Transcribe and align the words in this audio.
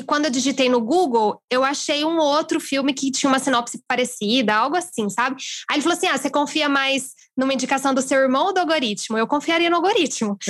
que 0.00 0.06
quando 0.06 0.24
eu 0.24 0.30
digitei 0.30 0.68
no 0.68 0.80
Google, 0.80 1.40
eu 1.50 1.62
achei 1.62 2.04
um 2.04 2.18
outro 2.18 2.58
filme 2.58 2.92
que 2.94 3.10
tinha 3.10 3.30
uma 3.30 3.38
sinopse 3.38 3.82
parecida, 3.86 4.54
algo 4.54 4.76
assim, 4.76 5.08
sabe? 5.10 5.36
Aí 5.68 5.76
ele 5.76 5.82
falou 5.82 5.96
assim: 5.96 6.08
ah, 6.08 6.16
você 6.16 6.30
confia 6.30 6.68
mais 6.68 7.10
numa 7.36 7.52
indicação 7.52 7.92
do 7.94 8.02
seu 8.02 8.18
irmão 8.20 8.46
ou 8.46 8.54
do 8.54 8.58
algoritmo? 8.60 9.18
Eu 9.18 9.26
confiaria 9.26 9.70
no 9.70 9.76
algoritmo. 9.76 10.38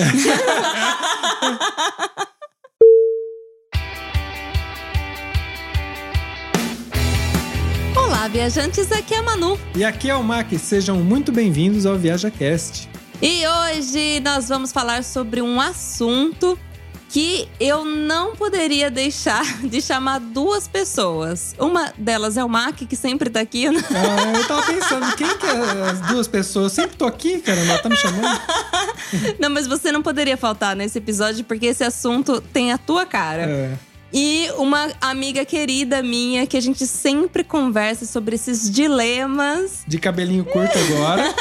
Olá, 7.96 8.28
viajantes, 8.28 8.92
aqui 8.92 9.14
é 9.14 9.18
a 9.18 9.22
Manu. 9.22 9.58
E 9.74 9.84
aqui 9.84 10.08
é 10.10 10.14
o 10.14 10.22
Mac, 10.22 10.52
sejam 10.58 10.96
muito 10.98 11.32
bem-vindos 11.32 11.86
ao 11.86 11.96
ViajaCast. 11.96 12.88
E 13.22 13.42
hoje 13.46 14.20
nós 14.20 14.48
vamos 14.48 14.72
falar 14.72 15.04
sobre 15.04 15.42
um 15.42 15.60
assunto 15.60 16.58
que 17.10 17.48
eu 17.58 17.84
não 17.84 18.36
poderia 18.36 18.88
deixar 18.88 19.44
de 19.66 19.82
chamar 19.82 20.20
duas 20.20 20.68
pessoas. 20.68 21.54
Uma 21.58 21.92
delas 21.98 22.36
é 22.36 22.44
o 22.44 22.48
Mac, 22.48 22.76
que 22.76 22.96
sempre 22.96 23.28
tá 23.28 23.40
aqui. 23.40 23.68
Né? 23.68 23.80
Ah, 23.90 24.38
eu 24.38 24.46
tava 24.46 24.62
pensando, 24.62 25.16
quem 25.16 25.26
que 25.36 25.46
é 25.46 25.90
as 25.90 26.00
duas 26.02 26.28
pessoas? 26.28 26.64
Eu 26.72 26.82
sempre 26.84 26.96
tô 26.96 27.06
aqui, 27.06 27.40
cara, 27.40 27.60
ela 27.60 27.78
tá 27.78 27.88
me 27.88 27.96
chamando. 27.96 28.40
não, 29.40 29.50
mas 29.50 29.66
você 29.66 29.90
não 29.90 30.02
poderia 30.02 30.36
faltar 30.36 30.76
nesse 30.76 30.98
episódio, 30.98 31.44
porque 31.44 31.66
esse 31.66 31.82
assunto 31.82 32.40
tem 32.40 32.72
a 32.72 32.78
tua 32.78 33.04
cara. 33.04 33.42
É. 33.42 33.72
E 34.12 34.48
uma 34.56 34.90
amiga 35.00 35.44
querida 35.44 36.02
minha 36.02 36.46
que 36.46 36.56
a 36.56 36.60
gente 36.60 36.86
sempre 36.86 37.44
conversa 37.44 38.06
sobre 38.06 38.36
esses 38.36 38.70
dilemas. 38.70 39.82
De 39.86 39.98
cabelinho 39.98 40.44
curto 40.44 40.76
agora. 40.78 41.34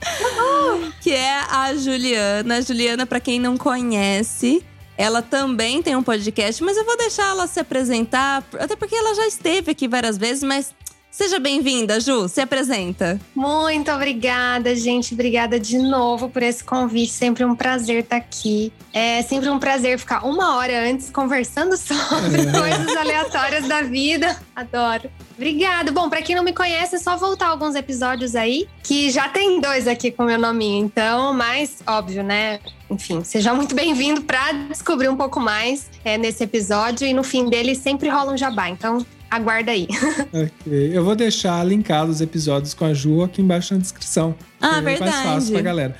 que 1.00 1.10
é 1.10 1.40
a 1.50 1.74
Juliana. 1.74 2.56
A 2.56 2.60
Juliana, 2.60 3.06
para 3.06 3.18
quem 3.18 3.40
não 3.40 3.56
conhece, 3.56 4.62
ela 4.96 5.22
também 5.22 5.82
tem 5.82 5.94
um 5.96 6.02
podcast, 6.02 6.62
mas 6.62 6.76
eu 6.76 6.84
vou 6.84 6.96
deixar 6.96 7.30
ela 7.30 7.46
se 7.46 7.60
apresentar, 7.60 8.44
até 8.58 8.74
porque 8.76 8.94
ela 8.94 9.14
já 9.14 9.26
esteve 9.26 9.70
aqui 9.70 9.86
várias 9.86 10.16
vezes, 10.16 10.42
mas 10.42 10.74
Seja 11.16 11.38
bem-vinda, 11.38 11.98
Ju. 11.98 12.28
Se 12.28 12.42
apresenta. 12.42 13.18
Muito 13.34 13.90
obrigada, 13.90 14.76
gente. 14.76 15.14
Obrigada 15.14 15.58
de 15.58 15.78
novo 15.78 16.28
por 16.28 16.42
esse 16.42 16.62
convite. 16.62 17.10
Sempre 17.10 17.42
um 17.42 17.56
prazer 17.56 18.00
estar 18.00 18.16
aqui. 18.16 18.70
É 18.92 19.22
sempre 19.22 19.48
um 19.48 19.58
prazer 19.58 19.98
ficar 19.98 20.26
uma 20.26 20.56
hora 20.56 20.90
antes 20.90 21.08
conversando 21.08 21.74
sobre 21.78 22.42
é. 22.42 22.52
coisas 22.52 22.94
aleatórias 22.94 23.66
da 23.66 23.80
vida. 23.80 24.38
Adoro. 24.54 25.10
Obrigada. 25.36 25.92
Bom, 25.92 26.08
para 26.08 26.22
quem 26.22 26.34
não 26.34 26.42
me 26.42 26.52
conhece, 26.52 26.96
é 26.96 26.98
só 26.98 27.16
voltar 27.16 27.48
alguns 27.48 27.74
episódios 27.74 28.34
aí, 28.34 28.66
que 28.82 29.10
já 29.10 29.28
tem 29.28 29.60
dois 29.60 29.86
aqui 29.86 30.10
com 30.10 30.24
meu 30.24 30.38
nominho. 30.38 30.84
Então, 30.84 31.34
mas 31.34 31.82
óbvio, 31.86 32.22
né? 32.22 32.58
Enfim, 32.90 33.22
seja 33.22 33.52
muito 33.52 33.74
bem-vindo 33.74 34.22
para 34.22 34.52
descobrir 34.52 35.08
um 35.08 35.16
pouco 35.16 35.38
mais 35.38 35.90
é, 36.04 36.16
nesse 36.16 36.42
episódio. 36.42 37.06
E 37.06 37.12
no 37.12 37.22
fim 37.22 37.48
dele 37.50 37.74
sempre 37.74 38.08
rola 38.08 38.32
um 38.32 38.36
jabá. 38.36 38.70
Então, 38.70 39.04
aguarda 39.30 39.72
aí. 39.72 39.86
ok. 40.32 40.96
Eu 40.96 41.04
vou 41.04 41.14
deixar 41.14 41.62
linkado 41.66 42.10
os 42.10 42.20
episódios 42.20 42.72
com 42.72 42.86
a 42.86 42.94
Ju 42.94 43.22
aqui 43.22 43.42
embaixo 43.42 43.74
na 43.74 43.80
descrição. 43.80 44.34
Ah, 44.60 44.80
verdade. 44.80 45.10
Mais 45.10 45.26
fácil 45.26 45.52
pra 45.52 45.62
galera. 45.62 45.96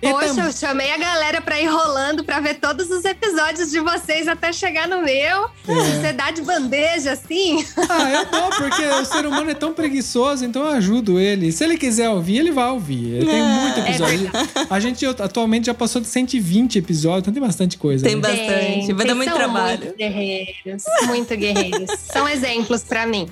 Poxa, 0.00 0.40
eu 0.40 0.52
chamei 0.52 0.90
a 0.92 0.96
galera 0.96 1.42
pra 1.42 1.60
ir 1.60 1.66
rolando 1.66 2.24
pra 2.24 2.40
ver 2.40 2.54
todos 2.54 2.90
os 2.90 3.04
episódios 3.04 3.70
de 3.70 3.80
vocês 3.80 4.26
até 4.26 4.50
chegar 4.52 4.88
no 4.88 5.02
meu. 5.02 5.44
É. 5.44 5.74
Você 5.74 6.12
dá 6.12 6.30
de 6.30 6.40
bandeja, 6.40 7.12
assim? 7.12 7.64
Ah, 7.88 8.10
eu 8.10 8.24
dou, 8.30 8.48
porque 8.50 8.82
o 8.82 9.04
ser 9.04 9.26
humano 9.26 9.50
é 9.50 9.54
tão 9.54 9.74
preguiçoso, 9.74 10.44
então 10.44 10.62
eu 10.62 10.72
ajudo 10.72 11.20
ele. 11.20 11.52
Se 11.52 11.64
ele 11.64 11.76
quiser 11.76 12.08
ouvir, 12.08 12.38
ele 12.38 12.50
vai 12.50 12.70
ouvir. 12.70 13.14
Ele 13.16 13.26
tem 13.26 13.40
é. 13.40 13.42
muito 13.42 13.80
episódio. 13.80 14.30
É 14.34 14.74
a 14.74 14.80
gente 14.80 15.04
atualmente 15.04 15.66
já 15.66 15.74
passou 15.74 16.00
de 16.00 16.08
120 16.08 16.78
episódios, 16.78 17.20
então 17.22 17.34
tem 17.34 17.42
bastante 17.42 17.76
coisa. 17.76 18.02
Tem 18.02 18.16
né? 18.16 18.22
bastante, 18.22 18.92
vai 18.94 19.06
dar 19.06 19.14
muito 19.14 19.34
trabalho. 19.34 19.80
Muito 19.80 19.96
guerreiros, 19.96 20.82
muito 21.06 21.36
guerreiros. 21.36 21.90
São 22.10 22.26
exemplos 22.26 22.82
pra 22.82 23.04
mim. 23.04 23.28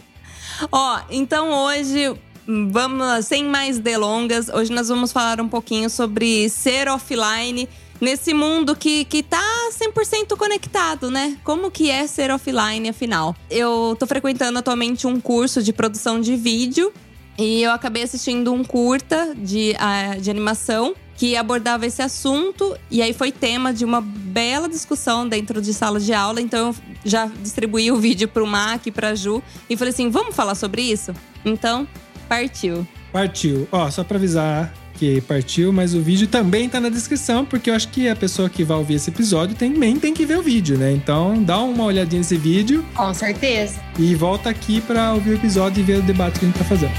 Ó, 0.73 1.01
então 1.11 1.51
hoje 1.51 2.15
Vamos, 2.49 3.27
sem 3.27 3.45
mais 3.45 3.78
delongas, 3.78 4.49
hoje 4.49 4.72
nós 4.72 4.89
vamos 4.89 5.12
falar 5.12 5.39
um 5.39 5.49
pouquinho 5.49 5.91
sobre 5.91 6.49
ser 6.49 6.89
offline 6.89 7.69
nesse 8.00 8.33
mundo 8.33 8.75
que, 8.75 9.05
que 9.05 9.22
tá 9.22 9.69
100% 9.71 10.34
conectado, 10.34 11.11
né? 11.11 11.37
Como 11.45 11.71
que 11.71 11.91
é 11.91 12.06
ser 12.06 12.31
offline, 12.31 12.89
afinal? 12.89 13.37
Eu 13.50 13.95
tô 14.00 14.06
frequentando 14.06 14.59
atualmente 14.59 15.06
um 15.06 15.21
curso 15.21 15.62
de 15.62 15.75
produção 15.75 16.22
de 16.22 16.37
vídeo 16.37 16.91
e 17.37 17.62
eu 17.62 17.71
acabei 17.71 18.03
assistindo 18.03 18.51
um 18.51 18.65
curta 18.65 19.34
de, 19.37 19.75
uh, 19.77 20.19
de 20.19 20.31
animação 20.31 20.95
que 21.19 21.37
abordava 21.37 21.84
esse 21.84 22.01
assunto 22.01 22.75
e 22.91 23.03
aí 23.03 23.12
foi 23.12 23.31
tema 23.31 23.75
de 23.75 23.84
uma 23.84 24.01
bela 24.01 24.71
discussão 24.71 25.28
dentro 25.28 25.61
de 25.61 25.75
sala 25.75 26.01
de 26.01 26.15
aula. 26.15 26.41
Então 26.41 26.69
eu 26.69 26.77
já 27.05 27.27
distribuí 27.27 27.93
o 27.93 27.97
vídeo 27.97 28.27
pro 28.27 28.47
Mac, 28.47 28.87
pra 28.95 29.15
Ju 29.15 29.43
e 29.69 29.77
falei 29.77 29.93
assim: 29.93 30.09
vamos 30.09 30.34
falar 30.34 30.55
sobre 30.55 30.81
isso? 30.81 31.12
Então, 31.45 31.87
Partiu. 32.28 32.87
Partiu. 33.12 33.66
Ó, 33.72 33.91
só 33.91 34.05
pra 34.05 34.16
avisar 34.16 34.72
que 34.99 35.21
partiu, 35.22 35.72
mas 35.72 35.94
o 35.94 36.00
vídeo 36.00 36.27
também 36.27 36.69
tá 36.69 36.81
na 36.81 36.89
descrição, 36.89 37.44
porque 37.44 37.71
eu 37.71 37.75
acho 37.75 37.89
que 37.89 38.09
a 38.09 38.16
pessoa 38.16 38.50
que 38.50 38.65
vai 38.65 38.77
ouvir 38.77 38.94
esse 38.94 39.11
episódio 39.11 39.55
também 39.55 39.97
tem 39.99 40.12
que 40.12 40.27
ver 40.27 40.39
o 40.39 40.43
vídeo, 40.43 40.77
né? 40.77 40.91
Então 40.93 41.41
dá 41.41 41.61
uma 41.61 41.84
olhadinha 41.84 42.19
nesse 42.19 42.37
vídeo. 42.37 42.84
Com 42.94 43.15
certeza. 43.15 43.81
E 43.97 44.15
volta 44.16 44.50
aqui 44.50 44.81
pra 44.81 45.15
ouvir 45.15 45.31
o 45.31 45.34
episódio 45.34 45.81
e 45.81 45.84
ver 45.84 45.99
o 45.99 46.03
debate 46.03 46.41
que 46.41 46.44
a 46.44 46.49
gente 46.49 46.59
tá 46.59 46.65
fazendo. 46.65 46.93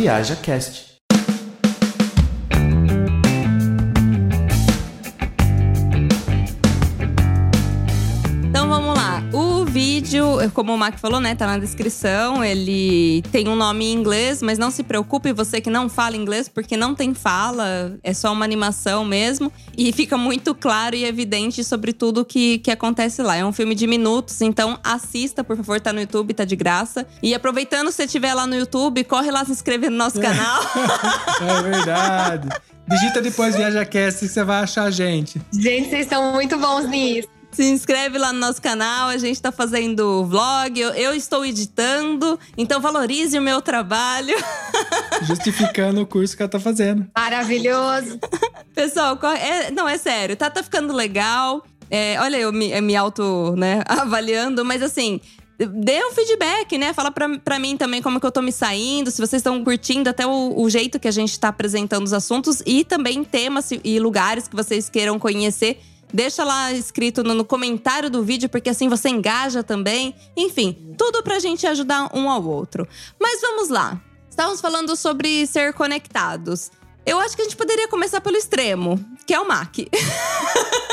Viaja 0.00 0.36
como 10.48 10.74
o 10.74 10.78
Mac 10.78 10.98
falou, 10.98 11.20
né, 11.20 11.34
tá 11.34 11.46
na 11.46 11.58
descrição. 11.58 12.44
Ele 12.44 13.22
tem 13.30 13.48
um 13.48 13.56
nome 13.56 13.84
em 13.84 13.92
inglês, 13.92 14.42
mas 14.42 14.58
não 14.58 14.70
se 14.70 14.82
preocupe 14.82 15.32
você 15.32 15.60
que 15.60 15.70
não 15.70 15.88
fala 15.88 16.16
inglês, 16.16 16.48
porque 16.48 16.76
não 16.76 16.94
tem 16.94 17.14
fala, 17.14 17.98
é 18.02 18.14
só 18.14 18.32
uma 18.32 18.44
animação 18.44 19.04
mesmo. 19.04 19.52
E 19.76 19.92
fica 19.92 20.16
muito 20.16 20.54
claro 20.54 20.96
e 20.96 21.04
evidente 21.04 21.62
sobre 21.64 21.92
tudo 21.92 22.24
que, 22.24 22.58
que 22.58 22.70
acontece 22.70 23.22
lá. 23.22 23.36
É 23.36 23.44
um 23.44 23.52
filme 23.52 23.74
de 23.74 23.86
minutos, 23.86 24.40
então 24.40 24.78
assista, 24.82 25.42
por 25.44 25.56
favor, 25.56 25.80
tá 25.80 25.92
no 25.92 26.00
YouTube, 26.00 26.34
tá 26.34 26.44
de 26.44 26.56
graça. 26.56 27.06
E 27.22 27.34
aproveitando, 27.34 27.90
se 27.90 27.96
você 27.96 28.04
estiver 28.04 28.34
lá 28.34 28.46
no 28.46 28.54
YouTube, 28.54 29.04
corre 29.04 29.30
lá 29.30 29.44
se 29.44 29.52
inscrever 29.52 29.90
no 29.90 29.96
nosso 29.96 30.20
canal. 30.22 30.62
é 31.40 31.62
verdade. 31.62 32.48
Digita 32.88 33.20
depois 33.20 33.54
ViajaCast 33.54 34.20
que 34.20 34.28
você 34.28 34.42
vai 34.42 34.62
achar 34.62 34.84
a 34.84 34.90
gente. 34.90 35.40
Gente, 35.52 35.90
vocês 35.90 36.02
estão 36.02 36.32
muito 36.32 36.58
bons 36.58 36.88
nisso. 36.88 37.28
Se 37.52 37.64
inscreve 37.64 38.16
lá 38.16 38.32
no 38.32 38.38
nosso 38.38 38.62
canal, 38.62 39.08
a 39.08 39.18
gente 39.18 39.40
tá 39.42 39.50
fazendo 39.50 40.24
vlog, 40.24 40.78
eu, 40.80 40.90
eu 40.90 41.14
estou 41.14 41.44
editando, 41.44 42.38
então 42.56 42.80
valorize 42.80 43.36
o 43.38 43.42
meu 43.42 43.60
trabalho. 43.60 44.34
Justificando 45.22 46.00
o 46.00 46.06
curso 46.06 46.36
que 46.36 46.42
ela 46.42 46.50
tá 46.50 46.60
fazendo. 46.60 47.06
Maravilhoso. 47.16 48.18
Pessoal, 48.74 49.18
é, 49.36 49.70
não, 49.70 49.88
é 49.88 49.98
sério, 49.98 50.36
tá, 50.36 50.48
tá 50.48 50.62
ficando 50.62 50.92
legal. 50.92 51.64
É, 51.90 52.16
olha, 52.20 52.36
eu 52.36 52.52
me, 52.52 52.80
me 52.80 52.94
auto, 52.94 53.54
né, 53.56 53.82
avaliando, 53.88 54.64
mas 54.64 54.80
assim, 54.80 55.20
dê 55.58 56.04
um 56.04 56.12
feedback, 56.12 56.78
né? 56.78 56.92
Fala 56.92 57.10
pra, 57.10 57.38
pra 57.38 57.58
mim 57.58 57.76
também 57.76 58.00
como 58.00 58.20
que 58.20 58.26
eu 58.26 58.30
tô 58.30 58.40
me 58.40 58.52
saindo, 58.52 59.10
se 59.10 59.20
vocês 59.20 59.40
estão 59.40 59.62
curtindo 59.64 60.08
até 60.08 60.26
o, 60.26 60.54
o, 60.56 60.70
jeito 60.70 61.00
que 61.00 61.08
a 61.08 61.10
gente 61.10 61.38
tá 61.38 61.48
apresentando 61.48 62.04
os 62.04 62.12
assuntos 62.12 62.62
e 62.64 62.84
também 62.84 63.24
temas 63.24 63.70
e 63.84 63.98
lugares 63.98 64.46
que 64.46 64.54
vocês 64.54 64.88
queiram 64.88 65.18
conhecer. 65.18 65.80
Deixa 66.12 66.44
lá 66.44 66.72
escrito 66.72 67.22
no, 67.22 67.34
no 67.34 67.44
comentário 67.44 68.10
do 68.10 68.22
vídeo, 68.22 68.48
porque 68.48 68.70
assim 68.70 68.88
você 68.88 69.08
engaja 69.08 69.62
também. 69.62 70.14
Enfim, 70.36 70.94
tudo 70.96 71.22
pra 71.22 71.38
gente 71.38 71.66
ajudar 71.66 72.10
um 72.14 72.28
ao 72.28 72.44
outro. 72.44 72.86
Mas 73.20 73.40
vamos 73.40 73.68
lá. 73.68 74.00
Estávamos 74.28 74.60
falando 74.60 74.96
sobre 74.96 75.46
ser 75.46 75.72
conectados. 75.72 76.70
Eu 77.04 77.18
acho 77.18 77.34
que 77.34 77.42
a 77.42 77.44
gente 77.44 77.56
poderia 77.56 77.88
começar 77.88 78.20
pelo 78.20 78.36
extremo, 78.36 78.98
que 79.26 79.34
é 79.34 79.40
o 79.40 79.48
Mac. 79.48 79.76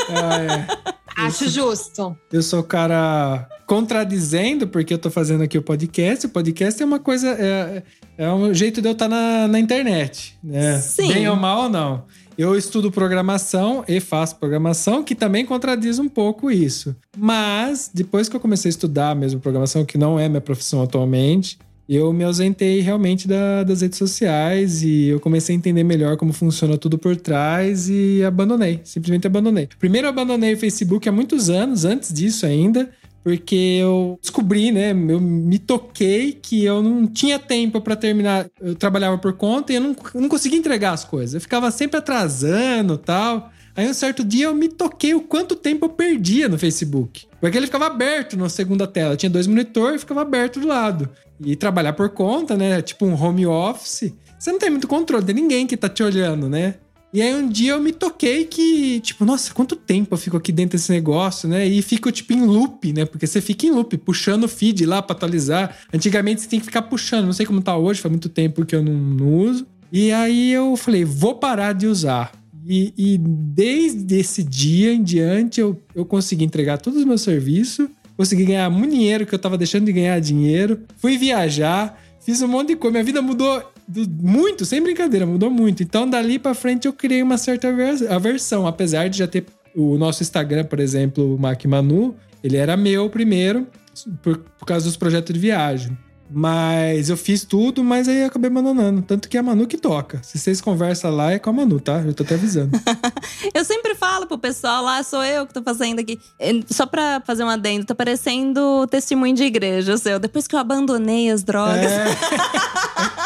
Ah, 0.09 0.41
é. 0.41 0.97
Acho 1.17 1.49
justo. 1.49 2.15
Eu 2.31 2.43
sou 2.43 2.59
o 2.59 2.63
cara 2.63 3.49
contradizendo, 3.65 4.67
porque 4.67 4.93
eu 4.93 4.99
tô 4.99 5.09
fazendo 5.09 5.43
aqui 5.43 5.57
o 5.57 5.63
podcast. 5.63 6.27
O 6.27 6.29
podcast 6.29 6.81
é 6.81 6.85
uma 6.85 6.99
coisa. 6.99 7.29
É, 7.29 7.83
é 8.19 8.31
um 8.31 8.53
jeito 8.53 8.83
de 8.83 8.87
eu 8.87 8.91
estar 8.91 9.07
na, 9.07 9.47
na 9.47 9.59
internet. 9.59 10.37
Né? 10.43 10.79
Sim. 10.79 11.11
Bem 11.11 11.27
ou 11.27 11.35
mal, 11.35 11.69
não. 11.69 12.05
Eu 12.37 12.55
estudo 12.55 12.91
programação 12.91 13.83
e 13.87 13.99
faço 13.99 14.35
programação, 14.35 15.03
que 15.03 15.15
também 15.15 15.43
contradiz 15.43 15.97
um 15.97 16.07
pouco 16.07 16.51
isso. 16.51 16.95
Mas, 17.17 17.89
depois 17.91 18.29
que 18.29 18.35
eu 18.35 18.39
comecei 18.39 18.69
a 18.69 18.71
estudar 18.71 19.15
mesmo 19.15 19.39
programação, 19.39 19.83
que 19.83 19.97
não 19.97 20.19
é 20.19 20.29
minha 20.29 20.39
profissão 20.39 20.83
atualmente, 20.83 21.57
eu 21.89 22.13
me 22.13 22.23
ausentei 22.23 22.79
realmente 22.79 23.27
da, 23.27 23.63
das 23.63 23.81
redes 23.81 23.97
sociais 23.97 24.83
e 24.83 25.07
eu 25.07 25.19
comecei 25.19 25.55
a 25.55 25.57
entender 25.57 25.83
melhor 25.83 26.15
como 26.15 26.31
funciona 26.31 26.77
tudo 26.77 26.97
por 26.97 27.15
trás 27.15 27.89
e 27.89 28.23
abandonei. 28.23 28.81
Simplesmente 28.83 29.25
abandonei. 29.25 29.67
Primeiro, 29.79 30.07
abandonei 30.07 30.53
o 30.53 30.57
Facebook 30.57 31.09
há 31.09 31.11
muitos 31.11 31.49
anos, 31.49 31.85
antes 31.85 32.13
disso 32.13 32.45
ainda 32.45 32.89
porque 33.27 33.77
eu 33.81 34.17
descobri, 34.21 34.71
né? 34.71 34.91
Eu 34.91 35.19
me 35.19 35.59
toquei 35.59 36.31
que 36.31 36.63
eu 36.63 36.81
não 36.81 37.05
tinha 37.05 37.37
tempo 37.37 37.81
para 37.81 37.93
terminar. 37.93 38.45
Eu 38.57 38.73
trabalhava 38.73 39.17
por 39.17 39.33
conta 39.33 39.73
e 39.73 39.75
eu 39.75 39.81
não, 39.81 39.93
eu 40.15 40.21
não 40.21 40.29
conseguia 40.29 40.57
entregar 40.57 40.93
as 40.93 41.03
coisas. 41.03 41.33
Eu 41.33 41.41
ficava 41.41 41.69
sempre 41.69 41.97
atrasando 41.97 42.97
tal. 42.97 43.51
Aí 43.75 43.85
um 43.85 43.93
certo 43.93 44.23
dia 44.23 44.45
eu 44.45 44.55
me 44.55 44.69
toquei 44.69 45.13
o 45.13 45.19
quanto 45.19 45.57
tempo 45.57 45.87
eu 45.87 45.89
perdia 45.89 46.47
no 46.47 46.57
Facebook. 46.57 47.25
Porque 47.41 47.57
ele 47.57 47.65
ficava 47.65 47.87
aberto 47.87 48.37
na 48.37 48.47
segunda 48.47 48.87
tela. 48.87 49.17
Tinha 49.17 49.29
dois 49.29 49.45
monitores 49.45 49.97
e 49.97 49.99
ficava 49.99 50.21
aberto 50.21 50.61
do 50.61 50.67
lado. 50.67 51.09
E 51.43 51.53
trabalhar 51.53 51.91
por 51.91 52.07
conta, 52.11 52.55
né? 52.55 52.81
Tipo 52.81 53.05
um 53.05 53.21
home 53.21 53.45
office. 53.45 54.13
Você 54.39 54.53
não 54.53 54.59
tem 54.59 54.69
muito 54.69 54.87
controle, 54.87 55.25
tem 55.25 55.35
ninguém 55.35 55.67
que 55.67 55.75
tá 55.75 55.89
te 55.89 56.01
olhando, 56.01 56.47
né? 56.47 56.75
E 57.13 57.21
aí 57.21 57.33
um 57.33 57.47
dia 57.47 57.71
eu 57.71 57.81
me 57.81 57.93
toquei 57.93 58.45
que, 58.45 58.99
tipo, 58.99 59.23
nossa, 59.23 59.53
quanto 59.53 59.75
tempo 59.75 60.13
eu 60.13 60.17
fico 60.17 60.35
aqui 60.35 60.51
dentro 60.51 60.77
desse 60.77 60.91
negócio, 60.91 61.47
né? 61.47 61.65
E 61.65 61.81
fico, 61.81 62.11
tipo, 62.11 62.33
em 62.33 62.45
loop, 62.45 62.91
né? 62.91 63.05
Porque 63.05 63.25
você 63.25 63.39
fica 63.39 63.65
em 63.65 63.71
loop, 63.71 63.97
puxando 63.97 64.43
o 64.43 64.47
feed 64.47 64.85
lá 64.85 65.01
pra 65.01 65.15
atualizar. 65.15 65.77
Antigamente 65.93 66.41
você 66.41 66.49
tem 66.49 66.59
que 66.59 66.65
ficar 66.65 66.81
puxando, 66.83 67.25
não 67.25 67.33
sei 67.33 67.45
como 67.45 67.61
tá 67.61 67.77
hoje, 67.77 68.01
faz 68.01 68.11
muito 68.11 68.27
tempo 68.27 68.65
que 68.65 68.75
eu 68.75 68.83
não, 68.83 68.93
não 68.93 69.33
uso. 69.39 69.65
E 69.91 70.11
aí 70.11 70.51
eu 70.51 70.75
falei, 70.75 71.05
vou 71.05 71.35
parar 71.35 71.73
de 71.73 71.87
usar. 71.87 72.31
E, 72.67 72.93
e, 72.97 73.17
desde 73.17 74.19
esse 74.19 74.43
dia 74.43 74.93
em 74.93 75.01
diante 75.01 75.61
eu, 75.61 75.81
eu 75.95 76.05
consegui 76.05 76.43
entregar 76.43 76.77
todos 76.77 76.99
os 76.99 77.05
meus 77.05 77.21
serviços, 77.21 77.87
consegui 78.17 78.43
ganhar 78.43 78.69
muito 78.69 78.91
dinheiro 78.91 79.25
que 79.25 79.33
eu 79.33 79.39
tava 79.39 79.57
deixando 79.57 79.85
de 79.85 79.93
ganhar 79.93 80.19
dinheiro, 80.19 80.81
fui 80.97 81.17
viajar, 81.17 81.97
fiz 82.19 82.41
um 82.41 82.47
monte 82.49 82.69
de 82.69 82.75
coisa. 82.75 82.91
Minha 82.91 83.05
vida 83.05 83.21
mudou 83.21 83.63
muito, 83.87 84.65
sem 84.65 84.81
brincadeira, 84.81 85.25
mudou 85.25 85.49
muito. 85.49 85.81
Então 85.81 86.09
dali 86.09 86.37
para 86.37 86.53
frente 86.53 86.87
eu 86.87 86.93
criei 86.93 87.23
uma 87.23 87.37
certa 87.37 87.67
aversão, 88.09 88.67
apesar 88.67 89.07
de 89.09 89.17
já 89.19 89.27
ter 89.27 89.45
o 89.75 89.97
nosso 89.97 90.23
Instagram, 90.23 90.65
por 90.65 90.79
exemplo, 90.79 91.35
o 91.35 91.39
Mac 91.39 91.63
Manu, 91.65 92.15
ele 92.43 92.57
era 92.57 92.75
meu 92.75 93.09
primeiro 93.09 93.67
por, 94.21 94.37
por 94.37 94.65
causa 94.65 94.85
dos 94.85 94.97
projetos 94.97 95.33
de 95.33 95.39
viagem. 95.39 95.97
Mas 96.29 97.09
eu 97.09 97.15
fiz 97.15 97.45
tudo, 97.45 97.83
mas 97.83 98.07
aí 98.07 98.23
acabei 98.25 98.49
abandonando. 98.49 99.01
Tanto 99.01 99.29
que 99.29 99.37
é 99.37 99.39
a 99.39 99.43
Manu 99.43 99.65
que 99.65 99.77
toca. 99.77 100.19
Se 100.21 100.37
vocês 100.37 100.59
conversam 100.59 101.15
lá, 101.15 101.31
é 101.31 101.39
com 101.39 101.49
a 101.49 101.53
Manu, 101.53 101.79
tá? 101.79 102.03
Eu 102.05 102.13
tô 102.13 102.23
até 102.23 102.35
avisando. 102.35 102.77
eu 103.53 103.63
sempre 103.63 103.95
falo 103.95 104.27
pro 104.27 104.37
pessoal 104.37 104.83
lá, 104.83 105.01
sou 105.03 105.23
eu 105.23 105.47
que 105.47 105.53
tô 105.53 105.63
fazendo 105.63 105.99
aqui. 105.99 106.19
Só 106.69 106.85
pra 106.85 107.21
fazer 107.25 107.45
um 107.45 107.49
adendo, 107.49 107.85
tá 107.85 107.95
parecendo 107.95 108.85
testemunho 108.87 109.35
de 109.35 109.43
igreja, 109.43 109.97
seu. 109.97 110.19
Depois 110.19 110.47
que 110.47 110.55
eu 110.55 110.59
abandonei 110.59 111.31
as 111.31 111.43
drogas. 111.43 111.91
É. 111.91 112.07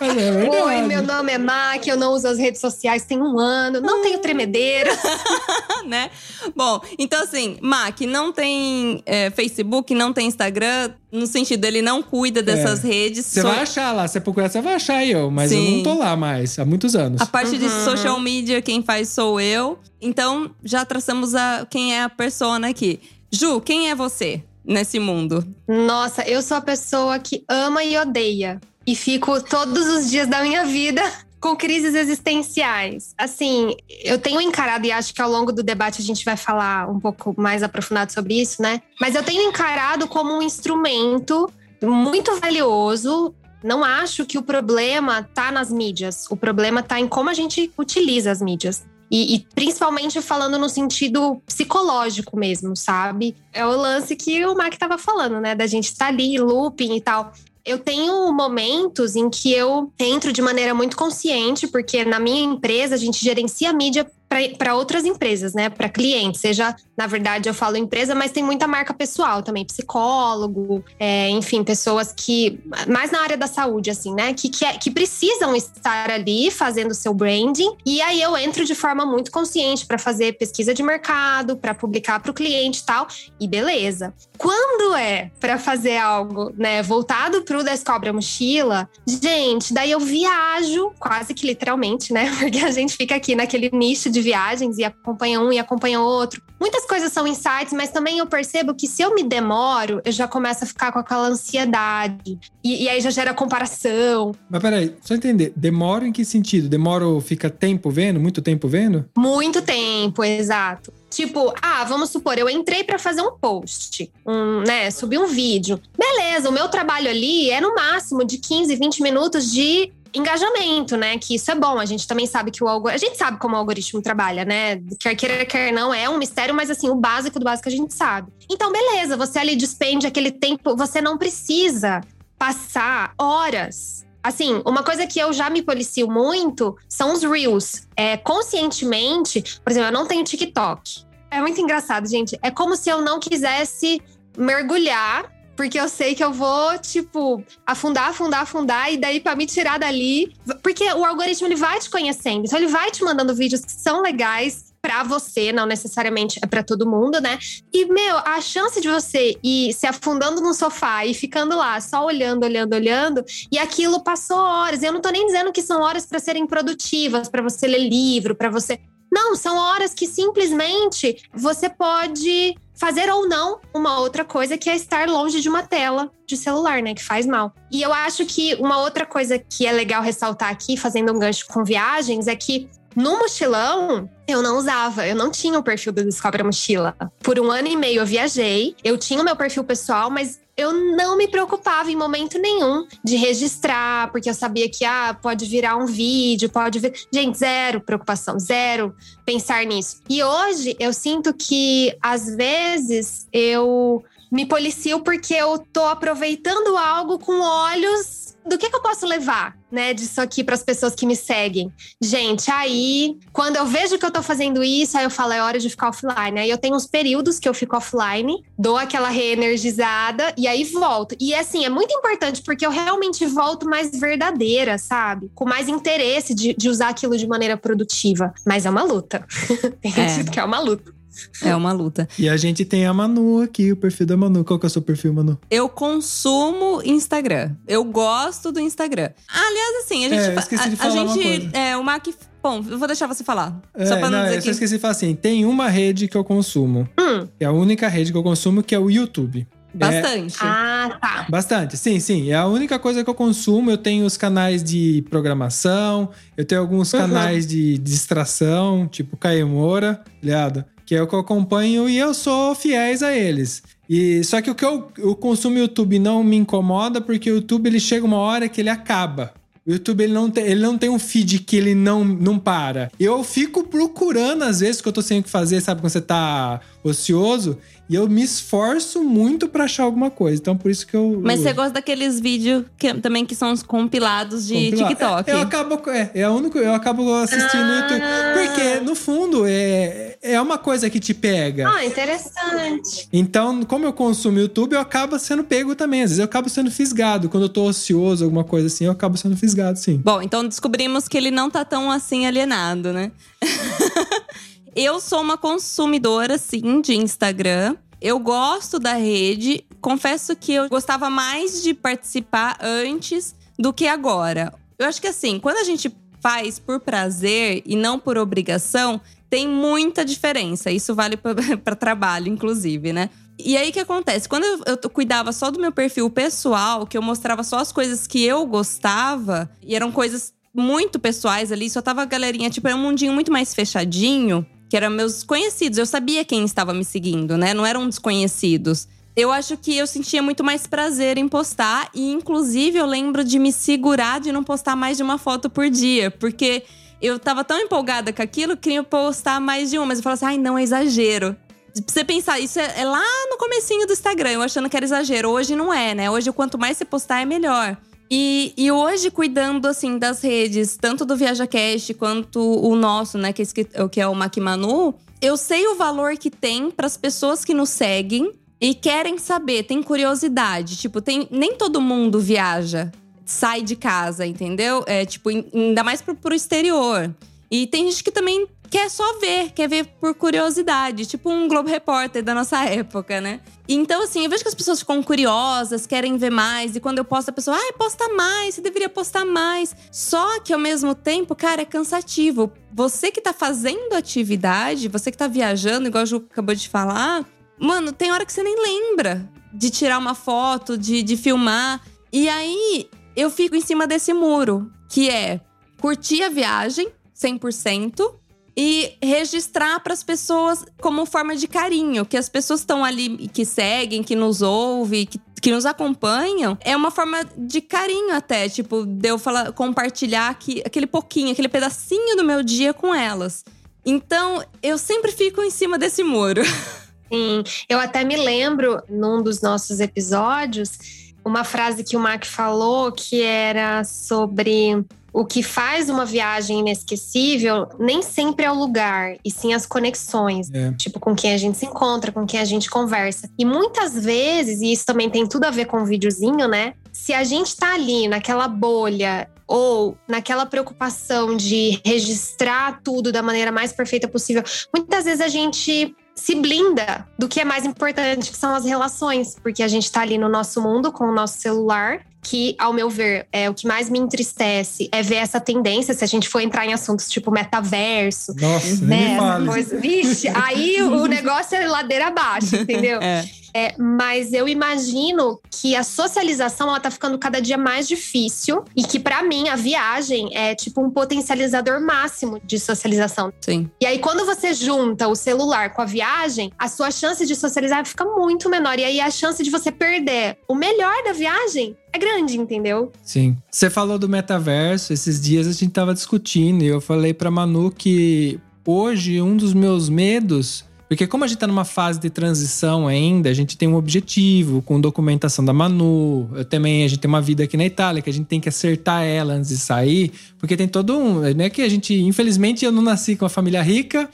É 0.00 0.62
Oi, 0.62 0.82
meu 0.82 1.02
nome 1.02 1.32
é 1.32 1.38
Mac, 1.38 1.86
eu 1.86 1.96
não 1.96 2.12
uso 2.12 2.28
as 2.28 2.38
redes 2.38 2.60
sociais 2.60 3.04
tem 3.04 3.20
um 3.20 3.38
ano, 3.38 3.80
não 3.80 4.02
tenho 4.02 4.18
tremedeira. 4.18 4.90
né? 5.86 6.10
Bom, 6.54 6.80
então 6.98 7.22
assim, 7.22 7.56
Mac 7.60 8.00
não 8.02 8.32
tem 8.32 9.02
é, 9.06 9.30
Facebook, 9.30 9.94
não 9.94 10.12
tem 10.12 10.26
Instagram, 10.26 10.90
no 11.10 11.26
sentido, 11.26 11.64
ele 11.64 11.80
não 11.80 12.02
cuida 12.02 12.42
dessas 12.42 12.84
é. 12.84 12.88
redes. 12.88 13.26
Você 13.26 13.42
vai 13.42 13.60
achar 13.60 13.92
lá, 13.92 14.06
você 14.06 14.20
procurar, 14.20 14.48
você 14.48 14.60
vai 14.60 14.74
achar 14.74 15.04
eu, 15.04 15.30
mas 15.30 15.50
Sim. 15.50 15.64
eu 15.64 15.76
não 15.76 15.82
tô 15.82 15.94
lá 15.98 16.16
mais, 16.16 16.58
há 16.58 16.64
muitos 16.64 16.94
anos. 16.94 17.20
A 17.20 17.26
parte 17.26 17.52
uhum. 17.52 17.58
de 17.58 17.70
social 17.70 18.20
media, 18.20 18.60
quem 18.60 18.82
faz 18.82 19.08
sou 19.08 19.40
eu. 19.40 19.78
Então, 20.00 20.50
já 20.62 20.84
traçamos 20.84 21.34
a, 21.34 21.66
quem 21.68 21.94
é 21.94 22.02
a 22.02 22.08
persona 22.08 22.68
aqui. 22.68 23.00
Ju, 23.30 23.60
quem 23.60 23.90
é 23.90 23.94
você 23.94 24.42
nesse 24.64 24.98
mundo? 24.98 25.46
Nossa, 25.66 26.22
eu 26.22 26.42
sou 26.42 26.56
a 26.56 26.60
pessoa 26.60 27.18
que 27.18 27.44
ama 27.48 27.82
e 27.82 27.96
odeia 27.96 28.60
e 28.86 28.94
fico 28.94 29.42
todos 29.42 29.86
os 29.88 30.10
dias 30.10 30.28
da 30.28 30.42
minha 30.42 30.64
vida 30.64 31.02
com 31.40 31.56
crises 31.56 31.94
existenciais. 31.94 33.14
Assim, 33.18 33.74
eu 34.02 34.18
tenho 34.18 34.40
encarado, 34.40 34.86
e 34.86 34.92
acho 34.92 35.12
que 35.12 35.20
ao 35.20 35.30
longo 35.30 35.52
do 35.52 35.62
debate 35.62 36.00
a 36.00 36.04
gente 36.04 36.24
vai 36.24 36.36
falar 36.36 36.88
um 36.88 36.98
pouco 36.98 37.34
mais 37.36 37.62
aprofundado 37.62 38.12
sobre 38.12 38.40
isso, 38.40 38.62
né? 38.62 38.80
Mas 39.00 39.14
eu 39.14 39.22
tenho 39.22 39.42
encarado 39.42 40.06
como 40.06 40.32
um 40.32 40.42
instrumento 40.42 41.50
muito 41.82 42.38
valioso. 42.40 43.34
Não 43.62 43.84
acho 43.84 44.24
que 44.24 44.38
o 44.38 44.42
problema 44.42 45.28
tá 45.34 45.50
nas 45.50 45.70
mídias. 45.70 46.26
O 46.30 46.36
problema 46.36 46.82
tá 46.82 46.98
em 46.98 47.08
como 47.08 47.28
a 47.28 47.34
gente 47.34 47.70
utiliza 47.76 48.30
as 48.30 48.40
mídias. 48.40 48.84
E, 49.08 49.36
e, 49.36 49.46
principalmente 49.54 50.20
falando 50.20 50.58
no 50.58 50.68
sentido 50.68 51.40
psicológico 51.46 52.36
mesmo, 52.36 52.74
sabe? 52.76 53.36
É 53.52 53.64
o 53.64 53.70
lance 53.70 54.16
que 54.16 54.44
o 54.44 54.56
Mark 54.56 54.72
estava 54.72 54.98
falando, 54.98 55.40
né? 55.40 55.54
Da 55.54 55.66
gente 55.66 55.84
estar 55.84 56.06
tá 56.06 56.10
ali, 56.10 56.38
looping 56.38 56.96
e 56.96 57.00
tal 57.00 57.32
eu 57.66 57.80
tenho 57.80 58.32
momentos 58.32 59.16
em 59.16 59.28
que 59.28 59.52
eu 59.52 59.92
entro 59.98 60.32
de 60.32 60.40
maneira 60.40 60.72
muito 60.72 60.96
consciente, 60.96 61.66
porque 61.66 62.04
na 62.04 62.20
minha 62.20 62.44
empresa 62.44 62.94
a 62.94 62.98
gente 62.98 63.22
gerencia 63.22 63.72
mídia 63.72 64.08
para 64.58 64.74
outras 64.74 65.04
empresas, 65.04 65.54
né? 65.54 65.68
Para 65.68 65.88
clientes. 65.88 66.40
Seja, 66.40 66.74
na 66.96 67.06
verdade, 67.06 67.48
eu 67.48 67.54
falo 67.54 67.76
empresa, 67.76 68.14
mas 68.14 68.32
tem 68.32 68.42
muita 68.42 68.66
marca 68.66 68.92
pessoal 68.92 69.42
também, 69.42 69.64
psicólogo, 69.64 70.84
é, 70.98 71.28
enfim, 71.30 71.62
pessoas 71.62 72.12
que. 72.14 72.60
Mais 72.88 73.10
na 73.10 73.22
área 73.22 73.36
da 73.36 73.46
saúde, 73.46 73.90
assim, 73.90 74.14
né? 74.14 74.34
Que, 74.34 74.48
que, 74.48 74.64
é, 74.64 74.72
que 74.76 74.90
precisam 74.90 75.54
estar 75.54 76.10
ali 76.10 76.50
fazendo 76.50 76.94
seu 76.94 77.14
branding. 77.14 77.76
E 77.84 78.00
aí 78.00 78.20
eu 78.20 78.36
entro 78.36 78.64
de 78.64 78.74
forma 78.74 79.06
muito 79.06 79.30
consciente 79.30 79.86
para 79.86 79.98
fazer 79.98 80.36
pesquisa 80.36 80.74
de 80.74 80.82
mercado, 80.82 81.56
para 81.56 81.74
publicar 81.74 82.20
para 82.20 82.30
o 82.30 82.34
cliente 82.34 82.80
e 82.80 82.84
tal. 82.84 83.06
E 83.40 83.46
beleza. 83.46 84.12
Quando 84.36 84.94
é 84.96 85.30
para 85.40 85.58
fazer 85.58 85.96
algo, 85.96 86.52
né, 86.56 86.82
voltado 86.82 87.42
para 87.42 87.58
o 87.58 87.62
Descobre 87.62 88.08
a 88.08 88.12
Mochila, 88.12 88.88
gente, 89.06 89.72
daí 89.72 89.90
eu 89.90 90.00
viajo, 90.00 90.92
quase 90.98 91.32
que 91.32 91.46
literalmente, 91.46 92.12
né? 92.12 92.34
Porque 92.38 92.58
a 92.58 92.70
gente 92.70 92.96
fica 92.96 93.14
aqui 93.14 93.34
naquele 93.34 93.70
nicho 93.72 94.10
viagens 94.20 94.78
e 94.78 94.84
acompanha 94.84 95.40
um 95.40 95.52
e 95.52 95.58
acompanha 95.58 96.00
outro. 96.00 96.42
Muitas 96.58 96.86
coisas 96.86 97.12
são 97.12 97.26
insights, 97.26 97.72
mas 97.72 97.90
também 97.90 98.18
eu 98.18 98.26
percebo 98.26 98.74
que 98.74 98.86
se 98.86 99.02
eu 99.02 99.14
me 99.14 99.22
demoro, 99.22 100.00
eu 100.04 100.12
já 100.12 100.26
começo 100.26 100.64
a 100.64 100.66
ficar 100.66 100.90
com 100.90 100.98
aquela 100.98 101.28
ansiedade. 101.28 102.38
E, 102.64 102.84
e 102.84 102.88
aí 102.88 103.00
já 103.00 103.10
gera 103.10 103.34
comparação. 103.34 104.32
Mas 104.48 104.62
peraí, 104.62 104.96
só 105.02 105.14
entender. 105.14 105.52
Demora 105.54 106.06
em 106.06 106.12
que 106.12 106.24
sentido? 106.24 106.68
Demora 106.68 107.04
fica 107.20 107.50
tempo 107.50 107.90
vendo? 107.90 108.18
Muito 108.18 108.40
tempo 108.40 108.66
vendo? 108.68 109.04
Muito 109.16 109.60
tempo, 109.60 110.24
exato. 110.24 110.92
Tipo, 111.10 111.52
ah, 111.62 111.84
vamos 111.84 112.10
supor, 112.10 112.36
eu 112.36 112.48
entrei 112.50 112.84
para 112.84 112.98
fazer 112.98 113.22
um 113.22 113.38
post, 113.38 114.12
um, 114.26 114.60
né, 114.60 114.90
subir 114.90 115.18
um 115.18 115.26
vídeo. 115.26 115.80
Beleza, 115.96 116.48
o 116.48 116.52
meu 116.52 116.68
trabalho 116.68 117.08
ali 117.08 117.48
é 117.50 117.60
no 117.60 117.74
máximo 117.74 118.24
de 118.24 118.38
15, 118.38 118.74
20 118.74 119.02
minutos 119.02 119.50
de 119.50 119.92
engajamento, 120.16 120.96
né? 120.96 121.18
Que 121.18 121.34
isso 121.34 121.50
é 121.50 121.54
bom. 121.54 121.78
A 121.78 121.84
gente 121.84 122.06
também 122.06 122.26
sabe 122.26 122.50
que 122.50 122.64
o 122.64 122.68
algoritmo. 122.68 123.04
A 123.04 123.08
gente 123.08 123.18
sabe 123.18 123.38
como 123.38 123.54
o 123.54 123.58
algoritmo 123.58 124.00
trabalha, 124.00 124.44
né? 124.44 124.80
Quer 124.98 125.14
queira, 125.14 125.44
quer 125.44 125.72
não, 125.72 125.92
é 125.92 126.08
um 126.08 126.18
mistério, 126.18 126.54
mas 126.54 126.70
assim, 126.70 126.88
o 126.88 126.94
básico 126.94 127.38
do 127.38 127.44
básico 127.44 127.68
a 127.68 127.72
gente 127.72 127.94
sabe. 127.94 128.32
Então, 128.50 128.72
beleza, 128.72 129.16
você 129.16 129.38
ali 129.38 129.56
despende 129.56 130.06
aquele 130.06 130.30
tempo, 130.30 130.76
você 130.76 131.00
não 131.00 131.18
precisa 131.18 132.00
passar 132.38 133.12
horas. 133.18 134.04
Assim, 134.22 134.60
uma 134.66 134.82
coisa 134.82 135.06
que 135.06 135.20
eu 135.20 135.32
já 135.32 135.48
me 135.48 135.62
policio 135.62 136.10
muito 136.10 136.76
são 136.88 137.12
os 137.12 137.22
Reels. 137.22 137.86
É, 137.96 138.16
conscientemente, 138.16 139.60
por 139.62 139.70
exemplo, 139.70 139.88
eu 139.88 139.92
não 139.92 140.06
tenho 140.06 140.24
TikTok. 140.24 141.06
É 141.30 141.40
muito 141.40 141.60
engraçado, 141.60 142.08
gente. 142.08 142.36
É 142.42 142.50
como 142.50 142.76
se 142.76 142.90
eu 142.90 143.00
não 143.02 143.20
quisesse 143.20 144.02
mergulhar 144.36 145.32
porque 145.56 145.80
eu 145.80 145.88
sei 145.88 146.14
que 146.14 146.22
eu 146.22 146.32
vou, 146.32 146.78
tipo, 146.78 147.42
afundar, 147.66 148.10
afundar, 148.10 148.42
afundar, 148.42 148.92
e 148.92 148.96
daí 148.96 149.20
para 149.20 149.34
me 149.34 149.46
tirar 149.46 149.78
dali. 149.78 150.32
Porque 150.62 150.84
o 150.92 151.04
algoritmo 151.04 151.46
ele 151.46 151.56
vai 151.56 151.80
te 151.80 151.88
conhecendo, 151.88 152.44
então 152.44 152.58
ele 152.58 152.68
vai 152.68 152.90
te 152.90 153.02
mandando 153.02 153.34
vídeos 153.34 153.64
que 153.64 153.72
são 153.72 154.02
legais 154.02 154.66
para 154.86 155.02
você, 155.02 155.52
não 155.52 155.66
necessariamente 155.66 156.38
é 156.40 156.46
para 156.46 156.62
todo 156.62 156.88
mundo, 156.88 157.20
né? 157.20 157.40
E, 157.72 157.86
meu, 157.86 158.18
a 158.18 158.40
chance 158.40 158.80
de 158.80 158.88
você 158.88 159.34
ir 159.42 159.72
se 159.72 159.84
afundando 159.84 160.40
no 160.40 160.54
sofá 160.54 161.04
e 161.04 161.12
ficando 161.12 161.56
lá, 161.56 161.80
só 161.80 162.04
olhando, 162.04 162.44
olhando, 162.44 162.74
olhando, 162.74 163.24
e 163.50 163.58
aquilo 163.58 164.04
passou 164.04 164.38
horas. 164.38 164.84
Eu 164.84 164.92
não 164.92 165.00
tô 165.00 165.10
nem 165.10 165.26
dizendo 165.26 165.50
que 165.50 165.60
são 165.60 165.82
horas 165.82 166.06
para 166.06 166.20
serem 166.20 166.46
produtivas, 166.46 167.28
para 167.28 167.42
você 167.42 167.66
ler 167.66 167.88
livro, 167.88 168.36
para 168.36 168.48
você. 168.48 168.78
Não, 169.12 169.34
são 169.36 169.56
horas 169.56 169.94
que 169.94 170.06
simplesmente 170.06 171.22
você 171.32 171.68
pode 171.68 172.54
fazer 172.78 173.10
ou 173.10 173.28
não 173.28 173.60
uma 173.74 173.98
outra 174.00 174.24
coisa 174.24 174.58
que 174.58 174.68
é 174.68 174.76
estar 174.76 175.08
longe 175.08 175.40
de 175.40 175.48
uma 175.48 175.62
tela 175.62 176.10
de 176.26 176.36
celular, 176.36 176.82
né? 176.82 176.94
Que 176.94 177.02
faz 177.02 177.26
mal. 177.26 177.54
E 177.70 177.82
eu 177.82 177.92
acho 177.92 178.26
que 178.26 178.54
uma 178.56 178.80
outra 178.80 179.06
coisa 179.06 179.38
que 179.38 179.66
é 179.66 179.72
legal 179.72 180.02
ressaltar 180.02 180.50
aqui, 180.50 180.76
fazendo 180.76 181.12
um 181.12 181.18
gancho 181.18 181.46
com 181.46 181.64
viagens, 181.64 182.28
é 182.28 182.36
que 182.36 182.68
no 182.96 183.18
mochilão, 183.18 184.08
eu 184.26 184.42
não 184.42 184.56
usava, 184.56 185.06
eu 185.06 185.14
não 185.14 185.30
tinha 185.30 185.58
o 185.58 185.62
perfil 185.62 185.92
do 185.92 186.02
Descobre 186.02 186.40
a 186.40 186.44
Mochila. 186.44 186.96
Por 187.22 187.38
um 187.38 187.50
ano 187.50 187.68
e 187.68 187.76
meio 187.76 188.00
eu 188.00 188.06
viajei, 188.06 188.74
eu 188.82 188.96
tinha 188.96 189.20
o 189.20 189.24
meu 189.24 189.36
perfil 189.36 189.62
pessoal, 189.62 190.10
mas 190.10 190.40
eu 190.56 190.72
não 190.72 191.18
me 191.18 191.28
preocupava 191.28 191.90
em 191.90 191.96
momento 191.96 192.38
nenhum 192.38 192.86
de 193.04 193.16
registrar, 193.16 194.10
porque 194.10 194.30
eu 194.30 194.34
sabia 194.34 194.70
que 194.70 194.84
ah, 194.86 195.14
pode 195.20 195.44
virar 195.44 195.76
um 195.76 195.84
vídeo, 195.84 196.48
pode 196.48 196.78
vir. 196.78 196.94
Gente, 197.12 197.36
zero 197.36 197.82
preocupação, 197.82 198.40
zero 198.40 198.94
pensar 199.26 199.64
nisso. 199.66 200.00
E 200.08 200.24
hoje 200.24 200.74
eu 200.80 200.92
sinto 200.94 201.34
que 201.34 201.94
às 202.02 202.34
vezes 202.34 203.28
eu 203.30 204.02
me 204.32 204.46
policio 204.46 205.00
porque 205.00 205.34
eu 205.34 205.58
tô 205.58 205.84
aproveitando 205.84 206.76
algo 206.78 207.18
com 207.18 207.40
olhos 207.40 208.36
do 208.46 208.56
que, 208.56 208.70
que 208.70 208.76
eu 208.76 208.82
posso 208.82 209.06
levar, 209.06 209.55
né, 209.70 209.92
disso 209.92 210.20
aqui 210.20 210.44
para 210.44 210.54
as 210.54 210.62
pessoas 210.62 210.94
que 210.94 211.06
me 211.06 211.16
seguem. 211.16 211.72
Gente, 212.00 212.50
aí, 212.50 213.18
quando 213.32 213.56
eu 213.56 213.66
vejo 213.66 213.98
que 213.98 214.06
eu 214.06 214.10
tô 214.10 214.22
fazendo 214.22 214.62
isso, 214.62 214.96
aí 214.96 215.04
eu 215.04 215.10
falo, 215.10 215.32
é 215.32 215.42
hora 215.42 215.58
de 215.58 215.68
ficar 215.68 215.88
offline. 215.88 216.38
Aí 216.38 216.50
eu 216.50 216.58
tenho 216.58 216.76
uns 216.76 216.86
períodos 216.86 217.38
que 217.38 217.48
eu 217.48 217.54
fico 217.54 217.76
offline, 217.76 218.44
dou 218.58 218.76
aquela 218.76 219.08
reenergizada 219.08 220.32
e 220.36 220.46
aí 220.46 220.64
volto. 220.64 221.16
E 221.20 221.34
assim, 221.34 221.64
é 221.64 221.68
muito 221.68 221.92
importante 221.92 222.42
porque 222.42 222.64
eu 222.64 222.70
realmente 222.70 223.26
volto 223.26 223.68
mais 223.68 223.90
verdadeira, 223.90 224.78
sabe? 224.78 225.30
Com 225.34 225.44
mais 225.44 225.68
interesse 225.68 226.34
de, 226.34 226.54
de 226.54 226.68
usar 226.68 226.88
aquilo 226.88 227.16
de 227.16 227.26
maneira 227.26 227.56
produtiva. 227.56 228.32
Mas 228.44 228.66
é 228.66 228.70
uma 228.70 228.82
luta. 228.82 229.26
Tem 229.80 229.92
é. 229.92 230.24
que 230.30 230.38
é 230.38 230.44
uma 230.44 230.60
luta. 230.60 230.96
É 231.42 231.54
uma 231.54 231.72
luta. 231.72 232.08
E 232.18 232.28
a 232.28 232.36
gente 232.36 232.64
tem 232.64 232.86
a 232.86 232.92
Manu 232.92 233.42
aqui, 233.42 233.72
o 233.72 233.76
perfil 233.76 234.06
da 234.06 234.16
Manu. 234.16 234.44
Qual 234.44 234.58
que 234.58 234.66
é 234.66 234.68
o 234.68 234.70
seu 234.70 234.82
perfil, 234.82 235.12
Manu? 235.12 235.38
Eu 235.50 235.68
consumo 235.68 236.80
Instagram. 236.84 237.52
Eu 237.66 237.84
gosto 237.84 238.52
do 238.52 238.60
Instagram. 238.60 239.10
Aliás, 239.28 239.84
assim, 239.84 240.06
a 240.06 240.08
gente. 240.08 240.20
É, 240.20 240.34
eu 240.34 240.38
esqueci 240.38 240.70
de 240.70 240.76
falar 240.76 241.00
a, 241.00 241.04
a 241.04 241.06
gente. 241.06 241.56
É, 241.56 241.76
o 241.76 241.84
Mac. 241.84 242.06
Bom, 242.42 242.64
eu 242.68 242.78
vou 242.78 242.86
deixar 242.86 243.06
você 243.06 243.24
falar. 243.24 243.60
É, 243.74 243.86
só 243.86 243.96
pra 243.96 244.08
não, 244.08 244.18
não 244.18 244.24
dizer 244.24 244.38
eu 244.38 244.42
que... 244.42 244.50
esqueci 244.50 244.74
de 244.74 244.80
falar 244.80 244.92
assim: 244.92 245.14
tem 245.14 245.44
uma 245.44 245.68
rede 245.68 246.08
que 246.08 246.16
eu 246.16 246.24
consumo. 246.24 246.88
Hum. 246.98 247.26
É 247.40 247.44
a 247.44 247.52
única 247.52 247.88
rede 247.88 248.12
que 248.12 248.18
eu 248.18 248.22
consumo, 248.22 248.62
que 248.62 248.74
é 248.74 248.78
o 248.78 248.90
YouTube. 248.90 249.46
Bastante. 249.76 250.36
É, 250.36 250.46
ah, 250.46 250.98
tá. 251.00 251.26
Bastante, 251.28 251.76
sim, 251.76 252.00
sim. 252.00 252.30
É 252.30 252.34
a 252.34 252.46
única 252.46 252.78
coisa 252.78 253.04
que 253.04 253.10
eu 253.10 253.14
consumo. 253.14 253.70
Eu 253.70 253.76
tenho 253.76 254.06
os 254.06 254.16
canais 254.16 254.64
de 254.64 255.04
programação, 255.10 256.10
eu 256.36 256.44
tenho 256.44 256.60
alguns 256.60 256.92
uhum. 256.92 257.00
canais 257.00 257.46
de 257.46 257.76
distração, 257.78 258.88
tipo 258.88 259.16
Caemora, 259.16 260.02
ligado? 260.22 260.64
Que 260.86 260.94
é 260.94 261.02
o 261.02 261.06
que 261.06 261.14
eu 261.14 261.18
acompanho 261.18 261.88
e 261.88 261.98
eu 261.98 262.14
sou 262.14 262.54
fiéis 262.54 263.02
a 263.02 263.12
eles. 263.12 263.62
E 263.90 264.22
só 264.24 264.40
que 264.40 264.50
o 264.50 264.54
que 264.54 264.64
eu, 264.64 264.88
eu 264.96 265.16
consumo 265.16 265.58
YouTube 265.58 265.98
não 265.98 266.22
me 266.22 266.36
incomoda 266.36 267.00
porque 267.00 267.30
o 267.30 267.34
YouTube 267.34 267.66
ele 267.66 267.80
chega 267.80 268.06
uma 268.06 268.18
hora 268.18 268.48
que 268.48 268.60
ele 268.60 268.70
acaba. 268.70 269.34
O 269.66 269.72
YouTube 269.72 270.04
ele 270.04 270.12
não, 270.12 270.30
tem, 270.30 270.44
ele 270.44 270.60
não 270.60 270.78
tem 270.78 270.88
um 270.88 270.98
feed 270.98 271.40
que 271.40 271.56
ele 271.56 271.74
não, 271.74 272.04
não 272.04 272.38
para. 272.38 272.88
Eu 273.00 273.24
fico 273.24 273.64
procurando, 273.64 274.44
às 274.44 274.60
vezes, 274.60 274.80
que 274.80 274.86
eu 274.86 274.92
tô 274.92 275.02
sem 275.02 275.18
o 275.18 275.22
que 275.24 275.28
fazer, 275.28 275.60
sabe? 275.60 275.80
Quando 275.80 275.90
você 275.90 276.00
tá 276.00 276.60
ocioso. 276.84 277.58
E 277.88 277.94
eu 277.94 278.08
me 278.08 278.22
esforço 278.22 279.02
muito 279.02 279.48
para 279.48 279.64
achar 279.64 279.84
alguma 279.84 280.10
coisa. 280.10 280.40
Então, 280.40 280.56
por 280.56 280.70
isso 280.70 280.86
que 280.86 280.94
eu. 280.94 281.20
Mas 281.22 281.40
você 281.40 281.52
gosta 281.52 281.72
daqueles 281.72 282.18
vídeos 282.18 282.64
que, 282.76 282.92
também 282.94 283.24
que 283.24 283.34
são 283.34 283.52
os 283.52 283.62
compilados 283.62 284.46
de 284.46 284.70
Compilado. 284.70 284.88
TikTok? 284.88 285.30
É, 285.30 285.34
eu 285.34 285.40
acabo. 285.40 285.90
É, 285.90 286.10
é 286.14 286.28
único, 286.28 286.58
eu 286.58 286.74
acabo 286.74 287.14
assistindo 287.14 287.62
ah. 287.62 287.80
YouTube. 287.80 288.02
Porque, 288.34 288.80
no 288.80 288.94
fundo, 288.96 289.44
é, 289.46 290.16
é 290.20 290.40
uma 290.40 290.58
coisa 290.58 290.90
que 290.90 290.98
te 290.98 291.14
pega. 291.14 291.68
Ah, 291.68 291.84
interessante. 291.84 293.08
Então, 293.12 293.62
como 293.62 293.84
eu 293.84 293.92
consumo 293.92 294.38
YouTube, 294.38 294.72
eu 294.72 294.80
acabo 294.80 295.16
sendo 295.18 295.44
pego 295.44 295.76
também. 295.76 296.02
Às 296.02 296.10
vezes 296.10 296.18
eu 296.18 296.24
acabo 296.24 296.48
sendo 296.48 296.70
fisgado. 296.70 297.28
Quando 297.28 297.44
eu 297.44 297.48
tô 297.48 297.64
ocioso, 297.64 298.24
alguma 298.24 298.44
coisa 298.44 298.66
assim, 298.66 298.86
eu 298.86 298.92
acabo 298.92 299.16
sendo 299.16 299.36
fisgado, 299.36 299.78
sim. 299.78 300.00
Bom, 300.04 300.20
então 300.20 300.46
descobrimos 300.46 301.06
que 301.06 301.16
ele 301.16 301.30
não 301.30 301.48
tá 301.48 301.64
tão 301.64 301.90
assim 301.90 302.26
alienado, 302.26 302.92
né? 302.92 303.12
Eu 304.78 305.00
sou 305.00 305.22
uma 305.22 305.38
consumidora, 305.38 306.36
sim, 306.36 306.82
de 306.82 306.94
Instagram. 306.94 307.76
Eu 307.98 308.18
gosto 308.18 308.78
da 308.78 308.92
rede. 308.92 309.64
Confesso 309.80 310.36
que 310.36 310.52
eu 310.52 310.68
gostava 310.68 311.08
mais 311.08 311.62
de 311.62 311.72
participar 311.72 312.58
antes 312.60 313.34
do 313.58 313.72
que 313.72 313.88
agora. 313.88 314.52
Eu 314.78 314.86
acho 314.86 315.00
que 315.00 315.06
assim, 315.06 315.40
quando 315.40 315.56
a 315.56 315.64
gente 315.64 315.90
faz 316.20 316.58
por 316.58 316.78
prazer 316.78 317.62
e 317.64 317.74
não 317.74 317.98
por 317.98 318.18
obrigação, 318.18 319.00
tem 319.30 319.48
muita 319.48 320.04
diferença. 320.04 320.70
Isso 320.70 320.94
vale 320.94 321.16
para 321.16 321.72
trabalho, 321.74 322.28
inclusive, 322.28 322.92
né? 322.92 323.08
E 323.38 323.56
aí 323.56 323.70
o 323.70 323.72
que 323.72 323.80
acontece? 323.80 324.28
Quando 324.28 324.44
eu, 324.44 324.60
eu, 324.66 324.90
cuidava 324.90 325.32
só 325.32 325.50
do 325.50 325.58
meu 325.58 325.72
perfil 325.72 326.10
pessoal, 326.10 326.86
que 326.86 326.98
eu 326.98 327.02
mostrava 327.02 327.42
só 327.42 327.60
as 327.60 327.72
coisas 327.72 328.06
que 328.06 328.22
eu 328.22 328.44
gostava, 328.44 329.50
e 329.62 329.74
eram 329.74 329.90
coisas 329.90 330.34
muito 330.54 330.98
pessoais 330.98 331.50
ali, 331.50 331.70
só 331.70 331.80
tava 331.80 332.02
a 332.02 332.06
galerinha, 332.06 332.50
tipo, 332.50 332.68
era 332.68 332.76
um 332.76 332.80
mundinho 332.80 333.14
muito 333.14 333.32
mais 333.32 333.54
fechadinho 333.54 334.46
que 334.68 334.76
eram 334.76 334.90
meus 334.90 335.22
conhecidos. 335.22 335.78
Eu 335.78 335.86
sabia 335.86 336.24
quem 336.24 336.44
estava 336.44 336.72
me 336.74 336.84
seguindo, 336.84 337.36
né? 337.36 337.54
Não 337.54 337.64
eram 337.64 337.88
desconhecidos. 337.88 338.88
Eu 339.16 339.32
acho 339.32 339.56
que 339.56 339.76
eu 339.76 339.86
sentia 339.86 340.22
muito 340.22 340.44
mais 340.44 340.66
prazer 340.66 341.16
em 341.16 341.26
postar 341.26 341.88
e 341.94 342.12
inclusive 342.12 342.76
eu 342.76 342.84
lembro 342.84 343.24
de 343.24 343.38
me 343.38 343.50
segurar 343.50 344.20
de 344.20 344.30
não 344.30 344.44
postar 344.44 344.76
mais 344.76 344.98
de 344.98 345.02
uma 345.02 345.16
foto 345.16 345.48
por 345.48 345.70
dia, 345.70 346.10
porque 346.10 346.64
eu 347.00 347.18
tava 347.18 347.42
tão 347.42 347.58
empolgada 347.58 348.12
com 348.12 348.20
aquilo, 348.20 348.58
queria 348.58 348.82
postar 348.82 349.40
mais 349.40 349.70
de 349.70 349.78
uma, 349.78 349.86
mas 349.86 349.98
eu 349.98 350.02
falava 350.02 350.18
assim: 350.18 350.36
"Ai, 350.36 350.38
não 350.38 350.58
é 350.58 350.62
exagero". 350.62 351.34
Pra 351.72 351.84
você 351.86 352.04
pensar, 352.04 352.38
isso 352.40 352.58
é, 352.58 352.80
é 352.80 352.84
lá 352.84 353.04
no 353.30 353.38
comecinho 353.38 353.86
do 353.86 353.92
Instagram, 353.92 354.32
eu 354.32 354.42
achando 354.42 354.68
que 354.68 354.76
era 354.76 354.84
exagero. 354.84 355.30
Hoje 355.30 355.56
não 355.56 355.72
é, 355.72 355.94
né? 355.94 356.10
Hoje 356.10 356.30
quanto 356.32 356.58
mais 356.58 356.76
você 356.76 356.84
postar 356.84 357.20
é 357.20 357.24
melhor. 357.24 357.76
E, 358.10 358.52
e 358.56 358.70
hoje, 358.70 359.10
cuidando, 359.10 359.66
assim, 359.66 359.98
das 359.98 360.22
redes, 360.22 360.76
tanto 360.76 361.04
do 361.04 361.16
ViajaCast 361.16 361.94
quanto 361.94 362.40
o 362.40 362.76
nosso, 362.76 363.18
né, 363.18 363.32
que 363.32 363.42
é, 363.42 363.88
que 363.88 364.00
é 364.00 364.06
o 364.06 364.14
Makimanu, 364.14 364.94
eu 365.20 365.36
sei 365.36 365.66
o 365.66 365.74
valor 365.74 366.16
que 366.16 366.30
tem 366.30 366.70
para 366.70 366.86
as 366.86 366.96
pessoas 366.96 367.44
que 367.44 367.54
nos 367.54 367.70
seguem 367.70 368.32
e 368.60 368.74
querem 368.74 369.18
saber, 369.18 369.64
tem 369.64 369.82
curiosidade. 369.82 370.76
Tipo, 370.76 371.00
tem, 371.00 371.26
nem 371.30 371.56
todo 371.56 371.80
mundo 371.80 372.20
viaja, 372.20 372.92
sai 373.24 373.62
de 373.62 373.74
casa, 373.74 374.24
entendeu? 374.24 374.84
É, 374.86 375.04
tipo, 375.04 375.28
ainda 375.28 375.82
mais 375.82 376.00
pro, 376.00 376.14
pro 376.14 376.34
exterior. 376.34 377.12
E 377.50 377.66
tem 377.66 377.88
gente 377.90 378.02
que 378.02 378.10
também 378.10 378.46
quer 378.70 378.90
só 378.90 379.18
ver, 379.18 379.50
quer 379.52 379.68
ver 379.68 379.86
por 380.00 380.14
curiosidade, 380.14 381.06
tipo 381.06 381.30
um 381.30 381.48
Globo 381.48 381.68
Repórter 381.68 382.22
da 382.22 382.34
nossa 382.34 382.64
época, 382.64 383.20
né? 383.20 383.40
Então, 383.68 384.02
assim, 384.02 384.24
eu 384.24 384.30
vejo 384.30 384.42
que 384.42 384.48
as 384.48 384.54
pessoas 384.54 384.80
ficam 384.80 385.02
curiosas, 385.02 385.86
querem 385.86 386.16
ver 386.16 386.30
mais, 386.30 386.76
e 386.76 386.80
quando 386.80 386.98
eu 386.98 387.04
posto, 387.04 387.30
a 387.30 387.32
pessoa, 387.32 387.56
ai, 387.56 387.72
posta 387.72 388.08
mais, 388.14 388.54
você 388.54 388.60
deveria 388.60 388.88
postar 388.88 389.24
mais. 389.24 389.74
Só 389.90 390.40
que 390.40 390.52
ao 390.52 390.58
mesmo 390.58 390.94
tempo, 390.94 391.34
cara, 391.34 391.62
é 391.62 391.64
cansativo. 391.64 392.52
Você 392.72 393.10
que 393.10 393.20
tá 393.20 393.32
fazendo 393.32 393.94
atividade, 393.94 394.88
você 394.88 395.10
que 395.10 395.18
tá 395.18 395.26
viajando, 395.26 395.88
igual 395.88 396.02
a 396.02 396.06
Ju 396.06 396.24
acabou 396.30 396.54
de 396.54 396.68
falar, 396.68 397.24
mano, 397.58 397.92
tem 397.92 398.12
hora 398.12 398.24
que 398.24 398.32
você 398.32 398.42
nem 398.42 398.56
lembra 398.60 399.28
de 399.52 399.70
tirar 399.70 399.98
uma 399.98 400.14
foto, 400.14 400.76
de, 400.76 401.02
de 401.02 401.16
filmar. 401.16 401.80
E 402.12 402.28
aí 402.28 402.88
eu 403.16 403.30
fico 403.30 403.56
em 403.56 403.60
cima 403.60 403.86
desse 403.86 404.12
muro, 404.12 404.70
que 404.88 405.08
é 405.08 405.40
curtir 405.80 406.22
a 406.22 406.28
viagem 406.28 406.88
100%, 407.16 408.14
e 408.56 408.94
registrar 409.02 409.80
para 409.80 409.92
as 409.92 410.02
pessoas 410.02 410.64
como 410.80 411.04
forma 411.04 411.36
de 411.36 411.46
carinho, 411.46 412.06
que 412.06 412.16
as 412.16 412.28
pessoas 412.28 412.60
estão 412.60 412.84
ali 412.84 413.28
que 413.28 413.44
seguem, 413.44 414.02
que 414.02 414.16
nos 414.16 414.40
ouvem, 414.40 415.04
que, 415.04 415.20
que 415.42 415.52
nos 415.52 415.66
acompanham, 415.66 416.56
é 416.62 416.74
uma 416.74 416.90
forma 416.90 417.18
de 417.36 417.60
carinho 417.60 418.14
até, 418.14 418.48
tipo, 418.48 418.86
de 418.86 419.08
eu 419.08 419.18
falar, 419.18 419.52
compartilhar 419.52 420.30
aqui, 420.30 420.62
aquele 420.64 420.86
pouquinho, 420.86 421.32
aquele 421.32 421.48
pedacinho 421.48 422.16
do 422.16 422.24
meu 422.24 422.42
dia 422.42 422.72
com 422.72 422.94
elas. 422.94 423.44
Então, 423.84 424.42
eu 424.62 424.78
sempre 424.78 425.12
fico 425.12 425.42
em 425.42 425.50
cima 425.50 425.78
desse 425.78 426.02
muro. 426.02 426.42
Sim, 427.12 427.44
eu 427.68 427.78
até 427.78 428.02
me 428.02 428.16
lembro 428.16 428.82
num 428.88 429.22
dos 429.22 429.40
nossos 429.40 429.78
episódios 429.78 431.06
uma 431.24 431.44
frase 431.44 431.82
que 431.84 431.96
o 431.96 432.00
Mac 432.00 432.24
falou 432.24 432.90
que 432.92 433.20
era 433.20 433.82
sobre 433.82 434.84
o 435.16 435.24
que 435.24 435.42
faz 435.42 435.88
uma 435.88 436.04
viagem 436.04 436.60
inesquecível 436.60 437.66
nem 437.78 438.02
sempre 438.02 438.44
é 438.44 438.52
o 438.52 438.54
lugar, 438.54 439.16
e 439.24 439.30
sim 439.30 439.54
as 439.54 439.64
conexões. 439.64 440.50
É. 440.52 440.72
Tipo, 440.72 441.00
com 441.00 441.16
quem 441.16 441.32
a 441.32 441.38
gente 441.38 441.56
se 441.56 441.64
encontra, 441.64 442.12
com 442.12 442.26
quem 442.26 442.38
a 442.38 442.44
gente 442.44 442.68
conversa. 442.68 443.26
E 443.38 443.42
muitas 443.42 443.94
vezes, 443.94 444.60
e 444.60 444.70
isso 444.70 444.84
também 444.84 445.08
tem 445.08 445.26
tudo 445.26 445.44
a 445.44 445.50
ver 445.50 445.64
com 445.64 445.80
o 445.80 445.86
videozinho, 445.86 446.46
né? 446.46 446.74
Se 446.92 447.14
a 447.14 447.24
gente 447.24 447.56
tá 447.56 447.72
ali 447.72 448.06
naquela 448.08 448.46
bolha 448.46 449.26
ou 449.48 449.96
naquela 450.06 450.44
preocupação 450.44 451.34
de 451.34 451.80
registrar 451.82 452.82
tudo 452.84 453.10
da 453.10 453.22
maneira 453.22 453.50
mais 453.50 453.72
perfeita 453.72 454.06
possível, 454.06 454.42
muitas 454.76 455.06
vezes 455.06 455.22
a 455.22 455.28
gente 455.28 455.96
se 456.14 456.34
blinda 456.34 457.08
do 457.18 457.26
que 457.26 457.40
é 457.40 457.44
mais 457.44 457.64
importante, 457.64 458.30
que 458.30 458.36
são 458.36 458.54
as 458.54 458.66
relações, 458.66 459.34
porque 459.42 459.62
a 459.62 459.68
gente 459.68 459.84
está 459.84 460.02
ali 460.02 460.18
no 460.18 460.28
nosso 460.28 460.60
mundo 460.60 460.92
com 460.92 461.04
o 461.04 461.12
nosso 461.12 461.38
celular 461.38 462.04
que, 462.26 462.56
ao 462.58 462.72
meu 462.72 462.90
ver, 462.90 463.28
é 463.32 463.48
o 463.48 463.54
que 463.54 463.68
mais 463.68 463.88
me 463.88 464.00
entristece 464.00 464.88
é 464.90 465.00
ver 465.00 465.14
essa 465.16 465.38
tendência, 465.38 465.94
se 465.94 466.02
a 466.02 466.08
gente 466.08 466.28
for 466.28 466.40
entrar 466.40 466.66
em 466.66 466.72
assuntos 466.72 467.08
tipo 467.08 467.30
metaverso. 467.30 468.34
Nossa, 468.34 468.84
né? 468.84 469.16
Coisa, 469.46 469.78
vixe, 469.78 470.26
aí 470.34 470.82
o 470.82 471.06
negócio 471.06 471.56
é 471.56 471.68
ladeira 471.68 472.08
abaixo, 472.08 472.56
entendeu? 472.56 472.98
É. 473.06 473.24
É, 473.56 473.74
mas 473.78 474.34
eu 474.34 474.46
imagino 474.46 475.40
que 475.50 475.74
a 475.74 475.82
socialização 475.82 476.68
ela 476.68 476.78
tá 476.78 476.90
ficando 476.90 477.18
cada 477.18 477.40
dia 477.40 477.56
mais 477.56 477.88
difícil 477.88 478.62
e 478.76 478.82
que 478.84 479.00
para 479.00 479.22
mim 479.22 479.48
a 479.48 479.56
viagem 479.56 480.28
é 480.36 480.54
tipo 480.54 480.82
um 480.82 480.90
potencializador 480.90 481.80
máximo 481.80 482.38
de 482.44 482.58
socialização. 482.58 483.32
Sim. 483.40 483.70
E 483.80 483.86
aí 483.86 483.98
quando 483.98 484.26
você 484.26 484.52
junta 484.52 485.08
o 485.08 485.14
celular 485.14 485.72
com 485.72 485.80
a 485.80 485.86
viagem, 485.86 486.52
a 486.58 486.68
sua 486.68 486.90
chance 486.90 487.24
de 487.24 487.34
socializar 487.34 487.86
fica 487.86 488.04
muito 488.04 488.50
menor 488.50 488.78
e 488.78 488.84
aí 488.84 489.00
a 489.00 489.10
chance 489.10 489.42
de 489.42 489.48
você 489.48 489.72
perder 489.72 490.36
o 490.46 490.54
melhor 490.54 491.02
da 491.02 491.14
viagem 491.14 491.74
é 491.96 491.98
grande, 491.98 492.38
entendeu? 492.38 492.92
Sim. 493.02 493.36
Você 493.50 493.68
falou 493.68 493.98
do 493.98 494.08
metaverso, 494.08 494.92
esses 494.92 495.20
dias 495.20 495.46
a 495.46 495.52
gente 495.52 495.70
tava 495.70 495.94
discutindo 495.94 496.62
e 496.62 496.66
eu 496.66 496.80
falei 496.80 497.12
para 497.12 497.30
Manu 497.30 497.70
que 497.70 498.38
hoje 498.64 499.20
um 499.20 499.36
dos 499.36 499.54
meus 499.54 499.88
medos 499.88 500.64
Porque 500.88 501.06
como 501.06 501.24
a 501.24 501.26
gente 501.26 501.38
tá 501.38 501.46
numa 501.46 501.64
fase 501.64 501.98
de 501.98 502.08
transição 502.08 502.86
ainda, 502.86 503.28
a 503.28 503.34
gente 503.34 503.56
tem 503.56 503.68
um 503.68 503.74
objetivo 503.74 504.62
com 504.62 504.80
documentação 504.80 505.44
da 505.44 505.52
Manu. 505.52 506.30
Eu 506.32 506.44
também, 506.44 506.84
a 506.84 506.88
gente 506.88 507.00
tem 507.00 507.08
uma 507.08 507.20
vida 507.20 507.42
aqui 507.42 507.56
na 507.56 507.64
Itália 507.64 508.00
que 508.00 508.08
a 508.08 508.12
gente 508.12 508.26
tem 508.26 508.40
que 508.40 508.48
acertar 508.48 509.02
ela 509.02 509.34
antes 509.34 509.50
de 509.50 509.58
sair. 509.58 510.12
Porque 510.38 510.56
tem 510.56 510.68
todo 510.68 510.96
um. 510.96 511.34
Não 511.34 511.44
é 511.44 511.50
que 511.50 511.60
a 511.62 511.68
gente, 511.68 511.92
infelizmente, 511.94 512.64
eu 512.64 512.70
não 512.70 512.82
nasci 512.82 513.16
com 513.16 513.24
uma 513.24 513.28
família 513.28 513.62
rica. 513.62 514.08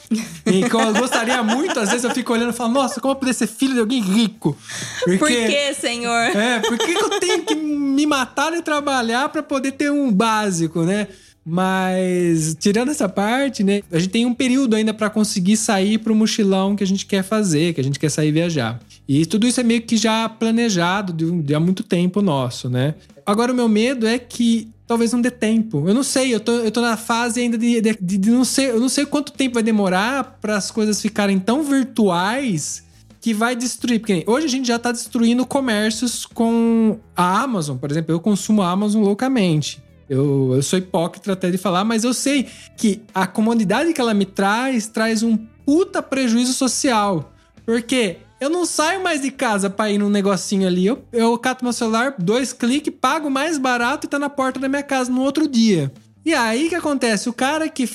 e 0.47 0.69
que 0.69 0.75
eu 0.75 0.95
gostaria 0.95 1.43
muito, 1.43 1.79
às 1.79 1.91
vezes 1.91 2.05
eu 2.05 2.11
fico 2.11 2.33
olhando 2.33 2.51
e 2.51 2.57
falo, 2.57 2.73
nossa, 2.73 3.01
como 3.01 3.13
eu 3.13 3.17
poder 3.17 3.35
ser 3.35 3.47
filho 3.47 3.75
de 3.75 3.81
alguém 3.81 4.01
rico? 4.01 4.57
Porque, 5.05 5.19
Por 5.19 5.29
que, 5.29 5.75
senhor? 5.75 6.37
É, 6.37 6.61
por 6.61 6.79
que 6.79 6.93
eu 6.93 7.21
tenho 7.21 7.43
que 7.43 7.55
me 7.55 8.07
matar 8.07 8.53
e 8.55 8.63
trabalhar 8.63 9.29
para 9.29 9.43
poder 9.43 9.73
ter 9.73 9.91
um 9.91 10.11
básico, 10.11 10.83
né? 10.83 11.09
Mas, 11.45 12.57
tirando 12.59 12.91
essa 12.91 13.09
parte, 13.09 13.65
né? 13.65 13.83
A 13.91 13.99
gente 13.99 14.11
tem 14.11 14.25
um 14.25 14.35
período 14.35 14.77
ainda 14.77 14.95
para 14.95 15.11
conseguir 15.11 15.57
sair 15.57 15.99
pro 15.99 16.15
mochilão 16.15 16.77
que 16.77 16.85
a 16.85 16.87
gente 16.87 17.05
quer 17.05 17.25
fazer, 17.25 17.75
que 17.75 17.81
a 17.81 17.85
gente 17.85 17.99
quer 17.99 18.11
sair 18.11 18.31
viajar. 18.31 18.81
E 19.09 19.27
tudo 19.27 19.47
isso 19.47 19.61
é 19.61 19.65
meio 19.65 19.83
que 19.83 19.97
já 19.97 20.29
planejado 20.29 21.13
de, 21.13 21.43
de 21.43 21.55
há 21.55 21.59
muito 21.59 21.83
tempo 21.83 22.23
nosso, 22.23 22.71
né? 22.71 22.95
Agora, 23.27 23.53
o 23.53 23.57
meu 23.57 23.69
medo 23.69 24.07
é 24.07 24.19
que 24.19 24.69
talvez 24.87 25.13
não 25.13 25.21
dê 25.21 25.31
tempo. 25.31 25.89
Eu 25.89 25.95
não 25.95 26.03
sei, 26.03 26.33
eu 26.33 26.39
tô, 26.39 26.53
eu 26.53 26.71
tô 26.71 26.81
na 26.81 26.97
fase 26.97 27.41
ainda 27.41 27.59
de, 27.59 27.81
de, 27.81 27.99
de, 28.01 28.19
de 28.19 28.31
não 28.31 28.45
sei, 28.45 28.71
eu 28.71 28.81
não 28.81 28.89
sei 28.89 29.05
quanto 29.05 29.33
tempo 29.33 29.55
vai 29.55 29.63
demorar 29.63 30.39
para 30.41 30.57
as 30.57 30.71
coisas 30.71 31.01
ficarem 31.01 31.41
tão 31.41 31.65
virtuais 31.65 32.85
que 33.21 33.35
vai 33.35 33.57
destruir. 33.57 33.99
Porque 33.99 34.23
hoje 34.27 34.47
a 34.47 34.51
gente 34.51 34.69
já 34.69 34.77
está 34.77 34.93
destruindo 34.93 35.45
comércios 35.45 36.25
com 36.25 36.99
a 37.17 37.43
Amazon, 37.43 37.77
por 37.77 37.91
exemplo. 37.91 38.15
Eu 38.15 38.21
consumo 38.21 38.63
a 38.63 38.71
Amazon 38.71 39.03
loucamente. 39.03 39.83
Eu, 40.13 40.53
eu 40.55 40.63
sou 40.63 40.79
hipócrita 40.79 41.33
até 41.33 41.51
de 41.51 41.57
falar, 41.57 41.85
mas 41.85 42.05
eu 42.05 42.13
sei 42.13 42.47
que 42.77 43.01
a 43.15 43.27
comodidade 43.27 43.95
que 43.95 44.01
ela 44.01 44.13
me 44.13 44.27
traz 44.27 44.87
traz 44.87 45.23
um 45.23 45.39
puta 45.65 46.03
prejuízo 46.03 46.53
social. 46.53 47.33
Porque 47.65 48.19
eu 48.39 48.51
não 48.51 48.67
saio 48.67 49.03
mais 49.03 49.23
de 49.23 49.31
casa 49.31 49.71
pra 49.71 49.91
ir 49.91 49.97
num 49.97 50.11
negocinho 50.11 50.67
ali. 50.67 50.85
Eu, 50.85 51.03
eu 51.15 51.39
cato 51.39 51.65
meu 51.65 51.73
celular, 51.73 52.15
dois 52.19 52.53
cliques, 52.53 52.93
pago 53.01 53.31
mais 53.31 53.57
barato 53.57 54.07
e 54.07 54.11
tá 54.11 54.19
na 54.19 54.29
porta 54.29 54.61
da 54.61 54.69
minha 54.69 54.83
casa 54.83 55.11
no 55.11 55.23
outro 55.23 55.49
dia. 55.49 55.91
E 56.27 56.35
aí 56.35 56.69
que 56.69 56.75
acontece? 56.75 57.31
O 57.31 57.33
cara 57.33 57.67
que 57.71 57.89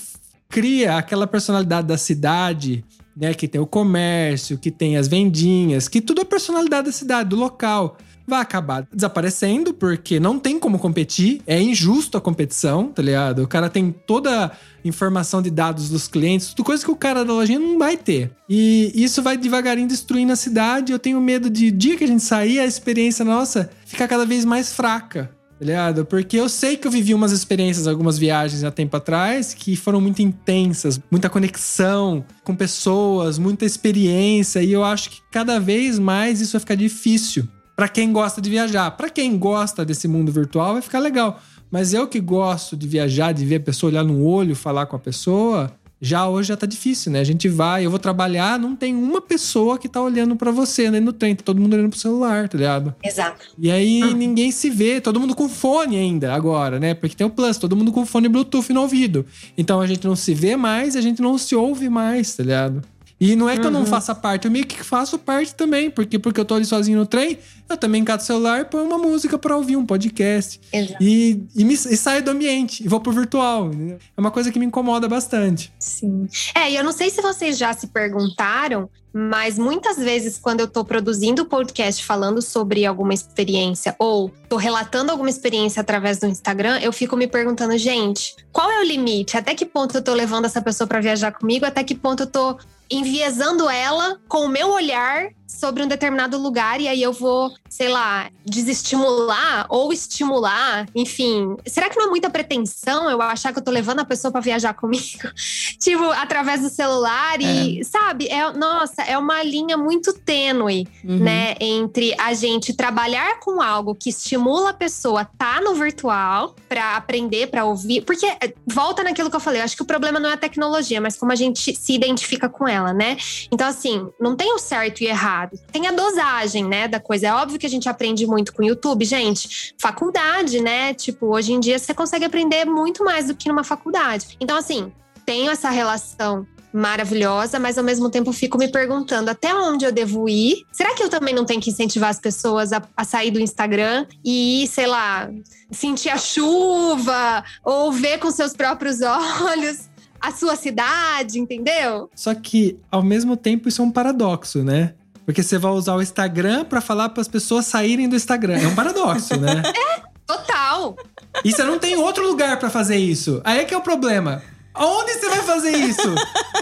cria 0.49 0.97
aquela 0.97 1.27
personalidade 1.27 1.85
da 1.85 1.99
cidade, 1.99 2.83
né? 3.15 3.31
Que 3.35 3.47
tem 3.47 3.61
o 3.61 3.67
comércio, 3.67 4.57
que 4.57 4.71
tem 4.71 4.97
as 4.97 5.07
vendinhas, 5.07 5.87
que 5.87 6.01
tudo 6.01 6.21
é 6.21 6.25
personalidade 6.25 6.87
da 6.87 6.91
cidade, 6.91 7.29
do 7.29 7.35
local 7.35 7.95
vai 8.27 8.41
acabar 8.41 8.85
desaparecendo, 8.93 9.73
porque 9.73 10.19
não 10.19 10.37
tem 10.37 10.59
como 10.59 10.77
competir, 10.77 11.41
é 11.47 11.61
injusto 11.61 12.17
a 12.17 12.21
competição, 12.21 12.89
tá 12.89 13.01
ligado? 13.01 13.43
O 13.43 13.47
cara 13.47 13.69
tem 13.69 13.89
toda 14.05 14.47
a 14.47 14.51
informação 14.83 15.41
de 15.41 15.49
dados 15.49 15.89
dos 15.89 16.07
clientes, 16.07 16.49
tudo 16.49 16.65
coisa 16.65 16.83
que 16.83 16.91
o 16.91 16.95
cara 16.95 17.23
da 17.23 17.31
lojinha 17.31 17.59
não 17.59 17.79
vai 17.79 17.95
ter. 17.95 18.31
E 18.49 18.91
isso 18.93 19.23
vai 19.23 19.37
devagarinho 19.37 19.87
destruindo 19.87 20.33
a 20.33 20.35
cidade. 20.35 20.91
Eu 20.91 20.99
tenho 20.99 21.19
medo 21.21 21.49
de, 21.49 21.71
dia 21.71 21.95
que 21.95 22.03
a 22.03 22.07
gente 22.07 22.23
sair, 22.23 22.59
a 22.59 22.65
experiência 22.65 23.23
nossa 23.23 23.69
ficar 23.85 24.07
cada 24.07 24.25
vez 24.25 24.43
mais 24.43 24.73
fraca. 24.73 25.31
Tá 25.59 25.65
ligado? 25.65 26.05
Porque 26.05 26.37
eu 26.37 26.47
sei 26.47 26.77
que 26.77 26.85
eu 26.85 26.91
vivi 26.91 27.15
umas 27.15 27.31
experiências, 27.31 27.87
algumas 27.87 28.17
viagens 28.17 28.63
há 28.63 28.69
tempo 28.69 28.95
atrás 28.95 29.55
que 29.55 29.75
foram 29.75 29.99
muito 29.99 30.21
intensas, 30.21 30.99
muita 31.09 31.29
conexão 31.29 32.23
com 32.43 32.55
pessoas, 32.55 33.39
muita 33.39 33.65
experiência, 33.65 34.61
e 34.61 34.71
eu 34.71 34.83
acho 34.83 35.09
que 35.09 35.19
cada 35.31 35.59
vez 35.59 35.97
mais 35.97 36.41
isso 36.41 36.51
vai 36.51 36.59
ficar 36.59 36.75
difícil 36.75 37.47
para 37.77 37.87
quem 37.87 38.11
gosta 38.11 38.41
de 38.41 38.49
viajar. 38.49 38.89
Para 38.89 39.07
quem 39.07 39.37
gosta 39.37 39.85
desse 39.85 40.07
mundo 40.07 40.31
virtual, 40.31 40.73
vai 40.73 40.81
ficar 40.81 40.97
legal. 40.97 41.39
Mas 41.69 41.93
eu 41.93 42.07
que 42.07 42.19
gosto 42.19 42.75
de 42.75 42.87
viajar, 42.87 43.31
de 43.31 43.45
ver 43.45 43.57
a 43.57 43.59
pessoa 43.59 43.91
olhar 43.91 44.03
no 44.03 44.25
olho, 44.25 44.55
falar 44.55 44.87
com 44.87 44.95
a 44.95 44.99
pessoa, 44.99 45.71
já 46.01 46.27
hoje 46.27 46.47
já 46.47 46.57
tá 46.57 46.65
difícil, 46.65 47.11
né? 47.11 47.19
A 47.19 47.23
gente 47.23 47.47
vai, 47.47 47.85
eu 47.85 47.91
vou 47.91 47.99
trabalhar, 47.99 48.57
não 48.57 48.75
tem 48.75 48.95
uma 48.95 49.21
pessoa 49.21 49.77
que 49.77 49.87
tá 49.87 50.01
olhando 50.01 50.35
para 50.35 50.49
você, 50.49 50.89
né? 50.89 50.99
No 50.99 51.13
trem, 51.13 51.35
tá 51.35 51.43
todo 51.43 51.61
mundo 51.61 51.75
olhando 51.75 51.91
pro 51.91 51.99
celular, 51.99 52.49
tá 52.49 52.57
ligado? 52.57 52.95
Exato. 53.03 53.45
E 53.59 53.69
aí 53.69 54.03
hum. 54.03 54.13
ninguém 54.13 54.51
se 54.51 54.71
vê, 54.71 54.99
todo 54.99 55.19
mundo 55.19 55.35
com 55.35 55.47
fone 55.47 55.97
ainda 55.97 56.33
agora, 56.33 56.79
né? 56.79 56.95
Porque 56.95 57.15
tem 57.15 57.27
o 57.27 57.29
Plus, 57.29 57.57
todo 57.57 57.75
mundo 57.75 57.91
com 57.91 58.07
fone 58.07 58.27
Bluetooth 58.27 58.73
no 58.73 58.81
ouvido. 58.81 59.23
Então 59.55 59.79
a 59.79 59.85
gente 59.85 60.07
não 60.07 60.15
se 60.15 60.33
vê 60.33 60.55
mais, 60.55 60.95
a 60.95 61.01
gente 61.01 61.21
não 61.21 61.37
se 61.37 61.55
ouve 61.55 61.89
mais, 61.89 62.35
tá 62.35 62.41
ligado? 62.41 62.81
E 63.19 63.35
não 63.35 63.49
é 63.49 63.53
que 63.53 63.61
uhum. 63.61 63.65
eu 63.65 63.71
não 63.71 63.79
uhum. 63.81 63.85
faça 63.85 64.13
parte, 64.13 64.45
eu 64.45 64.51
meio 64.51 64.65
que 64.65 64.83
faço 64.83 65.17
parte 65.17 65.55
também, 65.55 65.89
porque 65.89 66.19
porque 66.19 66.39
eu 66.39 66.45
tô 66.45 66.53
ali 66.53 66.65
sozinho 66.65 66.99
no 66.99 67.05
trem, 67.05 67.39
eu 67.67 67.75
também 67.75 68.03
cato 68.03 68.23
o 68.23 68.25
celular 68.25 68.61
e 68.61 68.65
põe 68.65 68.81
uma 68.81 68.97
música 68.97 69.37
para 69.37 69.55
ouvir 69.57 69.75
um 69.75 69.85
podcast. 69.85 70.59
Exato. 70.71 71.03
E, 71.03 71.43
e, 71.55 71.65
me, 71.65 71.73
e 71.73 71.77
saio 71.97 72.23
do 72.23 72.31
ambiente 72.31 72.83
e 72.83 72.87
vou 72.87 72.99
pro 72.99 73.11
virtual. 73.11 73.67
Entendeu? 73.67 73.97
É 74.15 74.21
uma 74.21 74.31
coisa 74.31 74.51
que 74.51 74.59
me 74.59 74.65
incomoda 74.65 75.07
bastante. 75.07 75.73
Sim. 75.79 76.27
É, 76.55 76.71
e 76.71 76.75
eu 76.75 76.83
não 76.83 76.91
sei 76.91 77.09
se 77.09 77.21
vocês 77.21 77.57
já 77.57 77.73
se 77.73 77.87
perguntaram, 77.87 78.89
mas 79.19 79.57
muitas 79.57 79.97
vezes, 79.97 80.37
quando 80.37 80.59
eu 80.59 80.67
tô 80.67 80.85
produzindo 80.85 81.43
podcast 81.43 82.05
falando 82.05 82.39
sobre 82.39 82.85
alguma 82.85 83.15
experiência 83.15 83.95
ou 83.97 84.31
tô 84.47 84.57
relatando 84.57 85.11
alguma 85.11 85.27
experiência 85.27 85.81
através 85.81 86.19
do 86.19 86.27
Instagram, 86.27 86.77
eu 86.81 86.93
fico 86.93 87.17
me 87.17 87.25
perguntando, 87.25 87.75
gente, 87.79 88.35
qual 88.51 88.69
é 88.69 88.79
o 88.79 88.83
limite? 88.83 89.35
Até 89.35 89.55
que 89.55 89.65
ponto 89.65 89.97
eu 89.97 90.03
tô 90.03 90.13
levando 90.13 90.45
essa 90.45 90.61
pessoa 90.61 90.87
para 90.87 91.01
viajar 91.01 91.31
comigo? 91.31 91.65
Até 91.65 91.83
que 91.83 91.95
ponto 91.95 92.23
eu 92.23 92.27
tô 92.27 92.59
enviesando 92.91 93.67
ela 93.67 94.19
com 94.27 94.45
o 94.45 94.49
meu 94.49 94.69
olhar 94.69 95.29
sobre 95.47 95.81
um 95.81 95.87
determinado 95.87 96.37
lugar 96.37 96.81
e 96.81 96.87
aí 96.87 97.01
eu 97.01 97.13
vou, 97.13 97.53
sei 97.69 97.87
lá, 97.87 98.29
desestimular 98.45 99.65
ou 99.69 99.93
estimular, 99.93 100.85
enfim. 100.93 101.55
Será 101.65 101.89
que 101.89 101.97
não 101.97 102.07
é 102.07 102.09
muita 102.09 102.29
pretensão 102.29 103.09
eu 103.09 103.21
achar 103.21 103.53
que 103.53 103.59
eu 103.59 103.63
tô 103.63 103.71
levando 103.71 104.01
a 104.01 104.05
pessoa 104.05 104.31
para 104.31 104.41
viajar 104.41 104.73
comigo? 104.73 105.31
tipo, 105.79 106.03
através 106.11 106.61
do 106.61 106.69
celular 106.69 107.39
e, 107.39 107.79
é. 107.79 107.83
sabe, 107.83 108.27
é, 108.27 108.51
nossa, 108.51 109.01
é 109.03 109.17
uma 109.17 109.41
linha 109.41 109.77
muito 109.77 110.11
tênue, 110.11 110.85
uhum. 111.03 111.19
né, 111.19 111.55
entre 111.61 112.13
a 112.19 112.33
gente 112.33 112.73
trabalhar 112.73 113.39
com 113.39 113.61
algo 113.61 113.95
que 113.95 114.09
estimula 114.09 114.71
a 114.71 114.73
pessoa 114.73 115.25
tá 115.37 115.61
no 115.61 115.75
virtual 115.75 116.55
para 116.67 116.97
aprender, 116.97 117.47
para 117.47 117.63
ouvir, 117.63 118.01
porque 118.01 118.25
é, 118.25 118.53
volta 118.65 119.01
naquilo 119.01 119.29
que 119.29 119.35
eu 119.35 119.39
falei, 119.39 119.61
eu 119.61 119.65
acho 119.65 119.77
que 119.77 119.83
o 119.83 119.85
problema 119.85 120.19
não 120.19 120.29
é 120.29 120.33
a 120.33 120.37
tecnologia, 120.37 120.99
mas 120.99 121.15
como 121.15 121.31
a 121.31 121.35
gente 121.35 121.73
se 121.73 121.93
identifica 121.93 122.49
com 122.49 122.67
ela, 122.67 122.93
né? 122.93 123.17
Então 123.49 123.65
assim, 123.67 124.09
não 124.19 124.35
tem 124.35 124.53
o 124.53 124.59
certo 124.59 125.01
e 125.01 125.07
errado 125.07 125.36
Tem 125.71 125.87
a 125.87 125.91
dosagem, 125.91 126.65
né, 126.65 126.87
da 126.87 126.99
coisa. 126.99 127.27
É 127.27 127.33
óbvio 127.33 127.59
que 127.59 127.65
a 127.65 127.69
gente 127.69 127.87
aprende 127.87 128.25
muito 128.25 128.53
com 128.53 128.61
o 128.61 128.65
YouTube, 128.65 129.05
gente. 129.05 129.73
Faculdade, 129.79 130.61
né? 130.61 130.93
Tipo, 130.93 131.27
hoje 131.27 131.53
em 131.53 131.59
dia 131.59 131.77
você 131.77 131.93
consegue 131.93 132.25
aprender 132.25 132.65
muito 132.65 133.03
mais 133.03 133.27
do 133.27 133.35
que 133.35 133.47
numa 133.49 133.63
faculdade. 133.63 134.37
Então, 134.39 134.57
assim, 134.57 134.91
tenho 135.25 135.51
essa 135.51 135.69
relação 135.69 136.47
maravilhosa, 136.73 137.59
mas 137.59 137.77
ao 137.77 137.83
mesmo 137.83 138.09
tempo 138.09 138.31
fico 138.31 138.57
me 138.57 138.67
perguntando 138.67 139.29
até 139.29 139.53
onde 139.53 139.85
eu 139.85 139.91
devo 139.91 140.29
ir. 140.29 140.65
Será 140.71 140.93
que 140.93 141.03
eu 141.03 141.09
também 141.09 141.33
não 141.33 141.45
tenho 141.45 141.61
que 141.61 141.69
incentivar 141.69 142.09
as 142.09 142.19
pessoas 142.19 142.71
a, 142.71 142.81
a 142.95 143.03
sair 143.03 143.31
do 143.31 143.39
Instagram 143.39 144.05
e 144.23 144.67
sei 144.67 144.85
lá, 144.85 145.29
sentir 145.71 146.09
a 146.09 146.17
chuva 146.17 147.43
ou 147.63 147.91
ver 147.91 148.19
com 148.19 148.29
seus 148.31 148.53
próprios 148.53 148.99
olhos? 149.01 149.89
a 150.19 150.31
sua 150.31 150.55
cidade, 150.55 151.39
entendeu? 151.39 152.09
Só 152.15 152.33
que, 152.33 152.79
ao 152.89 153.03
mesmo 153.03 153.37
tempo, 153.37 153.69
isso 153.69 153.83
é 153.83 153.85
um 153.85 153.91
paradoxo, 153.91 154.63
né? 154.63 154.95
Porque 155.27 155.43
você 155.43 155.57
vai 155.57 155.73
usar 155.73 155.93
o 155.93 156.01
Instagram 156.01 156.63
para 156.63 156.79
falar 156.79 157.09
para 157.09 157.19
as 157.19 157.27
pessoas 157.27 157.65
saírem 157.65 158.07
do 158.07 158.15
Instagram. 158.15 158.61
É 158.61 158.65
um 158.65 158.73
paradoxo, 158.73 159.37
né? 159.37 159.61
É, 159.75 160.01
total. 160.25 160.95
E 161.43 161.51
você 161.51 161.65
não 161.65 161.77
tem 161.77 161.97
outro 161.97 162.25
lugar 162.25 162.57
para 162.57 162.69
fazer 162.69 162.95
isso. 162.95 163.41
Aí 163.43 163.59
é 163.59 163.65
que 163.65 163.73
é 163.73 163.77
o 163.77 163.81
problema. 163.81 164.41
Onde 164.73 165.13
você 165.15 165.27
vai 165.27 165.43
fazer 165.43 165.75
isso? 165.75 166.15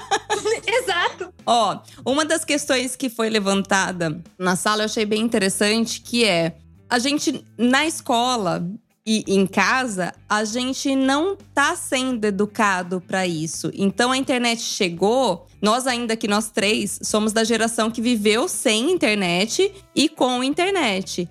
Exato. 0.65 1.31
Ó, 1.45 1.77
uma 2.03 2.25
das 2.25 2.43
questões 2.43 2.95
que 2.95 3.07
foi 3.07 3.29
levantada 3.29 4.19
na 4.35 4.55
sala 4.55 4.81
eu 4.81 4.85
achei 4.85 5.05
bem 5.05 5.21
interessante, 5.21 6.01
que 6.01 6.25
é 6.25 6.55
a 6.89 6.97
gente 6.97 7.45
na 7.55 7.85
escola 7.85 8.67
e 9.05 9.23
em 9.27 9.45
casa, 9.45 10.13
a 10.27 10.43
gente 10.43 10.95
não 10.95 11.37
tá 11.53 11.75
sendo 11.75 12.25
educado 12.25 12.99
para 12.99 13.27
isso. 13.27 13.69
Então 13.75 14.11
a 14.11 14.17
internet 14.17 14.61
chegou, 14.61 15.45
nós 15.61 15.85
ainda 15.85 16.15
que 16.17 16.27
nós 16.27 16.49
três 16.49 16.99
somos 17.03 17.31
da 17.31 17.43
geração 17.43 17.91
que 17.91 18.01
viveu 18.01 18.47
sem 18.47 18.91
internet 18.91 19.71
e 19.93 20.09
com 20.09 20.43
internet. 20.43 21.29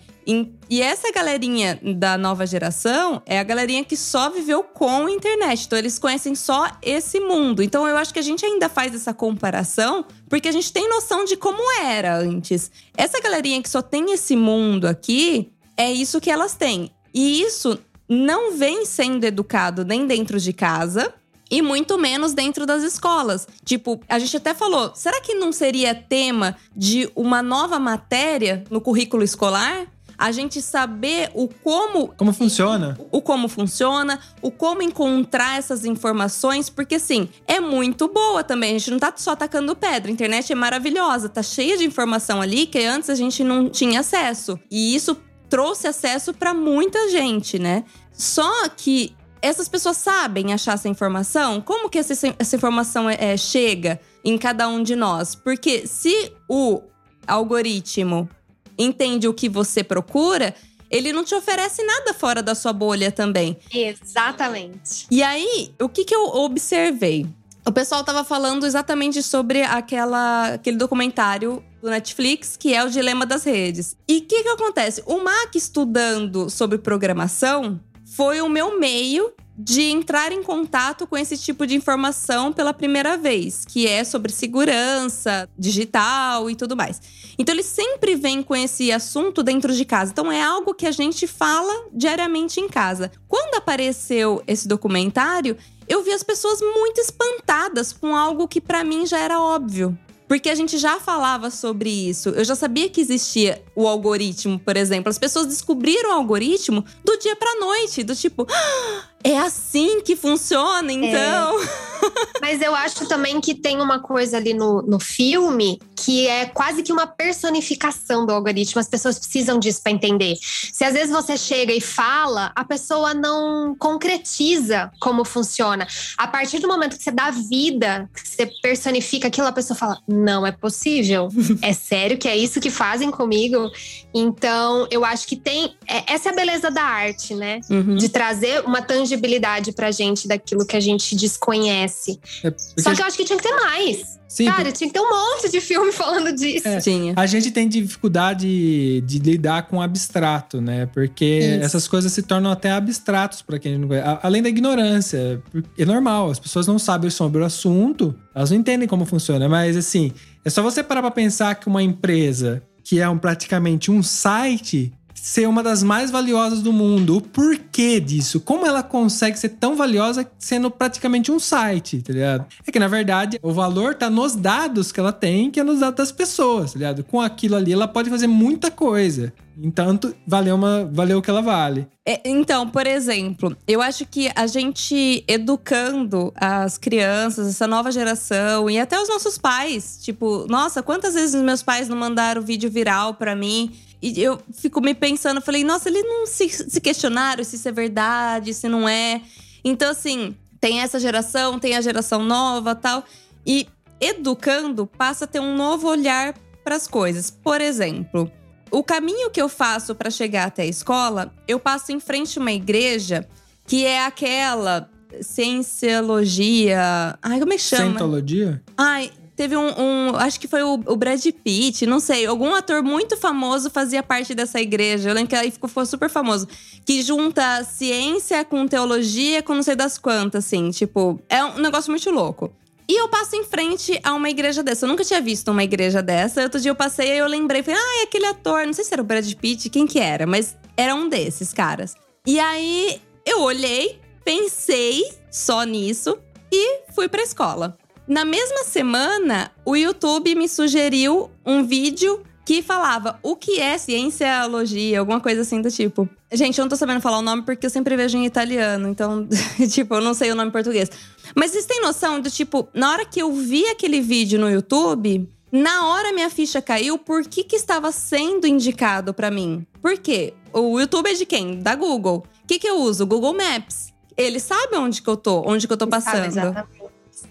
E 0.71 0.81
essa 0.81 1.13
galerinha 1.13 1.79
da 1.97 2.17
nova 2.17 2.47
geração 2.47 3.21
é 3.27 3.39
a 3.39 3.43
galerinha 3.43 3.85
que 3.85 3.97
só 3.97 4.31
viveu 4.31 4.63
com 4.65 5.07
internet. 5.09 5.67
Então, 5.67 5.79
eles 5.79 5.99
conhecem 5.99 6.35
só 6.35 6.67
esse 6.81 7.21
mundo. 7.21 7.63
Então, 7.63 7.87
eu 7.87 7.97
acho 7.97 8.13
que 8.13 8.19
a 8.19 8.23
gente 8.23 8.45
ainda 8.47 8.71
faz 8.71 8.95
essa 8.95 9.13
comparação 9.13 10.07
porque 10.27 10.49
a 10.49 10.53
gente 10.53 10.73
tem 10.73 10.89
noção 10.89 11.27
de 11.27 11.37
como 11.37 11.61
era 11.79 12.17
antes. 12.17 12.71
Essa 12.97 13.21
galerinha 13.21 13.63
que 13.63 13.69
só 13.69 13.83
tem 13.83 14.13
esse 14.13 14.35
mundo 14.35 14.87
aqui, 14.87 15.53
é 15.77 15.93
isso 15.93 16.21
que 16.21 16.31
elas 16.31 16.55
têm. 16.55 16.91
E 17.15 17.41
isso 17.41 17.79
não 18.09 18.57
vem 18.57 18.85
sendo 18.85 19.25
educado 19.25 19.85
nem 19.85 20.07
dentro 20.07 20.39
de 20.39 20.53
casa 20.53 21.15
e 21.51 21.63
muito 21.63 21.97
menos 21.97 22.35
dentro 22.35 22.67
das 22.67 22.83
escolas. 22.83 23.47
Tipo, 23.65 24.01
a 24.09 24.19
gente 24.19 24.37
até 24.37 24.53
falou, 24.53 24.93
será 24.95 25.21
que 25.21 25.35
não 25.35 25.53
seria 25.53 25.95
tema 25.95 26.57
de 26.75 27.09
uma 27.15 27.43
nova 27.43 27.79
matéria 27.79 28.65
no 28.71 28.81
currículo 28.81 29.23
escolar? 29.23 29.87
a 30.17 30.31
gente 30.33 30.63
saber 30.63 31.31
o 31.35 31.49
como. 31.49 32.09
Como 32.17 32.33
funciona? 32.33 32.99
O 33.11 33.21
como 33.21 33.49
funciona, 33.49 34.21
o 34.41 34.51
como 34.51 34.83
encontrar 34.83 35.59
essas 35.59 35.85
informações, 35.85 36.71
porque 36.71 36.97
assim, 36.97 37.29
é 37.47 37.61
muito 37.61 38.09
boa 38.09 38.45
também. 38.45 38.77
A 38.77 38.79
gente 38.79 38.91
não 38.91 38.99
tá 38.99 39.13
só 39.17 39.33
atacando 39.33 39.75
pedra. 39.75 40.11
A 40.11 40.13
internet 40.13 40.53
é 40.53 40.55
maravilhosa, 40.55 41.29
tá 41.29 41.43
cheia 41.43 41.77
de 41.77 41.85
informação 41.85 42.41
ali 42.41 42.67
que 42.67 42.79
antes 42.85 43.11
a 43.11 43.15
gente 43.15 43.43
não 43.43 43.69
tinha 43.69 44.01
acesso. 44.01 44.59
E 44.71 44.95
isso 44.95 45.17
trouxe 45.55 45.87
acesso 45.87 46.35
para 46.35 46.53
muita 46.53 47.09
gente, 47.11 47.61
né? 47.61 47.85
Só 48.13 48.69
que 48.71 49.15
essas 49.41 49.69
pessoas 49.69 49.97
sabem 49.97 50.53
achar 50.53 50.73
essa 50.73 50.89
informação? 50.89 51.61
Como 51.61 51.89
que 51.89 51.97
essa, 51.97 52.13
essa 52.37 52.57
informação 52.57 53.09
é, 53.09 53.17
é, 53.21 53.37
chega 53.37 54.01
em 54.25 54.37
cada 54.37 54.67
um 54.67 54.83
de 54.83 54.97
nós? 54.97 55.37
Porque 55.37 55.87
se 55.87 56.33
o 56.49 56.83
algoritmo 57.25 58.29
entende 58.77 59.29
o 59.29 59.33
que 59.33 59.49
você 59.49 59.85
procura, 59.85 60.53
ele 60.91 61.13
não 61.13 61.23
te 61.23 61.37
oferece 61.37 61.85
nada 61.85 62.13
fora 62.13 62.43
da 62.43 62.57
sua 62.57 62.73
bolha 62.73 63.13
também. 63.13 63.57
Exatamente. 63.73 65.07
E 65.09 65.23
aí, 65.23 65.73
o 65.81 65.89
que, 65.89 66.05
que 66.05 66.17
eu 66.17 66.25
observei? 66.25 67.29
O 67.67 67.73
pessoal 67.73 68.03
estava 68.03 68.23
falando 68.23 68.67
exatamente 68.67 69.23
sobre 69.23 69.63
aquela, 69.63 70.55
aquele 70.55 70.77
documentário 70.77 71.65
do 71.81 71.89
Netflix, 71.89 72.59
que 72.59 72.75
é 72.75 72.85
o 72.85 72.91
Dilema 72.91 73.25
das 73.25 73.45
Redes. 73.45 73.97
E 74.07 74.19
o 74.19 74.21
que, 74.21 74.43
que 74.43 74.49
acontece? 74.51 75.03
O 75.07 75.25
Mac 75.25 75.55
estudando 75.55 76.51
sobre 76.51 76.77
programação 76.77 77.81
foi 78.05 78.43
o 78.43 78.51
meu 78.51 78.79
meio 78.79 79.33
de 79.57 79.83
entrar 79.83 80.33
em 80.33 80.43
contato 80.43 81.07
com 81.07 81.17
esse 81.17 81.39
tipo 81.39 81.67
de 81.67 81.75
informação 81.77 82.53
pela 82.53 82.75
primeira 82.75 83.17
vez, 83.17 83.65
que 83.65 83.87
é 83.87 84.03
sobre 84.03 84.33
segurança 84.33 85.49
digital 85.57 86.51
e 86.51 86.57
tudo 86.57 86.77
mais. 86.77 87.01
Então 87.39 87.55
ele 87.55 87.63
sempre 87.63 88.17
vem 88.17 88.43
com 88.43 88.55
esse 88.55 88.91
assunto 88.91 89.43
dentro 89.43 89.73
de 89.73 89.85
casa. 89.85 90.11
Então 90.11 90.31
é 90.31 90.43
algo 90.43 90.75
que 90.75 90.87
a 90.87 90.93
gente 90.93 91.27
fala 91.27 91.89
diariamente 91.93 92.61
em 92.61 92.69
casa. 92.69 93.13
Quando 93.29 93.55
apareceu 93.55 94.43
esse 94.47 94.67
documentário, 94.67 95.57
eu 95.89 96.03
vi 96.03 96.13
as 96.13 96.23
pessoas 96.23 96.61
muito 96.61 97.01
espantadas 97.01 97.93
com 97.93 98.17
algo 98.17 98.49
que 98.49 98.61
para 98.61 98.85
mim 98.85 99.07
já 99.07 99.19
era 99.19 99.41
óbvio. 99.41 99.97
Porque 100.27 100.49
a 100.49 100.55
gente 100.55 100.79
já 100.79 100.99
falava 100.99 101.51
sobre 101.51 101.91
isso. 101.91 102.31
Eu 102.31 102.45
já 102.45 102.55
sabia 102.55 102.89
que 102.89 103.01
existia 103.01 103.63
o 103.77 103.87
algoritmo, 103.87 104.59
por 104.59 104.77
exemplo. 104.77 105.11
As 105.11 105.19
pessoas 105.19 105.47
descobriram 105.47 106.11
o 106.11 106.13
algoritmo 106.15 106.85
do 107.05 107.19
dia 107.19 107.37
pra 107.37 107.55
noite, 107.61 108.03
do 108.03 108.17
tipo, 108.17 108.47
ah, 108.51 109.03
é 109.23 109.39
assim 109.39 110.01
que 110.01 110.17
funciona, 110.17 110.91
então. 110.91 111.63
É. 111.63 111.67
Mas 112.41 112.63
eu 112.63 112.75
acho 112.75 113.07
também 113.07 113.39
que 113.41 113.55
tem 113.55 113.81
uma 113.83 113.99
coisa 113.99 114.39
ali 114.39 114.55
no, 114.55 114.81
no 114.83 114.99
filme 114.99 115.79
que 116.05 116.27
é 116.27 116.45
quase 116.45 116.83
que 116.83 116.93
uma 116.93 117.07
personificação 117.07 118.27
do 118.27 118.33
algoritmo. 118.33 118.79
As 118.79 118.89
pessoas 118.89 119.19
precisam 119.19 119.59
disso 119.59 119.81
para 119.83 119.93
entender. 119.93 120.37
Se 120.41 120.85
às 120.85 120.93
vezes 120.93 121.11
você 121.11 121.35
chega 121.35 121.73
e 121.73 121.81
fala, 121.81 122.53
a 122.55 122.63
pessoa 122.63 123.15
não 123.15 123.75
concretiza 123.75 124.91
como 125.01 125.25
funciona. 125.25 125.87
A 126.19 126.27
partir 126.27 126.59
do 126.59 126.69
momento 126.69 126.99
que 126.99 127.03
você 127.03 127.11
dá 127.11 127.31
vida, 127.31 128.09
que 128.15 128.29
você 128.29 128.47
personifica 128.61 129.29
aquilo, 129.29 129.47
a 129.47 129.53
pessoa 129.53 129.75
fala: 129.75 129.99
não 130.07 130.47
é 130.47 130.53
possível. 130.53 131.29
é 131.63 131.73
sério 131.73 132.19
que 132.19 132.29
é 132.29 132.37
isso 132.37 132.61
que 132.61 132.71
fazem 132.71 133.11
comigo? 133.11 133.71
Então, 134.13 134.87
eu 134.91 135.07
acho 135.07 135.27
que 135.27 135.37
tem. 135.37 135.75
É, 135.89 136.13
essa 136.13 136.29
é 136.29 136.33
a 136.33 136.35
beleza 136.35 136.71
da 136.71 136.83
arte, 136.83 137.35
né? 137.35 137.61
Uhum. 137.71 137.97
De 137.97 138.11
trazer 138.11 138.63
uma 138.67 138.83
tangibilidade 138.83 139.73
pra 139.73 139.91
gente 139.91 140.29
daquilo 140.29 140.67
que 140.67 140.77
a 140.77 140.81
gente 140.81 141.17
desconhece. 141.17 142.21
É 142.45 142.53
Só 142.79 142.95
que 142.95 143.01
eu 143.01 143.07
acho 143.07 143.17
que 143.17 143.25
tinha 143.25 143.39
que 143.39 143.43
ter 143.43 143.55
mais. 143.55 144.23
Sim, 144.29 144.47
Cara, 144.47 144.73
tinha 144.73 144.89
que 144.89 144.95
ter 144.95 145.01
um 145.01 145.09
monte 145.09 145.51
de 145.51 145.61
filme 145.61 145.91
falando 145.93 146.33
disso. 146.35 146.67
É, 146.67 146.81
tinha. 146.81 147.15
A 147.17 147.27
gente 147.27 147.51
tem 147.51 147.69
dificuldade 147.69 149.01
de 149.03 149.19
lidar 149.19 149.69
com 149.69 149.79
o 149.79 149.83
abstrato, 149.83 150.61
né? 150.61 150.87
Porque 150.87 151.25
Isso. 151.25 151.65
essas 151.65 151.89
coisas 151.89 152.13
se 152.13 152.23
tornam 152.23 152.51
até 152.51 152.73
abstratos 152.73 153.43
para 153.43 153.59
quem 153.59 153.79
não 153.79 153.89
conhece. 153.89 154.19
Além 154.23 154.43
da 154.43 154.49
ignorância. 154.49 155.43
É 155.79 155.85
normal, 155.85 156.31
as 156.31 156.39
pessoas 156.39 156.67
não 156.67 156.79
sabem 156.79 157.11
sobre 157.11 157.43
o 157.43 157.45
assunto, 157.45 158.15
elas 158.35 158.51
não 158.51 158.59
entendem 158.59 158.89
como 158.89 159.05
funciona. 159.05 159.49
Mas 159.49 159.77
assim, 159.77 160.13
é 160.45 160.51
só 160.51 160.63
você 160.63 160.83
parar 160.83 161.03
pra 161.03 161.11
pensar 161.11 161.55
que 161.55 161.67
uma 161.67 161.83
empresa 161.83 162.63
que 162.83 163.01
é 163.01 163.09
um, 163.09 163.17
praticamente 163.17 163.91
um 163.91 164.03
site 164.03 164.93
ser 165.25 165.49
uma 165.49 165.63
das 165.63 165.83
mais 165.83 166.11
valiosas 166.11 166.61
do 166.61 166.71
mundo. 166.71 167.17
O 167.17 167.21
porquê 167.23 167.99
disso? 167.99 168.39
Como 168.39 168.67
ela 168.67 168.83
consegue 168.83 169.39
ser 169.39 169.49
tão 169.49 169.75
valiosa 169.75 170.31
sendo 170.39 170.71
praticamente 170.71 171.33
um 171.33 171.39
site, 171.39 172.03
tá 172.03 172.13
ligado? 172.13 172.45
É 172.67 172.71
que, 172.71 172.79
na 172.79 172.89
verdade, 172.89 173.39
o 173.43 173.51
valor 173.51 173.95
tá 173.95 174.11
nos 174.11 174.37
dados 174.37 174.93
que 174.93 175.01
ela 175.01 175.15
tem, 175.15 175.51
que 175.51 175.59
é 175.59 175.65
nos 175.65 175.81
dados 175.81 175.97
das 175.97 176.13
pessoas, 176.13 176.75
tá 176.75 176.79
ligado? 176.79 177.03
Com 177.05 177.23
aquilo 177.23 177.57
ali, 177.57 177.73
ela 177.73 177.89
pode 177.89 178.11
fazer 178.11 178.27
muita 178.27 178.71
coisa. 178.71 179.33
Entanto, 179.57 180.15
valeu, 180.27 180.57
uma, 180.57 180.85
valeu 180.93 181.19
o 181.19 181.23
que 181.23 181.31
ela 181.31 181.41
vale. 181.41 181.89
É, 182.05 182.21
então, 182.29 182.69
por 182.69 182.87
exemplo, 182.87 183.57
eu 183.67 183.81
acho 183.81 184.05
que 184.05 184.31
a 184.35 184.47
gente 184.47 185.25
educando 185.27 186.35
as 186.37 186.77
crianças, 186.77 187.49
essa 187.49 187.67
nova 187.67 187.91
geração 187.91 188.69
e 188.69 188.79
até 188.79 189.01
os 189.01 189.09
nossos 189.09 189.39
pais, 189.39 190.01
tipo, 190.03 190.45
nossa, 190.51 190.83
quantas 190.83 191.15
vezes 191.15 191.41
meus 191.41 191.63
pais 191.63 191.89
não 191.89 191.97
mandaram 191.97 192.43
vídeo 192.43 192.71
viral 192.71 193.15
para 193.15 193.35
mim 193.35 193.73
e 194.05 194.23
eu 194.23 194.39
fico 194.53 194.83
me 194.83 194.93
pensando, 194.95 195.41
falei, 195.41 195.65
nossa, 195.65 195.89
eles 195.89 196.05
não 196.05 196.27
se, 196.27 196.49
se 196.49 196.81
questionaram 196.81 197.43
se 197.43 197.57
isso 197.57 197.67
é 197.67 197.73
verdade, 197.73 198.53
se 198.53 198.69
não 198.69 198.87
é. 198.87 199.23
Então, 199.65 199.91
assim, 199.91 200.37
tem 200.61 200.81
essa 200.81 201.01
geração, 201.01 201.59
tem 201.59 201.75
a 201.75 201.81
geração 201.81 202.23
nova 202.23 202.75
tal. 202.75 203.03
E 203.47 203.67
educando 203.99 204.87
passa 204.87 205.25
a 205.25 205.29
ter 205.29 205.41
um 205.41 205.57
novo 205.57 205.89
olhar 205.89 206.35
para 206.63 206.77
as 206.77 206.87
coisas. 206.87 207.31
Por 207.31 207.63
exemplo, 207.63 208.31
o 208.71 208.83
caminho 208.83 209.31
que 209.31 209.41
eu 209.41 209.49
faço 209.49 209.95
para 209.95 210.11
chegar 210.11 210.49
até 210.49 210.65
a 210.65 210.67
escola, 210.67 211.33
eu 211.49 211.59
passo 211.59 211.91
em 211.91 211.99
frente 211.99 212.39
a 212.39 212.43
uma 212.43 212.53
igreja 212.53 213.27
que 213.67 213.87
é 213.87 214.05
aquela 214.05 214.91
cienciologia. 215.23 217.19
Ai, 217.23 217.41
como 217.41 217.53
é 217.53 217.57
que 217.57 217.63
chama? 217.63 217.85
Cientologia? 217.85 218.63
Ai, 218.77 219.11
Teve 219.37 219.57
um, 219.57 219.67
um, 219.67 220.17
Acho 220.17 220.39
que 220.39 220.47
foi 220.47 220.63
o, 220.63 220.75
o, 220.75 220.97
Brad 220.97 221.25
Pitt, 221.43 221.87
não 221.87 221.99
sei. 221.99 222.25
Algum 222.27 222.55
ator 222.55 222.83
muito 222.83 223.17
famoso 223.17 223.69
fazia 223.69 224.03
parte 224.03 224.35
dessa 224.35 224.61
igreja. 224.61 225.11
Eu 225.11 225.15
lembro 225.15 225.31
que 225.31 225.37
aí 225.37 225.51
ficou, 225.51 225.69
ficou 225.69 225.85
super 225.85 226.09
famoso. 226.09 226.47
Que 226.85 227.03
junta 227.03 227.65
ciência 227.65 228.45
com 228.45 228.67
teologia, 228.69 229.43
com 229.43 229.55
não 229.55 229.63
sei 229.63 229.75
das 229.75 229.99
quantas, 229.99 230.45
assim. 230.45 230.71
Tipo, 230.71 231.21
é 231.29 231.45
um 231.45 231.59
negócio 231.59 231.91
muito 231.91 232.09
louco. 232.11 232.53
E 232.87 233.01
eu 233.01 233.09
passo 233.09 233.35
em 233.35 233.45
frente 233.45 233.99
a 234.05 234.15
uma 234.15 234.31
igreja 234.31 234.63
dessa. 234.63 234.85
Eu 234.85 234.91
nunca 234.91 235.05
tinha 235.05 235.21
visto 235.21 235.51
uma 235.51 235.65
igreja 235.65 236.03
dessa. 236.03 236.43
Outro 236.43 236.61
dia 236.61 236.71
eu 236.71 236.77
passei 236.77 237.15
e 237.15 237.19
eu 237.19 237.27
lembrei. 237.27 237.63
Falei, 237.63 237.81
ah, 237.81 238.01
é 238.01 238.03
aquele 238.05 238.27
ator. 238.27 238.65
Não 238.67 238.73
sei 238.73 238.85
se 238.85 238.93
era 238.93 239.03
o 239.03 239.05
Brad 239.05 239.33
Pitt, 239.35 239.69
quem 239.71 239.87
que 239.87 239.99
era. 239.99 240.27
Mas 240.27 240.55
era 240.77 240.95
um 240.95 241.09
desses 241.09 241.53
caras. 241.53 241.95
E 242.27 242.39
aí, 242.39 243.01
eu 243.27 243.41
olhei, 243.41 243.99
pensei 244.25 245.03
só 245.31 245.65
nisso 245.65 246.17
e 246.53 246.83
fui 246.95 247.09
pra 247.09 247.23
escola. 247.23 247.77
Na 248.07 248.25
mesma 248.25 248.65
semana, 248.65 249.51
o 249.65 249.75
YouTube 249.75 250.35
me 250.35 250.47
sugeriu 250.47 251.31
um 251.45 251.65
vídeo 251.65 252.23
que 252.45 252.61
falava 252.63 253.19
o 253.23 253.35
que 253.35 253.59
é 253.59 253.79
cienciologia, 253.79 255.01
alguma 255.01 255.19
coisa 255.21 255.41
assim 255.41 255.63
do 255.63 255.71
tipo. 255.71 256.07
Gente, 256.31 256.59
eu 256.59 256.65
não 256.65 256.69
tô 256.69 256.77
sabendo 256.77 257.01
falar 257.01 257.19
o 257.19 257.23
nome 257.23 257.43
porque 257.43 257.65
eu 257.65 257.71
sempre 257.71 257.97
vejo 257.97 258.19
em 258.19 258.27
italiano, 258.27 258.89
então, 258.89 259.27
tipo, 259.71 259.95
eu 259.95 260.03
não 260.03 260.13
sei 260.13 260.31
o 260.31 260.35
nome 260.35 260.49
em 260.49 260.53
português. 260.53 260.91
Mas 261.35 261.53
vocês 261.53 261.65
têm 261.65 261.81
noção 261.81 262.21
do 262.21 262.31
tipo, 262.31 262.69
na 262.75 262.91
hora 262.91 263.07
que 263.07 263.21
eu 263.21 263.33
vi 263.33 263.67
aquele 263.69 264.03
vídeo 264.03 264.39
no 264.39 264.51
YouTube, 264.51 265.27
na 265.51 265.87
hora 265.89 266.13
minha 266.13 266.29
ficha 266.29 266.61
caiu, 266.61 266.99
por 266.99 267.23
que 267.27 267.43
que 267.43 267.57
estava 267.57 267.91
sendo 267.91 268.47
indicado 268.47 269.15
para 269.15 269.31
mim? 269.31 269.67
Por 269.81 269.97
quê? 269.97 270.35
O 270.53 270.79
YouTube 270.79 271.09
é 271.09 271.15
de 271.15 271.25
quem? 271.25 271.59
Da 271.61 271.75
Google. 271.75 272.27
O 272.43 272.47
que 272.47 272.59
que 272.59 272.69
eu 272.69 272.81
uso? 272.81 273.07
Google 273.07 273.33
Maps. 273.33 273.95
Ele 274.17 274.39
sabe 274.39 274.77
onde 274.77 275.01
que 275.01 275.09
eu 275.09 275.17
tô, 275.17 275.43
onde 275.47 275.67
que 275.67 275.73
eu 275.73 275.77
tô 275.77 275.87
passando. 275.87 276.27
exatamente. 276.27 276.84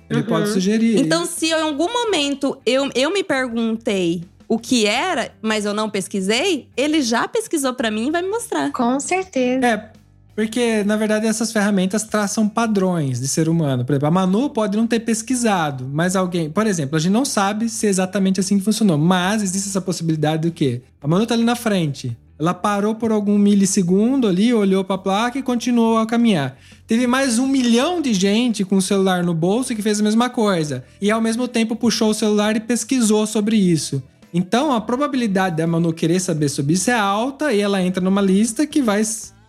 Ele 0.09 0.21
uhum. 0.21 0.25
pode 0.25 0.49
sugerir. 0.49 0.99
Então, 0.99 1.25
se 1.25 1.47
em 1.47 1.53
algum 1.53 1.91
momento 1.91 2.57
eu, 2.65 2.89
eu 2.95 3.11
me 3.11 3.23
perguntei 3.23 4.23
o 4.47 4.57
que 4.59 4.85
era, 4.85 5.31
mas 5.41 5.65
eu 5.65 5.73
não 5.73 5.89
pesquisei, 5.89 6.67
ele 6.77 7.01
já 7.01 7.27
pesquisou 7.27 7.73
para 7.73 7.89
mim 7.89 8.07
e 8.07 8.11
vai 8.11 8.21
me 8.21 8.29
mostrar. 8.29 8.71
Com 8.71 8.99
certeza. 8.99 9.65
É, 9.65 9.89
porque, 10.35 10.83
na 10.83 10.95
verdade, 10.95 11.27
essas 11.27 11.51
ferramentas 11.51 12.03
traçam 12.03 12.49
padrões 12.49 13.19
de 13.19 13.27
ser 13.27 13.47
humano. 13.47 13.85
Por 13.85 13.93
exemplo, 13.93 14.07
a 14.07 14.11
Manu 14.11 14.49
pode 14.49 14.75
não 14.75 14.87
ter 14.87 14.99
pesquisado, 15.01 15.87
mas 15.91 16.15
alguém. 16.15 16.49
Por 16.49 16.65
exemplo, 16.65 16.97
a 16.97 16.99
gente 16.99 17.11
não 17.11 17.23
sabe 17.23 17.69
se 17.69 17.85
é 17.85 17.89
exatamente 17.89 18.39
assim 18.39 18.57
que 18.57 18.63
funcionou, 18.63 18.97
mas 18.97 19.43
existe 19.43 19.69
essa 19.69 19.81
possibilidade 19.81 20.49
do 20.49 20.51
quê? 20.51 20.81
A 21.01 21.07
Manu 21.07 21.27
tá 21.27 21.35
ali 21.35 21.43
na 21.43 21.55
frente. 21.55 22.17
Ela 22.39 22.53
parou 22.53 22.95
por 22.95 23.11
algum 23.11 23.37
milissegundo 23.37 24.27
ali, 24.27 24.53
olhou 24.53 24.83
para 24.83 24.95
a 24.95 24.99
placa 24.99 25.37
e 25.37 25.43
continuou 25.43 25.97
a 25.97 26.05
caminhar. 26.05 26.57
Teve 26.87 27.05
mais 27.07 27.37
um 27.39 27.47
milhão 27.47 28.01
de 28.01 28.13
gente 28.13 28.65
com 28.65 28.77
o 28.77 28.81
celular 28.81 29.23
no 29.23 29.33
bolso 29.33 29.75
que 29.75 29.81
fez 29.81 29.99
a 29.99 30.03
mesma 30.03 30.29
coisa. 30.29 30.83
E 30.99 31.11
ao 31.11 31.21
mesmo 31.21 31.47
tempo 31.47 31.75
puxou 31.75 32.09
o 32.09 32.13
celular 32.13 32.55
e 32.55 32.59
pesquisou 32.59 33.25
sobre 33.27 33.55
isso. 33.55 34.01
Então 34.33 34.73
a 34.73 34.81
probabilidade 34.81 35.57
da 35.57 35.67
Manu 35.67 35.93
querer 35.93 36.19
saber 36.19 36.49
sobre 36.49 36.73
isso 36.73 36.89
é 36.89 36.95
alta 36.95 37.53
e 37.53 37.61
ela 37.61 37.81
entra 37.81 38.03
numa 38.03 38.21
lista 38.21 38.65
que 38.65 38.81
vai 38.81 39.03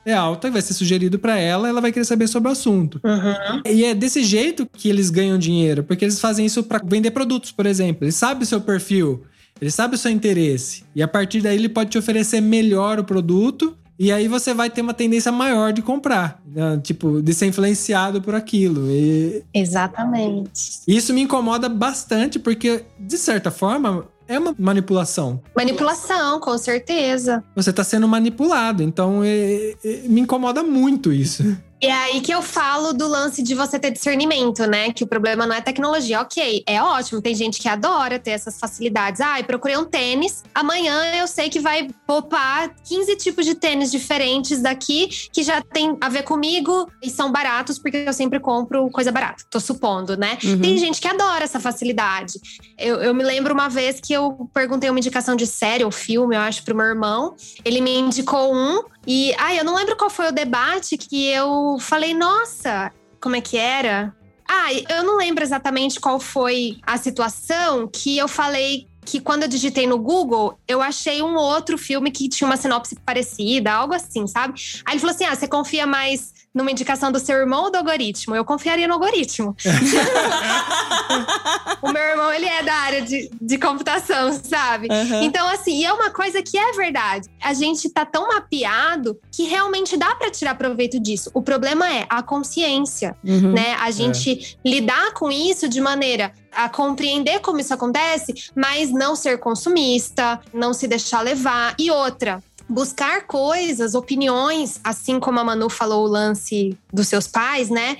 é 0.07 0.13
alta, 0.13 0.51
vai 0.51 0.61
ser 0.61 0.75
sugerido 0.75 1.19
para 1.19 1.39
ela, 1.39 1.67
ela 1.67 1.81
vai 1.81 1.91
querer 1.91 2.05
saber 2.05 2.29
sobre 2.29 2.51
o 2.51 2.53
assunto. 2.53 3.01
Uhum. 3.03 3.63
E 3.67 3.85
é 3.85 3.95
desse 3.95 4.23
jeito 4.23 4.69
que 4.71 4.89
eles 4.89 5.09
ganham 5.09 5.39
dinheiro, 5.39 5.83
porque 5.83 6.05
eles 6.05 6.21
fazem 6.21 6.45
isso 6.45 6.63
para 6.63 6.81
vender 6.85 7.11
produtos, 7.11 7.51
por 7.51 7.65
exemplo. 7.65 8.05
Eles 8.05 8.15
sabem 8.15 8.43
o 8.43 8.47
seu 8.47 8.61
perfil. 8.61 9.25
Ele 9.65 9.71
sabe 9.71 9.95
o 9.95 9.99
seu 9.99 10.11
interesse. 10.11 10.85
E 10.95 11.03
a 11.03 11.09
partir 11.09 11.41
daí 11.41 11.57
ele 11.57 11.71
pode 11.71 11.89
te 11.89 11.97
oferecer 11.97 12.39
melhor 12.39 12.99
o 12.99 13.05
produto. 13.05 13.75
E 13.99 14.13
aí 14.13 14.29
você 14.29 14.53
vai 14.53 14.69
ter 14.69 14.83
uma 14.83 14.93
tendência 14.93 15.33
maior 15.33 15.73
de 15.73 15.81
comprar. 15.81 16.39
Né? 16.47 16.79
Tipo, 16.83 17.23
de 17.23 17.33
ser 17.33 17.47
influenciado 17.47 18.21
por 18.21 18.35
aquilo. 18.35 18.91
E 18.91 19.43
Exatamente. 19.55 20.51
isso 20.87 21.15
me 21.15 21.23
incomoda 21.23 21.67
bastante, 21.71 22.39
porque, 22.39 22.85
de 23.01 23.17
certa 23.17 23.51
forma, 23.51 24.07
é 24.29 24.39
uma 24.39 24.55
manipulação. 24.59 25.41
Manipulação, 25.57 26.41
com 26.41 26.59
certeza. 26.59 27.43
Você 27.57 27.71
está 27.71 27.83
sendo 27.83 28.07
manipulado. 28.07 28.83
Então, 28.83 29.25
é- 29.25 29.75
é- 29.83 30.03
me 30.05 30.21
incomoda 30.21 30.63
muito 30.63 31.11
isso. 31.11 31.57
E 31.85 31.87
é 31.87 31.93
aí 31.93 32.21
que 32.23 32.33
eu 32.33 32.41
falo 32.41 32.95
do 32.95 33.07
lance 33.07 33.43
de 33.43 33.55
você 33.55 33.79
ter 33.79 33.91
discernimento, 33.91 34.67
né? 34.67 34.91
Que 34.91 35.05
o 35.05 35.07
problema 35.07 35.47
não 35.47 35.55
é 35.55 35.61
tecnologia. 35.61 36.19
Ok, 36.23 36.65
é 36.67 36.83
ótimo. 36.83 37.21
Tem 37.21 37.35
gente 37.35 37.61
que 37.61 37.69
adora 37.69 38.19
ter 38.19 38.31
essas 38.31 38.59
facilidades. 38.59 39.21
Ah, 39.21 39.39
eu 39.39 39.45
procurei 39.45 39.77
um 39.77 39.85
tênis. 39.85 40.43
Amanhã 40.55 41.15
eu 41.15 41.27
sei 41.27 41.51
que 41.51 41.61
vai 41.61 41.89
poupar 42.07 42.75
15 42.85 43.17
tipos 43.17 43.45
de 43.45 43.55
tênis 43.55 43.91
diferentes 43.91 44.63
daqui 44.63 45.11
que 45.31 45.43
já 45.43 45.61
tem 45.61 45.95
a 46.01 46.09
ver 46.09 46.23
comigo 46.23 46.91
e 47.03 47.11
são 47.11 47.31
baratos, 47.31 47.79
porque 47.79 47.99
eu 47.99 48.15
sempre 48.15 48.41
compro 48.41 48.89
coisa 48.91 49.13
barata. 49.13 49.45
Tô 49.51 49.61
supondo, 49.61 50.17
né? 50.17 50.39
Uhum. 50.43 50.63
Tem 50.63 50.79
gente 50.79 51.03
que 51.03 51.07
adora 51.07 51.45
essa 51.45 51.61
facilidade. 51.61 52.41
Eu, 52.79 52.97
eu 53.03 53.15
me 53.15 53.23
lembro 53.23 53.53
uma 53.53 53.69
vez 53.69 54.01
que 54.01 54.15
eu 54.15 54.49
perguntei 54.55 54.89
uma 54.89 54.99
indicação 54.99 55.37
de 55.37 55.47
série 55.47 55.85
ou 55.85 55.91
filme, 55.91 56.35
eu 56.35 56.41
acho, 56.41 56.65
pro 56.65 56.75
meu 56.75 56.87
irmão. 56.87 57.37
Ele 57.63 57.83
me 57.83 57.95
indicou 57.95 58.55
um. 58.55 58.83
E, 59.07 59.35
ai, 59.39 59.59
eu 59.59 59.65
não 59.65 59.75
lembro 59.75 59.97
qual 59.97 60.11
foi 60.11 60.29
o 60.29 60.33
debate 60.33 60.97
que 60.97 61.27
eu 61.27 61.77
falei, 61.81 62.15
nossa, 62.15 62.93
como 63.21 63.37
é 63.37 63.41
que 63.41 63.57
era? 63.57 64.15
Ah, 64.49 64.73
eu 64.91 65.03
não 65.03 65.17
lembro 65.17 65.43
exatamente 65.43 65.99
qual 65.99 66.21
foi 66.21 66.79
a 66.83 66.97
situação 66.97 67.89
que 67.89 68.19
eu 68.19 68.29
falei 68.29 68.87
que 69.05 69.21
quando 69.21 69.43
eu 69.43 69.49
digitei 69.49 69.87
no 69.87 69.99
Google, 69.99 70.59
eu 70.67 70.81
achei 70.81 71.23
um 71.23 71.37
outro 71.37 71.77
filme 71.77 72.11
que 72.11 72.29
tinha 72.29 72.49
uma 72.49 72.57
sinopse 72.57 72.97
parecida, 72.97 73.73
algo 73.73 73.95
assim, 73.95 74.27
sabe? 74.27 74.55
Aí 74.85 74.95
ele 74.95 75.01
falou 75.01 75.15
assim: 75.15 75.25
ah, 75.25 75.35
você 75.35 75.47
confia 75.47 75.87
mais 75.87 76.34
numa 76.55 76.71
indicação 76.71 77.11
do 77.11 77.19
seu 77.19 77.37
irmão 77.37 77.65
ou 77.65 77.71
do 77.71 77.77
algoritmo? 77.79 78.37
Eu 78.37 78.45
confiaria 78.45 78.87
no 78.87 78.95
algoritmo. 78.95 79.57
o 81.83 81.93
meu 81.93 82.03
irmão, 82.03 82.33
ele 82.33 82.47
é 82.47 82.63
da 82.63 82.75
área 82.75 83.03
de, 83.03 83.29
de 83.41 83.59
computação, 83.59 84.33
sabe? 84.43 84.89
Aham. 84.91 85.23
Então, 85.25 85.47
assim, 85.49 85.81
e 85.81 85.85
é 85.85 85.93
uma 85.93 86.11
coisa 86.11 86.43
que 86.43 86.57
é 86.57 86.73
verdade. 86.73 87.29
A 87.43 87.53
gente 87.53 87.89
tá 87.91 88.05
tão 88.07 88.29
mapeado 88.29 89.19
que 89.33 89.45
realmente 89.45 89.97
dá 89.97 90.15
pra 90.15 90.31
tirar 90.31 90.55
proveito 90.55 91.01
disso. 91.01 91.31
O 91.35 91.43
problema 91.43 91.91
é 91.93 92.07
a 92.09 92.23
consciência, 92.23 93.17
Uhum. 93.25 93.53
né? 93.53 93.75
A 93.81 93.91
gente 93.91 94.57
lidar 94.65 95.13
com 95.15 95.31
isso 95.31 95.69
de 95.69 95.81
maneira 95.81 96.33
a 96.53 96.69
compreender 96.69 97.41
como 97.41 97.59
isso 97.59 97.75
acontece, 97.75 98.33
mas 98.55 98.91
não 98.91 99.17
ser 99.17 99.39
consumista, 99.39 100.41
não 100.53 100.73
se 100.73 100.87
deixar 100.87 101.21
levar. 101.21 101.75
E 101.79 101.91
outra, 101.91 102.43
buscar 102.69 103.27
coisas, 103.27 103.95
opiniões, 103.95 104.81
assim 104.83 105.21
como 105.21 105.41
a 105.41 105.45
Manu 105.45 105.69
falou 105.69 106.05
o 106.05 106.09
lance 106.09 106.77
dos 106.93 107.09
seus 107.09 107.27
pais, 107.27 107.71
né? 107.71 107.97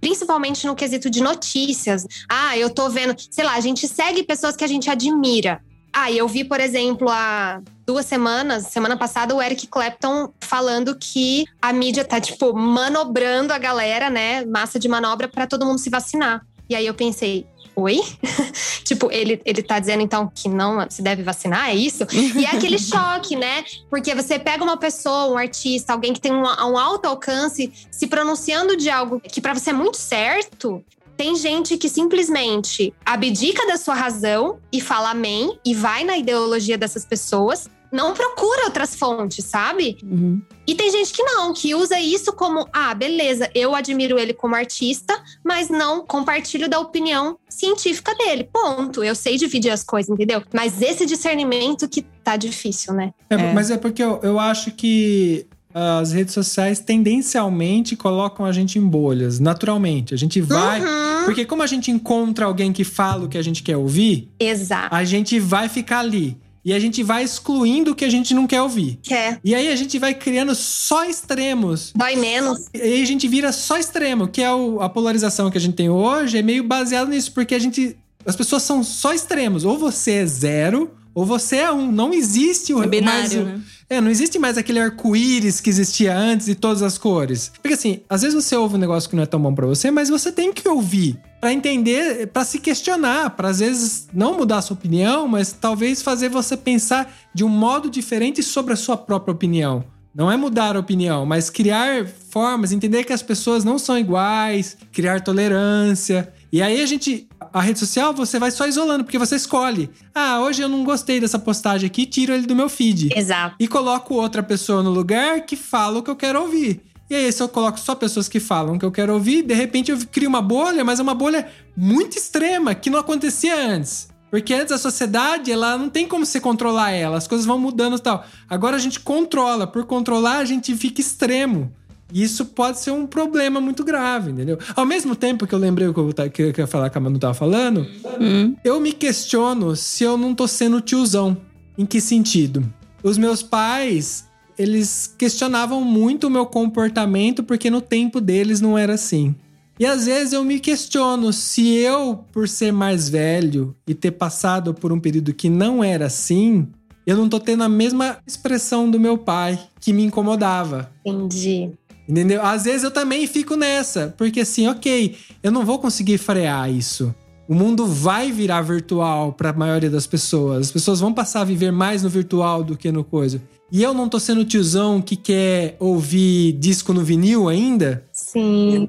Principalmente 0.00 0.66
no 0.66 0.74
quesito 0.74 1.08
de 1.08 1.22
notícias. 1.22 2.06
Ah, 2.28 2.56
eu 2.56 2.70
tô 2.70 2.88
vendo, 2.88 3.14
sei 3.30 3.44
lá, 3.44 3.54
a 3.54 3.60
gente 3.60 3.86
segue 3.86 4.22
pessoas 4.22 4.56
que 4.56 4.64
a 4.64 4.68
gente 4.68 4.90
admira. 4.90 5.62
Ah, 5.92 6.10
eu 6.10 6.26
vi, 6.26 6.42
por 6.42 6.58
exemplo, 6.58 7.08
há 7.10 7.60
duas 7.86 8.06
semanas, 8.06 8.68
semana 8.68 8.96
passada, 8.96 9.34
o 9.34 9.42
Eric 9.42 9.66
Clapton 9.66 10.32
falando 10.40 10.96
que 10.98 11.44
a 11.60 11.72
mídia 11.72 12.04
tá, 12.04 12.20
tipo, 12.20 12.54
manobrando 12.54 13.52
a 13.52 13.58
galera, 13.58 14.08
né? 14.08 14.44
Massa 14.46 14.78
de 14.78 14.88
manobra 14.88 15.28
para 15.28 15.46
todo 15.46 15.66
mundo 15.66 15.78
se 15.78 15.90
vacinar. 15.90 16.44
E 16.68 16.74
aí 16.74 16.86
eu 16.86 16.94
pensei, 16.94 17.46
oi? 17.74 18.00
tipo, 18.84 19.10
ele, 19.10 19.40
ele 19.44 19.62
tá 19.62 19.78
dizendo 19.78 20.02
então 20.02 20.30
que 20.34 20.48
não 20.48 20.88
se 20.90 21.02
deve 21.02 21.22
vacinar, 21.22 21.70
é 21.70 21.74
isso? 21.74 22.06
E 22.12 22.44
é 22.44 22.50
aquele 22.50 22.78
choque, 22.80 23.36
né? 23.36 23.64
Porque 23.88 24.14
você 24.14 24.38
pega 24.38 24.62
uma 24.62 24.76
pessoa, 24.76 25.32
um 25.32 25.36
artista, 25.36 25.92
alguém 25.92 26.12
que 26.12 26.20
tem 26.20 26.32
um, 26.32 26.42
um 26.42 26.78
alto 26.78 27.06
alcance, 27.06 27.72
se 27.90 28.06
pronunciando 28.06 28.76
de 28.76 28.90
algo 28.90 29.20
que 29.20 29.40
para 29.40 29.54
você 29.54 29.70
é 29.70 29.72
muito 29.74 29.96
certo. 29.96 30.84
Tem 31.16 31.36
gente 31.36 31.76
que 31.76 31.88
simplesmente 31.88 32.92
abdica 33.04 33.66
da 33.66 33.76
sua 33.76 33.94
razão 33.94 34.58
e 34.72 34.80
fala 34.80 35.10
amém 35.10 35.58
e 35.64 35.74
vai 35.74 36.04
na 36.04 36.16
ideologia 36.16 36.76
dessas 36.78 37.04
pessoas, 37.04 37.68
não 37.92 38.14
procura 38.14 38.64
outras 38.64 38.94
fontes, 38.94 39.44
sabe? 39.44 39.98
Uhum. 40.02 40.40
E 40.66 40.74
tem 40.74 40.90
gente 40.90 41.12
que 41.12 41.22
não, 41.22 41.52
que 41.52 41.74
usa 41.74 42.00
isso 42.00 42.32
como, 42.32 42.66
ah, 42.72 42.94
beleza, 42.94 43.50
eu 43.54 43.74
admiro 43.74 44.18
ele 44.18 44.32
como 44.32 44.54
artista, 44.54 45.14
mas 45.44 45.68
não 45.68 46.06
compartilho 46.06 46.68
da 46.68 46.80
opinião 46.80 47.36
científica 47.48 48.14
dele. 48.14 48.48
Ponto. 48.50 49.04
Eu 49.04 49.14
sei 49.14 49.36
dividir 49.36 49.70
as 49.70 49.84
coisas, 49.84 50.10
entendeu? 50.10 50.42
Mas 50.54 50.80
esse 50.80 51.04
discernimento 51.04 51.88
que 51.88 52.02
tá 52.24 52.36
difícil, 52.36 52.94
né? 52.94 53.12
É, 53.28 53.34
É. 53.34 53.52
Mas 53.52 53.70
é 53.70 53.76
porque 53.76 54.02
eu, 54.02 54.20
eu 54.22 54.38
acho 54.38 54.70
que 54.70 55.46
as 55.74 56.12
redes 56.12 56.34
sociais 56.34 56.80
tendencialmente 56.80 57.96
colocam 57.96 58.44
a 58.44 58.52
gente 58.52 58.78
em 58.78 58.86
bolhas, 58.86 59.40
naturalmente. 59.40 60.12
A 60.14 60.16
gente 60.16 60.40
vai. 60.40 60.80
Uhum. 60.80 61.24
Porque 61.24 61.44
como 61.44 61.62
a 61.62 61.66
gente 61.66 61.90
encontra 61.90 62.46
alguém 62.46 62.72
que 62.72 62.84
fala 62.84 63.24
o 63.24 63.28
que 63.28 63.38
a 63.38 63.42
gente 63.42 63.62
quer 63.62 63.76
ouvir, 63.76 64.30
Exato. 64.38 64.94
a 64.94 65.04
gente 65.04 65.38
vai 65.38 65.68
ficar 65.68 66.00
ali. 66.00 66.36
E 66.64 66.72
a 66.72 66.78
gente 66.78 67.02
vai 67.02 67.24
excluindo 67.24 67.90
o 67.90 67.94
que 67.94 68.04
a 68.04 68.08
gente 68.10 68.32
não 68.34 68.46
quer 68.46 68.62
ouvir. 68.62 68.98
Quer. 69.02 69.40
E 69.42 69.54
aí 69.54 69.68
a 69.68 69.74
gente 69.76 69.98
vai 69.98 70.14
criando 70.14 70.54
só 70.54 71.04
extremos. 71.04 71.92
Dói 71.94 72.14
menos. 72.16 72.66
E 72.72 72.80
aí 72.80 73.02
a 73.02 73.06
gente 73.06 73.26
vira 73.26 73.50
só 73.52 73.76
extremo, 73.78 74.28
que 74.28 74.40
é 74.40 74.52
o- 74.52 74.80
a 74.80 74.88
polarização 74.88 75.50
que 75.50 75.58
a 75.58 75.60
gente 75.60 75.74
tem 75.74 75.90
hoje, 75.90 76.38
é 76.38 76.42
meio 76.42 76.62
baseado 76.62 77.08
nisso, 77.08 77.32
porque 77.32 77.54
a 77.54 77.58
gente. 77.58 77.96
As 78.24 78.36
pessoas 78.36 78.62
são 78.62 78.84
só 78.84 79.12
extremos. 79.12 79.64
Ou 79.64 79.76
você 79.76 80.12
é 80.12 80.26
zero, 80.26 80.92
ou 81.12 81.26
você 81.26 81.56
é 81.56 81.72
um. 81.72 81.90
Não 81.90 82.14
existe 82.14 82.72
o 82.72 82.82
É 82.82 82.86
binário, 82.86 83.20
mais 83.44 83.58
né? 83.58 83.60
É, 83.92 84.00
não 84.00 84.10
existe 84.10 84.38
mais 84.38 84.56
aquele 84.56 84.80
arco-íris 84.80 85.60
que 85.60 85.68
existia 85.68 86.16
antes 86.16 86.48
e 86.48 86.54
todas 86.54 86.82
as 86.82 86.96
cores. 86.96 87.52
Porque 87.60 87.74
assim, 87.74 88.00
às 88.08 88.22
vezes 88.22 88.42
você 88.42 88.56
ouve 88.56 88.76
um 88.76 88.78
negócio 88.78 89.08
que 89.08 89.14
não 89.14 89.22
é 89.22 89.26
tão 89.26 89.40
bom 89.40 89.54
pra 89.54 89.66
você, 89.66 89.90
mas 89.90 90.08
você 90.08 90.32
tem 90.32 90.52
que 90.52 90.66
ouvir 90.68 91.20
Pra 91.42 91.52
entender, 91.52 92.28
pra 92.28 92.44
se 92.44 92.60
questionar, 92.60 93.30
pra 93.30 93.48
às 93.48 93.58
vezes 93.58 94.06
não 94.14 94.36
mudar 94.36 94.58
a 94.58 94.62
sua 94.62 94.76
opinião, 94.76 95.26
mas 95.26 95.50
talvez 95.52 96.00
fazer 96.00 96.28
você 96.28 96.56
pensar 96.56 97.12
de 97.34 97.42
um 97.42 97.48
modo 97.48 97.90
diferente 97.90 98.44
sobre 98.44 98.72
a 98.72 98.76
sua 98.76 98.96
própria 98.96 99.34
opinião. 99.34 99.84
Não 100.14 100.30
é 100.30 100.36
mudar 100.36 100.76
a 100.76 100.78
opinião, 100.78 101.26
mas 101.26 101.50
criar 101.50 102.06
formas, 102.06 102.70
entender 102.70 103.02
que 103.02 103.12
as 103.12 103.22
pessoas 103.22 103.64
não 103.64 103.76
são 103.76 103.98
iguais, 103.98 104.76
criar 104.92 105.20
tolerância. 105.20 106.32
E 106.52 106.62
aí 106.62 106.80
a 106.80 106.86
gente. 106.86 107.26
A 107.52 107.60
rede 107.60 107.78
social 107.78 108.14
você 108.14 108.38
vai 108.38 108.50
só 108.50 108.66
isolando, 108.66 109.04
porque 109.04 109.18
você 109.18 109.36
escolhe. 109.36 109.90
Ah, 110.14 110.40
hoje 110.40 110.62
eu 110.62 110.68
não 110.68 110.84
gostei 110.84 111.20
dessa 111.20 111.38
postagem 111.38 111.86
aqui, 111.86 112.06
tiro 112.06 112.32
ele 112.32 112.46
do 112.46 112.56
meu 112.56 112.68
feed 112.68 113.10
Exato. 113.14 113.56
e 113.60 113.68
coloco 113.68 114.14
outra 114.14 114.42
pessoa 114.42 114.82
no 114.82 114.90
lugar 114.90 115.42
que 115.42 115.54
fala 115.54 115.98
o 115.98 116.02
que 116.02 116.10
eu 116.10 116.16
quero 116.16 116.40
ouvir. 116.40 116.80
E 117.10 117.14
aí, 117.14 117.30
se 117.30 117.42
eu 117.42 117.48
coloco 117.48 117.78
só 117.78 117.94
pessoas 117.94 118.26
que 118.26 118.40
falam 118.40 118.76
o 118.76 118.78
que 118.78 118.86
eu 118.86 118.90
quero 118.90 119.12
ouvir, 119.12 119.42
de 119.42 119.52
repente 119.52 119.90
eu 119.90 119.98
crio 120.10 120.30
uma 120.30 120.40
bolha, 120.40 120.82
mas 120.82 120.98
é 120.98 121.02
uma 121.02 121.14
bolha 121.14 121.46
muito 121.76 122.16
extrema, 122.16 122.74
que 122.74 122.88
não 122.88 122.98
acontecia 122.98 123.54
antes. 123.54 124.08
Porque 124.30 124.54
antes 124.54 124.72
a 124.72 124.78
sociedade, 124.78 125.52
ela 125.52 125.76
não 125.76 125.90
tem 125.90 126.08
como 126.08 126.24
você 126.24 126.40
controlar 126.40 126.92
ela, 126.92 127.18
as 127.18 127.28
coisas 127.28 127.46
vão 127.46 127.58
mudando 127.58 127.96
e 127.96 128.00
tal. 128.00 128.24
Agora 128.48 128.76
a 128.76 128.78
gente 128.78 128.98
controla, 128.98 129.66
por 129.66 129.84
controlar 129.84 130.38
a 130.38 130.44
gente 130.46 130.74
fica 130.74 131.02
extremo. 131.02 131.70
E 132.12 132.22
isso 132.22 132.44
pode 132.46 132.78
ser 132.78 132.90
um 132.90 133.06
problema 133.06 133.60
muito 133.60 133.82
grave, 133.82 134.30
entendeu? 134.30 134.58
Ao 134.76 134.84
mesmo 134.84 135.16
tempo 135.16 135.46
que 135.46 135.54
eu 135.54 135.58
lembrei 135.58 135.88
o 135.88 135.94
que 135.94 136.00
eu, 136.00 136.30
que 136.30 136.42
eu 136.42 136.52
ia 136.58 136.66
falar 136.66 136.90
que 136.90 136.98
a 136.98 137.00
Manu 137.00 137.18
tava 137.18 137.34
falando, 137.34 137.86
Hum. 138.20 138.54
eu 138.62 138.78
me 138.78 138.92
questiono 138.92 139.74
se 139.74 140.04
eu 140.04 140.16
não 140.18 140.34
tô 140.34 140.46
sendo 140.46 140.80
tiozão. 140.80 141.36
Em 141.76 141.86
que 141.86 142.00
sentido? 142.00 142.70
Os 143.02 143.16
meus 143.16 143.42
pais, 143.42 144.26
eles 144.58 145.12
questionavam 145.16 145.82
muito 145.82 146.26
o 146.26 146.30
meu 146.30 146.44
comportamento 146.44 147.42
porque 147.42 147.70
no 147.70 147.80
tempo 147.80 148.20
deles 148.20 148.60
não 148.60 148.76
era 148.76 148.94
assim. 148.94 149.34
E 149.80 149.86
às 149.86 150.04
vezes 150.04 150.34
eu 150.34 150.44
me 150.44 150.60
questiono 150.60 151.32
se 151.32 151.66
eu, 151.74 152.24
por 152.30 152.46
ser 152.46 152.72
mais 152.72 153.08
velho 153.08 153.74
e 153.86 153.94
ter 153.94 154.12
passado 154.12 154.74
por 154.74 154.92
um 154.92 155.00
período 155.00 155.32
que 155.32 155.48
não 155.48 155.82
era 155.82 156.06
assim, 156.06 156.68
eu 157.06 157.16
não 157.16 157.28
tô 157.28 157.40
tendo 157.40 157.64
a 157.64 157.68
mesma 157.68 158.18
expressão 158.26 158.88
do 158.88 159.00
meu 159.00 159.18
pai 159.18 159.58
que 159.80 159.92
me 159.92 160.04
incomodava. 160.04 160.92
Entendi. 161.04 161.72
Entendeu? 162.08 162.42
Às 162.42 162.64
vezes 162.64 162.82
eu 162.82 162.90
também 162.90 163.26
fico 163.26 163.56
nessa, 163.56 164.14
porque 164.18 164.40
assim, 164.40 164.66
ok, 164.66 165.16
eu 165.42 165.52
não 165.52 165.64
vou 165.64 165.78
conseguir 165.78 166.18
frear 166.18 166.70
isso. 166.70 167.14
O 167.48 167.54
mundo 167.54 167.86
vai 167.86 168.32
virar 168.32 168.62
virtual 168.62 169.32
para 169.32 169.50
a 169.50 169.52
maioria 169.52 169.90
das 169.90 170.06
pessoas. 170.06 170.66
As 170.66 170.72
pessoas 170.72 171.00
vão 171.00 171.12
passar 171.12 171.42
a 171.42 171.44
viver 171.44 171.70
mais 171.70 172.02
no 172.02 172.08
virtual 172.08 172.64
do 172.64 172.76
que 172.76 172.90
no 172.90 173.04
coisa. 173.04 173.42
E 173.70 173.82
eu 173.82 173.94
não 173.94 174.08
tô 174.08 174.20
sendo 174.20 174.44
tiozão 174.44 175.00
que 175.00 175.16
quer 175.16 175.76
ouvir 175.80 176.52
disco 176.52 176.92
no 176.92 177.02
vinil 177.02 177.48
ainda, 177.48 178.04
Sim. 178.12 178.88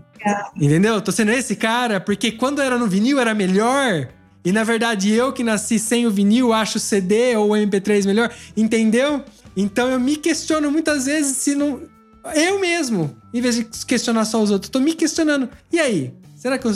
entendeu? 0.56 1.02
Tô 1.02 1.12
sendo 1.12 1.32
esse 1.32 1.56
cara 1.56 2.02
porque 2.02 2.34
quando 2.34 2.62
era 2.62 2.78
no 2.78 2.88
vinil 2.88 3.20
era 3.20 3.34
melhor. 3.34 4.10
E 4.46 4.52
na 4.52 4.66
verdade 4.66 5.10
eu 5.10 5.32
que 5.32 5.42
nasci 5.42 5.80
sem 5.80 6.06
o 6.06 6.12
vinil 6.12 6.52
acho 6.52 6.78
o 6.78 6.82
CD 6.82 7.36
ou 7.38 7.52
o 7.52 7.54
MP3 7.54 8.06
melhor, 8.06 8.30
entendeu? 8.58 9.24
Então 9.56 9.88
eu 9.88 10.00
me 10.00 10.18
questiono 10.18 10.70
muitas 10.70 11.06
vezes 11.06 11.38
se 11.38 11.56
não 11.56 11.80
eu 12.36 12.60
mesmo, 12.60 13.16
em 13.34 13.42
vez 13.42 13.56
de 13.56 13.66
questionar 13.86 14.26
só 14.26 14.42
os 14.42 14.52
outros, 14.52 14.70
tô 14.70 14.80
me 14.80 14.94
questionando. 14.94 15.50
E 15.72 15.80
aí? 15.80 16.14
Será 16.44 16.58
que 16.58 16.68
eu. 16.68 16.74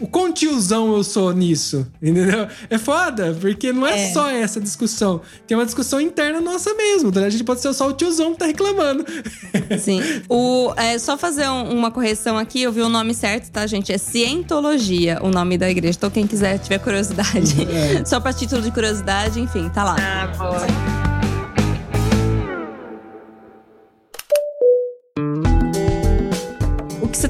O 0.00 0.06
quão 0.06 0.32
tiozão 0.32 0.94
eu 0.94 1.02
sou 1.02 1.32
nisso? 1.32 1.84
Entendeu? 2.00 2.46
É 2.70 2.78
foda, 2.78 3.36
porque 3.40 3.72
não 3.72 3.84
é, 3.84 4.04
é. 4.04 4.12
só 4.12 4.30
essa 4.30 4.60
discussão. 4.60 5.20
Tem 5.48 5.56
uma 5.56 5.64
discussão 5.64 6.00
interna 6.00 6.40
nossa 6.40 6.72
mesmo. 6.74 7.10
Tá? 7.10 7.22
A 7.22 7.28
gente 7.28 7.42
pode 7.42 7.60
ser 7.60 7.74
só 7.74 7.88
o 7.88 7.92
tiozão 7.92 8.34
que 8.34 8.38
tá 8.38 8.46
reclamando. 8.46 9.04
Sim. 9.80 10.00
O, 10.28 10.72
é, 10.76 10.96
só 10.96 11.18
fazer 11.18 11.48
um, 11.48 11.72
uma 11.72 11.90
correção 11.90 12.38
aqui, 12.38 12.62
eu 12.62 12.70
vi 12.70 12.82
o 12.82 12.88
nome 12.88 13.12
certo, 13.12 13.50
tá, 13.50 13.66
gente? 13.66 13.92
É 13.92 13.98
Cientologia, 13.98 15.18
o 15.22 15.28
nome 15.28 15.58
da 15.58 15.68
igreja. 15.68 15.96
Então, 15.98 16.08
quem 16.08 16.24
quiser, 16.24 16.58
tiver 16.60 16.78
curiosidade, 16.78 17.66
é. 17.68 18.04
só 18.06 18.20
pra 18.20 18.32
título 18.32 18.62
de 18.62 18.70
curiosidade, 18.70 19.40
enfim, 19.40 19.68
tá 19.70 19.82
lá. 19.82 19.96
Ah, 19.98 20.28
boa. 20.38 21.09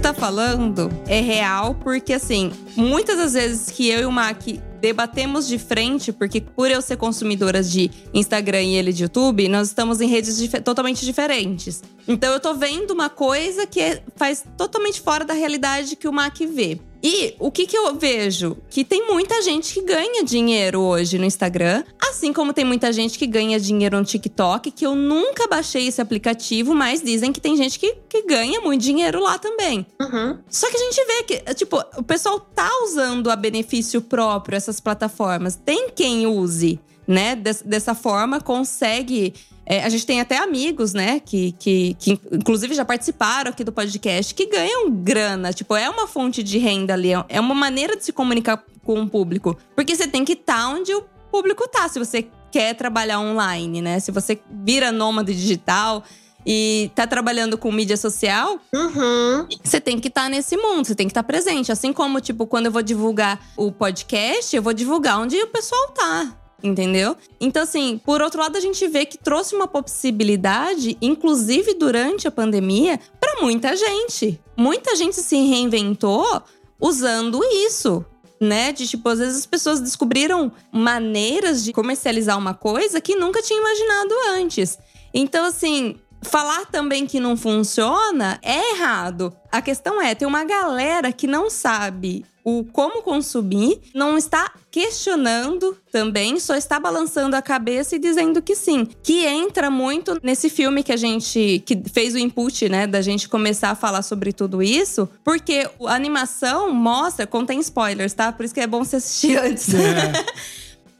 Tá 0.00 0.14
falando 0.14 0.90
é 1.06 1.20
real, 1.20 1.74
porque 1.74 2.14
assim, 2.14 2.50
muitas 2.74 3.18
das 3.18 3.34
vezes 3.34 3.70
que 3.70 3.86
eu 3.86 4.00
e 4.00 4.04
o 4.06 4.10
Mac 4.10 4.42
debatemos 4.80 5.46
de 5.46 5.58
frente, 5.58 6.10
porque 6.10 6.40
por 6.40 6.70
eu 6.70 6.80
ser 6.80 6.96
consumidora 6.96 7.62
de 7.62 7.90
Instagram 8.14 8.62
e 8.62 8.76
ele 8.76 8.94
de 8.94 9.02
YouTube, 9.02 9.46
nós 9.48 9.68
estamos 9.68 10.00
em 10.00 10.08
redes 10.08 10.38
dif 10.38 10.58
totalmente 10.62 11.04
diferentes. 11.04 11.82
Então 12.08 12.32
eu 12.32 12.40
tô 12.40 12.54
vendo 12.54 12.92
uma 12.92 13.10
coisa 13.10 13.66
que 13.66 13.78
é, 13.78 14.02
faz 14.16 14.42
totalmente 14.56 15.02
fora 15.02 15.22
da 15.22 15.34
realidade 15.34 15.96
que 15.96 16.08
o 16.08 16.12
Mac 16.12 16.38
vê. 16.38 16.80
E 17.02 17.34
o 17.38 17.50
que, 17.50 17.66
que 17.66 17.76
eu 17.76 17.94
vejo? 17.94 18.56
Que 18.68 18.84
tem 18.84 19.06
muita 19.06 19.40
gente 19.42 19.72
que 19.72 19.82
ganha 19.82 20.22
dinheiro 20.22 20.80
hoje 20.80 21.18
no 21.18 21.24
Instagram, 21.24 21.82
assim 22.00 22.32
como 22.32 22.52
tem 22.52 22.64
muita 22.64 22.92
gente 22.92 23.18
que 23.18 23.26
ganha 23.26 23.58
dinheiro 23.58 23.96
no 23.98 24.04
TikTok, 24.04 24.70
que 24.70 24.84
eu 24.84 24.94
nunca 24.94 25.48
baixei 25.48 25.86
esse 25.86 26.00
aplicativo, 26.00 26.74
mas 26.74 27.02
dizem 27.02 27.32
que 27.32 27.40
tem 27.40 27.56
gente 27.56 27.78
que, 27.78 27.96
que 28.08 28.22
ganha 28.22 28.60
muito 28.60 28.82
dinheiro 28.82 29.20
lá 29.20 29.38
também. 29.38 29.86
Uhum. 30.00 30.38
Só 30.48 30.68
que 30.70 30.76
a 30.76 30.80
gente 30.80 31.04
vê 31.06 31.22
que, 31.22 31.54
tipo, 31.54 31.82
o 31.96 32.02
pessoal 32.02 32.38
tá 32.40 32.70
usando 32.84 33.30
a 33.30 33.36
benefício 33.36 34.02
próprio 34.02 34.56
essas 34.56 34.78
plataformas. 34.78 35.56
Tem 35.56 35.90
quem 35.90 36.26
use, 36.26 36.78
né? 37.06 37.34
Des, 37.34 37.62
dessa 37.62 37.94
forma, 37.94 38.40
consegue 38.40 39.32
é, 39.70 39.84
a 39.84 39.88
gente 39.88 40.04
tem 40.04 40.20
até 40.20 40.36
amigos, 40.38 40.92
né, 40.92 41.20
que, 41.20 41.52
que, 41.52 41.94
que 41.96 42.20
inclusive 42.32 42.74
já 42.74 42.84
participaram 42.84 43.52
aqui 43.52 43.62
do 43.62 43.70
podcast, 43.70 44.34
que 44.34 44.46
ganham 44.46 44.90
grana. 44.90 45.52
Tipo, 45.52 45.76
é 45.76 45.88
uma 45.88 46.08
fonte 46.08 46.42
de 46.42 46.58
renda 46.58 46.94
ali, 46.94 47.10
é 47.28 47.40
uma 47.40 47.54
maneira 47.54 47.96
de 47.96 48.04
se 48.04 48.12
comunicar 48.12 48.64
com 48.82 49.00
o 49.00 49.08
público. 49.08 49.56
Porque 49.76 49.94
você 49.94 50.08
tem 50.08 50.24
que 50.24 50.32
estar 50.32 50.56
tá 50.56 50.68
onde 50.70 50.92
o 50.92 51.04
público 51.30 51.68
tá, 51.68 51.88
se 51.88 52.00
você 52.00 52.26
quer 52.50 52.74
trabalhar 52.74 53.20
online, 53.20 53.80
né? 53.80 54.00
Se 54.00 54.10
você 54.10 54.40
vira 54.50 54.90
nômade 54.90 55.32
digital 55.32 56.02
e 56.44 56.90
tá 56.96 57.06
trabalhando 57.06 57.56
com 57.56 57.70
mídia 57.70 57.96
social, 57.96 58.58
uhum. 58.74 59.46
você 59.62 59.80
tem 59.80 60.00
que 60.00 60.08
estar 60.08 60.24
tá 60.24 60.28
nesse 60.28 60.56
mundo, 60.56 60.84
você 60.86 60.96
tem 60.96 61.06
que 61.06 61.12
estar 61.12 61.22
tá 61.22 61.26
presente. 61.28 61.70
Assim 61.70 61.92
como, 61.92 62.20
tipo, 62.20 62.44
quando 62.44 62.66
eu 62.66 62.72
vou 62.72 62.82
divulgar 62.82 63.38
o 63.56 63.70
podcast, 63.70 64.56
eu 64.56 64.62
vou 64.62 64.72
divulgar 64.72 65.20
onde 65.20 65.36
o 65.36 65.46
pessoal 65.46 65.92
tá 65.92 66.39
entendeu? 66.62 67.16
Então, 67.40 67.62
assim, 67.62 68.00
por 68.04 68.22
outro 68.22 68.40
lado, 68.40 68.56
a 68.56 68.60
gente 68.60 68.86
vê 68.88 69.04
que 69.06 69.18
trouxe 69.18 69.54
uma 69.54 69.66
possibilidade, 69.66 70.96
inclusive 71.00 71.74
durante 71.74 72.26
a 72.26 72.30
pandemia, 72.30 72.98
para 73.20 73.40
muita 73.40 73.76
gente. 73.76 74.40
Muita 74.56 74.96
gente 74.96 75.16
se 75.16 75.36
reinventou 75.36 76.42
usando 76.80 77.40
isso. 77.66 78.04
Né? 78.40 78.72
De 78.72 78.88
tipo, 78.88 79.06
às 79.08 79.18
vezes 79.18 79.40
as 79.40 79.46
pessoas 79.46 79.80
descobriram 79.80 80.50
maneiras 80.72 81.62
de 81.62 81.74
comercializar 81.74 82.38
uma 82.38 82.54
coisa 82.54 82.98
que 82.98 83.14
nunca 83.14 83.42
tinha 83.42 83.60
imaginado 83.60 84.14
antes. 84.30 84.78
Então, 85.12 85.44
assim, 85.44 85.96
Falar 86.22 86.66
também 86.66 87.06
que 87.06 87.18
não 87.18 87.36
funciona 87.36 88.38
é 88.42 88.74
errado. 88.74 89.34
A 89.50 89.62
questão 89.62 90.00
é, 90.00 90.14
tem 90.14 90.28
uma 90.28 90.44
galera 90.44 91.12
que 91.12 91.26
não 91.26 91.48
sabe 91.48 92.24
o 92.44 92.64
como 92.64 93.02
consumir, 93.02 93.80
não 93.94 94.16
está 94.16 94.52
questionando 94.70 95.76
também, 95.90 96.38
só 96.38 96.56
está 96.56 96.78
balançando 96.78 97.36
a 97.36 97.42
cabeça 97.42 97.96
e 97.96 97.98
dizendo 97.98 98.40
que 98.40 98.54
sim. 98.54 98.86
Que 99.02 99.26
entra 99.26 99.70
muito 99.70 100.18
nesse 100.22 100.48
filme 100.48 100.82
que 100.82 100.92
a 100.92 100.96
gente 100.96 101.62
que 101.66 101.82
fez 101.92 102.14
o 102.14 102.18
input, 102.18 102.68
né, 102.68 102.86
da 102.86 103.00
gente 103.00 103.28
começar 103.28 103.70
a 103.70 103.74
falar 103.74 104.02
sobre 104.02 104.32
tudo 104.32 104.62
isso, 104.62 105.08
porque 105.24 105.68
a 105.86 105.94
animação 105.94 106.72
mostra, 106.72 107.26
contém 107.26 107.60
spoilers, 107.60 108.12
tá? 108.12 108.32
Por 108.32 108.44
isso 108.44 108.54
que 108.54 108.60
é 108.60 108.66
bom 108.66 108.84
você 108.84 108.96
assistir 108.96 109.36
antes. 109.42 109.72
É. 109.74 110.12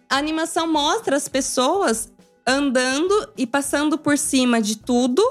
a 0.08 0.16
animação 0.16 0.66
mostra 0.66 1.16
as 1.16 1.28
pessoas 1.28 2.10
andando 2.52 3.28
e 3.36 3.46
passando 3.46 3.98
por 3.98 4.16
cima 4.18 4.60
de 4.60 4.76
tudo 4.76 5.22